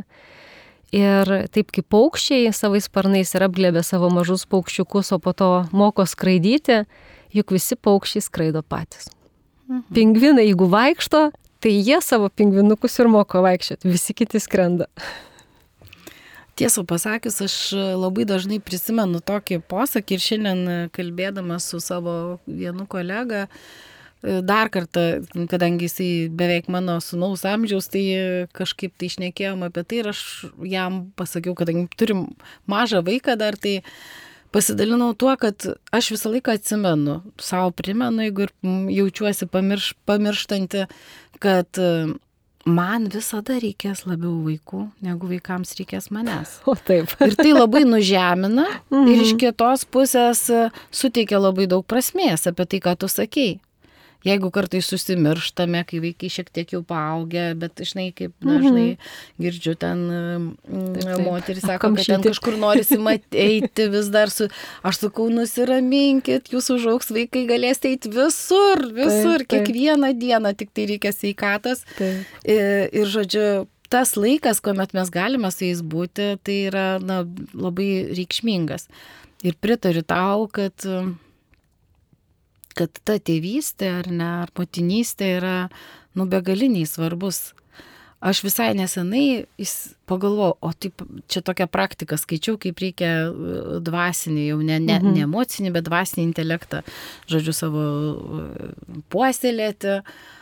Ir 0.95 1.29
taip 1.53 1.69
kaip 1.69 1.85
paukščiai 1.93 2.49
savais 2.55 2.87
sparnais 2.89 3.29
ir 3.37 3.45
apglėbė 3.45 3.83
savo 3.85 4.09
mažus 4.09 4.47
paukščiukus, 4.49 5.11
o 5.13 5.19
po 5.21 5.35
to 5.37 5.49
moko 5.69 6.05
skraidyti, 6.09 6.81
juk 7.35 7.53
visi 7.55 7.77
paukščiai 7.77 8.25
skraido 8.25 8.63
patys. 8.65 9.09
Mhm. 9.69 9.85
Pingvinai, 9.93 10.45
jeigu 10.49 10.69
vaikšto, 10.71 11.29
tai 11.61 11.73
jie 11.75 11.99
savo 12.01 12.29
pingvinukus 12.29 12.95
ir 13.01 13.09
moko 13.11 13.43
vaikščioti, 13.45 13.89
visi 13.89 14.15
kiti 14.17 14.41
skrenda. 14.41 14.89
Tiesą 16.59 16.83
pasakius, 16.87 17.37
aš 17.45 17.57
labai 17.95 18.25
dažnai 18.27 18.57
prisimenu 18.59 19.21
tokį 19.23 19.61
posakį 19.69 20.17
ir 20.17 20.23
šiandien 20.23 20.89
kalbėdamas 20.95 21.69
su 21.71 21.79
savo 21.79 22.39
vienu 22.43 22.83
kolega, 22.89 23.45
dar 24.19 24.67
kartą, 24.67 25.21
kadangi 25.47 25.87
jisai 25.87 26.09
beveik 26.27 26.67
mano 26.67 26.97
sunaus 26.99 27.45
amžiaus, 27.47 27.87
tai 27.93 28.03
kažkaip 28.51 28.97
tai 28.99 29.07
išnekėjom 29.07 29.63
apie 29.69 29.85
tai 29.87 30.01
ir 30.01 30.09
aš 30.11 30.23
jam 30.67 31.05
pasakiau, 31.15 31.55
kadangi 31.55 31.87
turim 31.95 32.25
mažą 32.67 32.99
vaiką 33.07 33.37
dar, 33.39 33.55
tai 33.55 33.77
uh, 33.79 33.93
pasidalinau 34.51 35.13
tuo, 35.17 35.33
kad 35.39 35.67
aš 35.95 36.13
visą 36.15 36.31
laiką 36.33 36.55
atsimenu, 36.57 37.19
savo 37.41 37.71
primenu, 37.75 38.25
jeigu 38.25 38.47
ir 38.47 38.55
jaučiuosi 38.97 39.47
pamirš, 39.51 39.93
pamirštanti, 40.09 40.85
kad 41.43 41.79
e, 41.81 41.91
man 42.69 43.07
visada 43.13 43.59
reikės 43.61 44.05
labiau 44.09 44.35
vaikų, 44.47 44.83
negu 45.05 45.29
vaikams 45.31 45.75
reikės 45.79 46.09
manęs. 46.15 46.59
O 46.69 46.75
taip. 46.75 47.13
Ir 47.23 47.37
tai 47.39 47.53
labai 47.53 47.85
nužemina 47.87 48.67
mhm. 48.89 49.07
ir 49.13 49.25
iš 49.27 49.35
kitos 49.41 49.85
pusės 49.89 50.45
e, 50.53 50.67
suteikia 50.91 51.41
labai 51.41 51.69
daug 51.69 51.85
prasmės 51.87 52.47
apie 52.49 52.67
tai, 52.69 52.83
ką 52.89 52.97
tu 52.99 53.11
sakei. 53.11 53.57
Jeigu 54.27 54.49
kartais 54.51 54.87
susimirštame, 54.91 55.85
kai 55.87 56.01
vaikai 56.03 56.27
šiek 56.33 56.49
tiek 56.51 56.73
jau 56.73 56.81
paaugę, 56.83 57.53
bet 57.59 57.79
žinai, 57.79 58.09
kaip 58.11 58.33
dažnai 58.43 58.89
mm 58.89 58.97
-hmm. 58.97 59.43
girdžiu 59.45 59.75
ten 59.79 60.01
mm, 60.11 61.23
moteris 61.23 61.63
sako, 61.63 61.93
kad 61.95 62.05
ten 62.05 62.23
kažkur 62.23 62.57
norisi 62.57 62.97
eiti 63.31 63.87
vis 63.87 64.11
dar 64.11 64.29
su, 64.29 64.49
aš 64.83 64.97
sakau, 64.97 65.29
nusiraminkit, 65.29 66.51
jūs 66.51 66.67
užauks 66.75 67.11
vaikai 67.15 67.45
galėsite 67.47 67.93
eiti 67.93 68.09
visur, 68.09 68.83
visur, 68.91 69.39
taip, 69.39 69.47
taip. 69.47 69.65
kiekvieną 69.65 70.11
dieną, 70.19 70.53
tik 70.55 70.69
tai 70.73 70.85
reikia 70.85 71.11
sveikatos. 71.15 71.85
Ir, 72.43 72.89
ir 72.91 73.07
žodžiu, 73.07 73.67
tas 73.89 74.13
laikas, 74.15 74.59
kuomet 74.59 74.93
mes 74.93 75.09
galime 75.09 75.51
su 75.51 75.65
jais 75.65 75.81
būti, 75.81 76.37
tai 76.43 76.57
yra 76.67 76.99
na, 76.99 77.23
labai 77.53 78.11
reikšmingas. 78.11 78.87
Ir 79.43 79.55
pritariu 79.61 80.03
tau, 80.03 80.47
kad 80.51 80.75
kad 82.79 83.01
ta 83.05 83.17
tėvystė 83.19 83.93
ar 83.99 84.11
ne, 84.11 84.29
ar 84.45 84.53
motinystė 84.57 85.33
yra, 85.39 85.55
nu, 86.17 86.27
begaliniai 86.29 86.87
svarbus. 86.89 87.49
Aš 88.19 88.41
visai 88.43 88.73
nesenai 88.75 89.45
pagalvojau, 90.09 90.57
o 90.59 90.73
taip, 90.75 91.05
čia 91.31 91.39
tokia 91.45 91.69
praktika, 91.71 92.17
skaičiau, 92.19 92.57
kaip 92.59 92.81
reikia 92.83 93.11
e, 93.29 93.77
dvasinį, 93.87 94.41
jau 94.49 94.57
ne, 94.59 94.75
ne, 94.83 94.97
mhm. 94.97 95.13
ne 95.15 95.23
emocinį, 95.23 95.71
bet 95.77 95.87
dvasinį 95.87 96.25
intelektą, 96.27 96.81
žodžiu, 97.31 97.55
savo 97.55 97.85
e, 97.85 98.73
puoselėti. 99.13 100.01
Uh, 100.01 100.35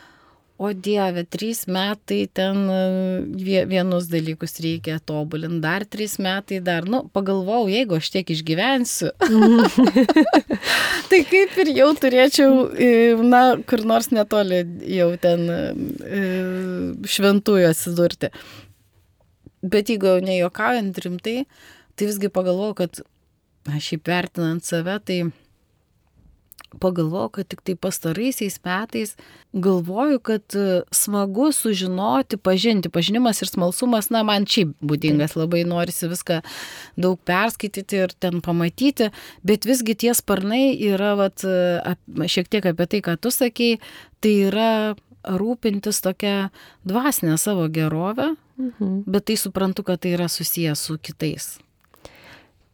O 0.58 0.72
Dieve, 0.74 1.22
trys 1.24 1.68
metai 1.70 2.24
ten 2.34 2.56
e, 2.74 3.66
vienus 3.70 4.08
dalykus 4.10 4.58
reikia 4.64 4.96
tobulinti, 5.06 5.60
dar 5.62 5.86
trys 5.86 6.16
metai 6.18 6.58
dar, 6.66 6.88
nu, 6.90 7.04
pagalvojau, 7.14 7.68
jeigu 7.70 8.00
aš 8.00 8.10
tiek 8.16 8.32
išgyvensiu, 8.34 9.12
tai 11.12 11.20
kaip 11.30 11.60
ir 11.62 11.72
jau 11.78 11.92
turėčiau, 12.02 12.56
e, 12.74 12.90
na, 13.22 13.44
kur 13.70 13.86
nors 13.86 14.10
netoli 14.10 14.64
jau 14.98 15.12
ten 15.22 15.46
e, 15.46 15.62
šventųjų 17.06 17.70
atsidurti. 17.70 18.34
Bet 19.62 19.94
jeigu 19.94 20.10
jau 20.10 20.26
nejuokaujant 20.26 20.98
rimtai, 21.06 21.44
tai 21.94 22.10
visgi 22.10 22.34
pagalvojau, 22.34 22.80
kad 22.82 23.06
aš 23.78 23.94
įvertinant 24.00 24.66
save, 24.66 24.98
tai 25.06 25.22
pagalvojau, 26.82 27.30
kad 27.38 27.48
tik 27.50 27.62
tai 27.66 27.76
pastaraisiais 27.80 28.60
metais 28.66 29.16
galvoju, 29.54 30.20
kad 30.20 30.56
e, 30.56 30.82
smagu 30.92 31.52
sužinoti, 31.56 32.38
pažinti. 32.38 32.92
Pažinimas 32.94 33.42
ir 33.42 33.52
smalsumas, 33.52 34.10
na, 34.14 34.24
man 34.28 34.46
šiaip 34.50 34.76
būdingas, 34.84 35.38
labai 35.40 35.64
norisi 35.68 36.10
viską 36.12 36.42
daug 37.00 37.20
perskaityti 37.28 38.04
ir 38.04 38.16
ten 38.20 38.42
pamatyti, 38.46 39.10
bet 39.48 39.68
visgi 39.70 39.96
tie 40.04 40.14
sparnai 40.18 40.76
yra, 40.90 41.16
vat, 41.20 41.46
e, 41.48 41.96
šiek 42.28 42.52
tiek 42.52 42.68
apie 42.74 42.90
tai, 42.92 43.04
ką 43.06 43.18
tu 43.22 43.34
sakei, 43.34 43.80
tai 44.22 44.36
yra 44.50 44.72
rūpintis 45.28 46.02
tokia 46.04 46.50
dvasinė 46.88 47.38
savo 47.42 47.68
gerovę, 47.72 48.34
mhm. 48.60 49.02
bet 49.08 49.28
tai 49.30 49.40
suprantu, 49.40 49.88
kad 49.88 50.04
tai 50.04 50.16
yra 50.18 50.30
susijęs 50.32 50.88
su 50.90 51.00
kitais. 51.02 51.56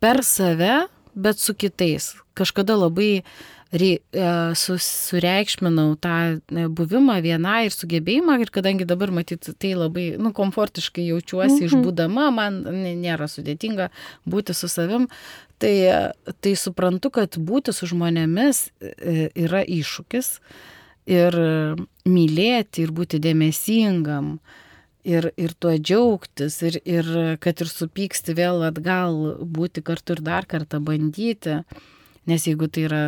Per 0.03 0.19
save, 0.27 0.83
bet 1.15 1.39
su 1.39 1.55
kitais. 1.55 2.13
Kažkada 2.33 2.75
labai 2.75 3.23
E, 3.73 3.99
sureikšminau 4.55 5.95
tą 5.97 6.37
e, 6.37 6.65
buvimą 6.69 7.15
vieną 7.25 7.55
ir 7.65 7.73
sugebėjimą 7.73 8.35
ir 8.43 8.51
kadangi 8.53 8.85
dabar 8.85 9.09
matyt 9.09 9.47
tai 9.57 9.71
labai, 9.73 10.11
nu, 10.21 10.29
komfortiškai 10.29 11.07
jaučiuosi 11.07 11.57
mhm. 11.57 11.65
išbūdama, 11.65 12.27
man 12.35 12.59
nėra 13.01 13.25
sudėtinga 13.25 13.87
būti 14.29 14.53
su 14.53 14.69
savim, 14.69 15.07
tai, 15.57 15.73
tai 16.45 16.53
suprantu, 16.59 17.09
kad 17.17 17.39
būti 17.41 17.73
su 17.73 17.89
žmonėmis 17.89 18.67
e, 18.77 19.31
yra 19.41 19.63
iššūkis 19.65 20.29
ir 21.09 21.39
mylėti 22.05 22.85
ir 22.85 22.93
būti 22.93 23.17
dėmesingam. 23.23 24.37
Ir, 25.03 25.33
ir 25.35 25.51
tuo 25.59 25.73
džiaugtis, 25.75 26.61
ir, 26.63 26.77
ir 26.87 27.09
kad 27.43 27.59
ir 27.59 27.67
supyksti 27.67 28.37
vėl 28.37 28.61
atgal, 28.69 29.17
būti 29.41 29.81
kartu 29.83 30.15
ir 30.15 30.21
dar 30.23 30.45
kartą 30.47 30.79
bandyti. 30.79 31.57
Nes 32.29 32.45
jeigu 32.47 32.69
tai 32.71 32.85
yra, 32.87 33.01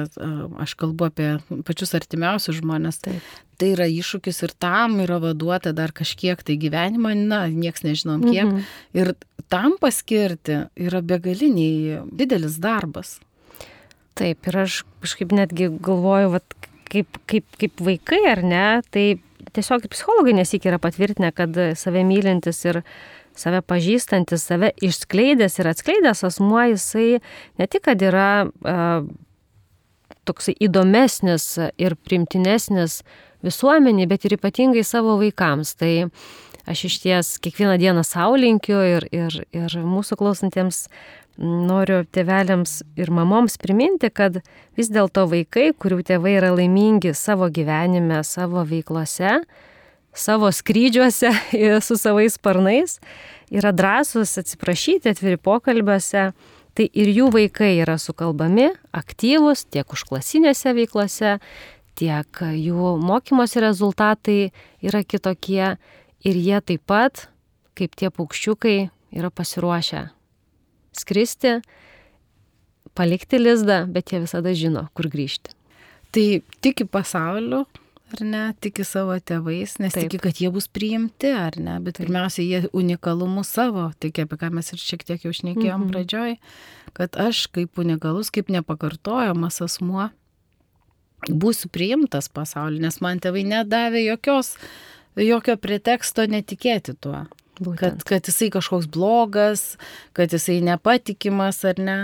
aš 0.59 0.74
kalbu 0.76 1.07
apie 1.07 1.28
pačius 1.68 1.93
artimiausius 1.95 2.57
žmonės, 2.59 2.99
tai, 3.05 3.13
tai 3.55 3.70
yra 3.72 3.88
iššūkis 3.88 4.41
ir 4.43 4.53
tam 4.59 4.97
yra 5.03 5.22
vaduota 5.24 5.72
dar 5.76 5.93
kažkiek 5.95 6.41
tai 6.43 6.57
gyvenimo, 6.59 7.13
na, 7.16 7.45
nieks 7.47 7.86
nežinom 7.88 8.26
kiek. 8.28 8.49
Mhm. 8.49 8.66
Ir 8.99 9.13
tam 9.51 9.78
paskirti 9.80 10.66
yra 10.76 10.99
begaliniai 11.05 12.01
didelis 12.11 12.59
darbas. 12.59 13.20
Taip, 14.16 14.47
ir 14.47 14.59
aš 14.63 14.82
kažkaip 15.03 15.32
netgi 15.36 15.70
galvoju, 15.84 16.36
vat, 16.38 16.55
kaip, 16.91 17.20
kaip, 17.32 17.47
kaip 17.59 17.82
vaikai 17.84 18.22
ar 18.32 18.43
ne, 18.47 18.66
tai 18.91 19.07
tiesiog 19.55 19.88
psichologai 19.91 20.36
nesik 20.36 20.68
yra 20.68 20.80
patvirtinę, 20.82 21.32
kad 21.36 21.55
save 21.80 22.03
mylintis 22.07 22.61
ir 22.68 22.82
save 23.36 23.61
pažįstantis, 23.67 24.45
save 24.47 24.71
išskleidęs 24.83 25.59
ir 25.59 25.69
atskleidęs 25.71 26.23
asmuo, 26.27 26.63
jisai 26.71 27.19
ne 27.59 27.67
tik, 27.67 27.86
kad 27.89 28.01
yra 28.03 28.47
uh, 28.47 29.07
toksai 30.25 30.55
įdomesnis 30.65 31.47
ir 31.81 31.97
primtinesnis 32.07 33.01
visuomeniai, 33.45 34.09
bet 34.09 34.25
ir 34.25 34.38
ypatingai 34.39 34.83
savo 34.86 35.17
vaikams. 35.21 35.75
Tai 35.79 35.91
aš 36.65 36.88
iš 36.89 36.97
ties 37.03 37.36
kiekvieną 37.43 37.77
dieną 37.81 38.05
saulinkiu 38.07 38.79
ir, 38.95 39.07
ir, 39.13 39.38
ir 39.53 39.77
mūsų 39.86 40.17
klausantiems 40.21 40.86
noriu 41.38 42.03
tėveliams 42.15 42.79
ir 42.97 43.11
mamoms 43.11 43.59
priminti, 43.61 44.09
kad 44.09 44.39
vis 44.77 44.89
dėlto 44.93 45.27
vaikai, 45.31 45.73
kurių 45.77 46.01
tėvai 46.07 46.38
yra 46.39 46.53
laimingi 46.55 47.13
savo 47.17 47.49
gyvenime, 47.51 48.21
savo 48.23 48.63
veiklose, 48.67 49.41
savo 50.16 50.51
skrydžiuose 50.51 51.32
su 51.86 51.97
savais 51.99 52.38
sparnais, 52.39 52.99
yra 53.51 53.72
drąsus 53.76 54.38
atsiprašyti, 54.41 55.11
atviri 55.11 55.38
pokalbiuose, 55.38 56.32
tai 56.76 56.89
ir 56.91 57.11
jų 57.13 57.30
vaikai 57.36 57.76
yra 57.84 57.99
sukalbami, 58.01 58.72
aktyvus 58.95 59.66
tiek 59.72 59.88
užklasinėse 59.95 60.74
veiklose, 60.76 61.38
tiek 61.95 62.41
jų 62.41 62.95
mokymosi 63.03 63.63
rezultatai 63.63 64.39
yra 64.84 65.03
kitokie. 65.03 65.76
Ir 66.26 66.38
jie 66.41 66.57
taip 66.66 66.82
pat, 66.89 67.28
kaip 67.78 67.93
tie 67.93 68.09
paukščiukai, 68.09 68.89
yra 69.13 69.30
pasiruošę 69.30 70.07
skristi, 70.95 71.59
palikti 72.95 73.39
lizdą, 73.39 73.84
bet 73.91 74.11
jie 74.11 74.24
visada 74.24 74.53
žino, 74.55 74.88
kur 74.97 75.09
grįžti. 75.11 75.53
Tai 76.16 76.26
tiki 76.63 76.88
pasauliu, 76.88 77.66
ar 78.16 78.26
ne, 78.26 78.43
tiki 78.63 78.86
savo 78.88 79.16
tėvais, 79.20 79.78
nes 79.84 79.93
Taip. 79.93 80.07
tiki, 80.07 80.22
kad 80.24 80.41
jie 80.41 80.49
bus 80.55 80.68
priimti, 80.72 81.30
ar 81.36 81.59
ne, 81.61 81.78
bet 81.84 81.99
Taip. 81.99 82.07
pirmiausia, 82.07 82.43
jie 82.47 82.74
unikalumu 82.76 83.45
savo, 83.47 83.89
tiki, 84.01 84.26
apie 84.26 84.39
ką 84.41 84.51
mes 84.55 84.74
ir 84.74 84.82
šiek 84.82 85.05
tiek 85.05 85.28
jau 85.28 85.34
šnekėjom 85.36 85.86
mhm. 85.86 85.93
pradžioj, 85.93 86.38
kad 86.97 87.20
aš 87.22 87.45
kaip 87.55 87.82
unikalus, 87.82 88.34
kaip 88.34 88.51
nepakartojamas 88.53 89.61
asmuo 89.66 90.09
būsiu 91.30 91.70
priimtas 91.74 92.30
pasauliu, 92.30 92.82
nes 92.84 92.99
man 93.01 93.22
tėvai 93.24 93.45
nedavė 93.47 94.03
jokios, 94.05 94.55
jokio 95.18 95.57
preteksto 95.61 96.28
netikėti 96.30 96.95
tuo. 96.99 97.26
Būtent. 97.55 98.03
Kad, 98.03 98.03
kad 98.03 98.28
jisai 98.28 98.49
kažkoks 98.51 98.89
blogas, 98.91 99.63
kad 100.16 100.34
jisai 100.36 100.57
nepatikimas 100.66 101.61
ar 101.63 101.80
ne. 101.80 101.97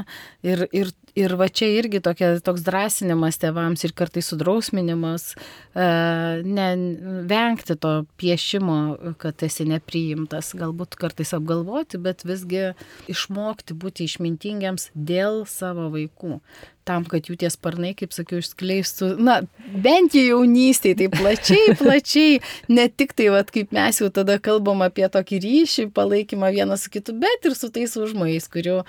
Ir, 0.47 0.63
ir, 0.71 0.93
ir 1.15 1.35
va 1.39 1.47
čia 1.51 1.67
irgi 1.79 2.01
tokia, 2.03 2.33
toks 2.43 2.63
drąsinimas 2.65 3.39
tėvams 3.41 3.83
ir 3.85 3.93
kartais 3.97 4.29
sudrausminimas, 4.31 5.31
e, 5.33 5.85
ne, 6.45 6.67
vengti 7.29 7.75
to 7.75 7.93
piešimo, 8.21 8.79
kad 9.21 9.43
esi 9.45 9.67
nepriimtas, 9.69 10.53
galbūt 10.57 10.97
kartais 10.99 11.33
apgalvoti, 11.37 12.01
bet 12.01 12.25
visgi 12.27 12.71
išmokti 13.11 13.77
būti 13.77 14.07
išmintingiams 14.07 14.91
dėl 14.95 15.43
savo 15.49 15.89
vaikų. 15.93 16.39
Tam, 16.87 17.03
kad 17.05 17.27
jų 17.29 17.35
tie 17.37 17.49
sparnai, 17.53 17.91
kaip 17.93 18.13
sakiau, 18.15 18.39
išskleistų, 18.41 19.11
na, 19.21 19.41
bent 19.83 20.15
jau 20.17 20.23
jaunystėje, 20.25 20.97
tai 21.03 21.09
plačiai, 21.13 21.75
plačiai, 21.81 22.39
ne 22.73 22.87
tik 22.89 23.13
tai, 23.17 23.29
vat, 23.35 23.53
kaip 23.53 23.75
mes 23.75 24.01
jau 24.01 24.09
tada 24.13 24.39
kalbam 24.41 24.81
apie 24.85 25.05
tokį 25.13 25.43
ryšį, 25.45 25.89
palaikymą 25.93 26.49
vienas 26.55 26.87
su 26.87 26.93
kitu, 26.95 27.13
bet 27.21 27.45
ir 27.45 27.57
su 27.57 27.69
tais 27.73 27.93
užmojais, 28.01 28.49
kurių, 28.49 28.81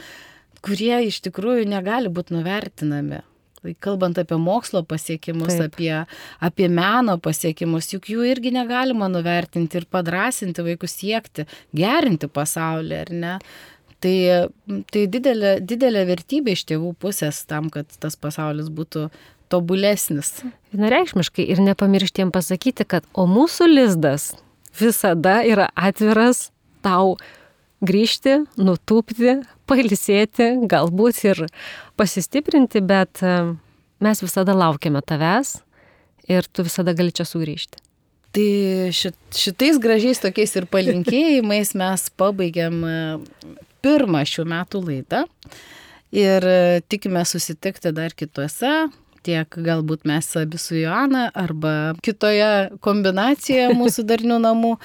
kurie 0.64 0.94
iš 1.08 1.20
tikrųjų 1.26 1.66
negali 1.70 2.10
būti 2.12 2.36
nuvertinami. 2.36 3.22
Tai 3.62 3.72
kalbant 3.78 4.18
apie 4.18 4.36
mokslo 4.42 4.80
pasiekimus, 4.82 5.54
Taip. 5.54 5.76
apie, 5.76 5.92
apie 6.42 6.66
meno 6.66 7.14
pasiekimus, 7.22 7.92
juk 7.94 8.08
jų 8.10 8.24
irgi 8.26 8.50
negalima 8.54 9.06
nuvertinti 9.10 9.78
ir 9.78 9.86
padrasinti 9.86 10.64
vaikus 10.66 10.96
siekti, 10.98 11.46
gerinti 11.70 12.26
pasaulį, 12.26 12.96
ar 13.04 13.12
ne? 13.14 13.36
Tai, 14.02 14.16
tai 14.90 15.04
didelė, 15.06 15.60
didelė 15.62 16.02
vertybė 16.08 16.56
iš 16.56 16.64
tėvų 16.72 16.90
pusės 16.98 17.44
tam, 17.46 17.68
kad 17.70 17.86
tas 18.02 18.18
pasaulis 18.18 18.66
būtų 18.66 19.06
tobulesnis. 19.52 20.40
Vienareikšmiškai 20.74 21.46
ir 21.54 21.62
nepamirštiem 21.62 22.32
pasakyti, 22.34 22.88
kad 22.88 23.06
o 23.14 23.28
mūsų 23.30 23.68
lizdas 23.70 24.32
visada 24.80 25.38
yra 25.46 25.68
atviras 25.78 26.48
tau 26.82 27.14
grįžti, 27.82 28.38
nutūpti, 28.60 29.36
pailsėti, 29.68 30.48
galbūt 30.70 31.22
ir 31.26 31.44
pasistiprinti, 31.98 32.82
bet 32.84 33.22
e, 33.26 33.36
mes 34.02 34.22
visada 34.22 34.54
laukiame 34.56 35.02
tavęs 35.04 35.58
ir 36.30 36.46
tu 36.52 36.66
visada 36.66 36.94
gali 36.96 37.14
čia 37.14 37.26
sugrįžti. 37.28 37.82
Tai 38.32 38.48
šit, 38.96 39.18
šitais 39.36 39.76
gražiais 39.82 40.22
tokiais 40.22 40.54
ir 40.56 40.68
palinkėjimais 40.72 41.74
mes 41.82 42.08
pabaigiam 42.16 42.80
e, 42.86 42.96
pirmą 43.84 44.24
šių 44.28 44.46
metų 44.54 44.86
laidą 44.86 45.26
ir 46.14 46.46
e, 46.46 46.82
tikime 46.88 47.26
susitikti 47.28 47.92
dar 47.96 48.14
kituose 48.16 48.72
tiek 49.26 49.58
galbūt 49.66 50.06
mes 50.08 50.28
abi 50.38 50.58
su 50.58 50.76
Joana 50.80 51.28
arba 51.38 51.94
kitoje 52.04 52.72
kombinacijoje 52.84 53.72
mūsų 53.78 54.04
darnių 54.10 54.38
namų. 54.42 54.76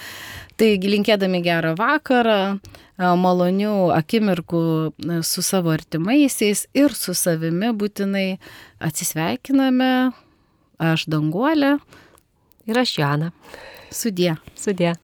Taigi 0.58 0.90
linkėdami 0.90 1.42
gerą 1.46 1.76
vakarą, 1.78 2.58
malonių 2.98 3.92
akimirkų 3.94 4.62
su 5.26 5.44
savo 5.46 5.74
artimaisiais 5.74 6.66
ir 6.78 6.96
su 6.98 7.14
savimi 7.14 7.70
būtinai 7.78 8.38
atsisveikiname. 8.84 10.12
Aš 10.78 11.08
Danguolė. 11.10 11.78
Ir 12.70 12.78
aš 12.78 12.98
Joana. 13.00 13.32
Sudė. 13.94 14.36
Sudė. 14.58 14.96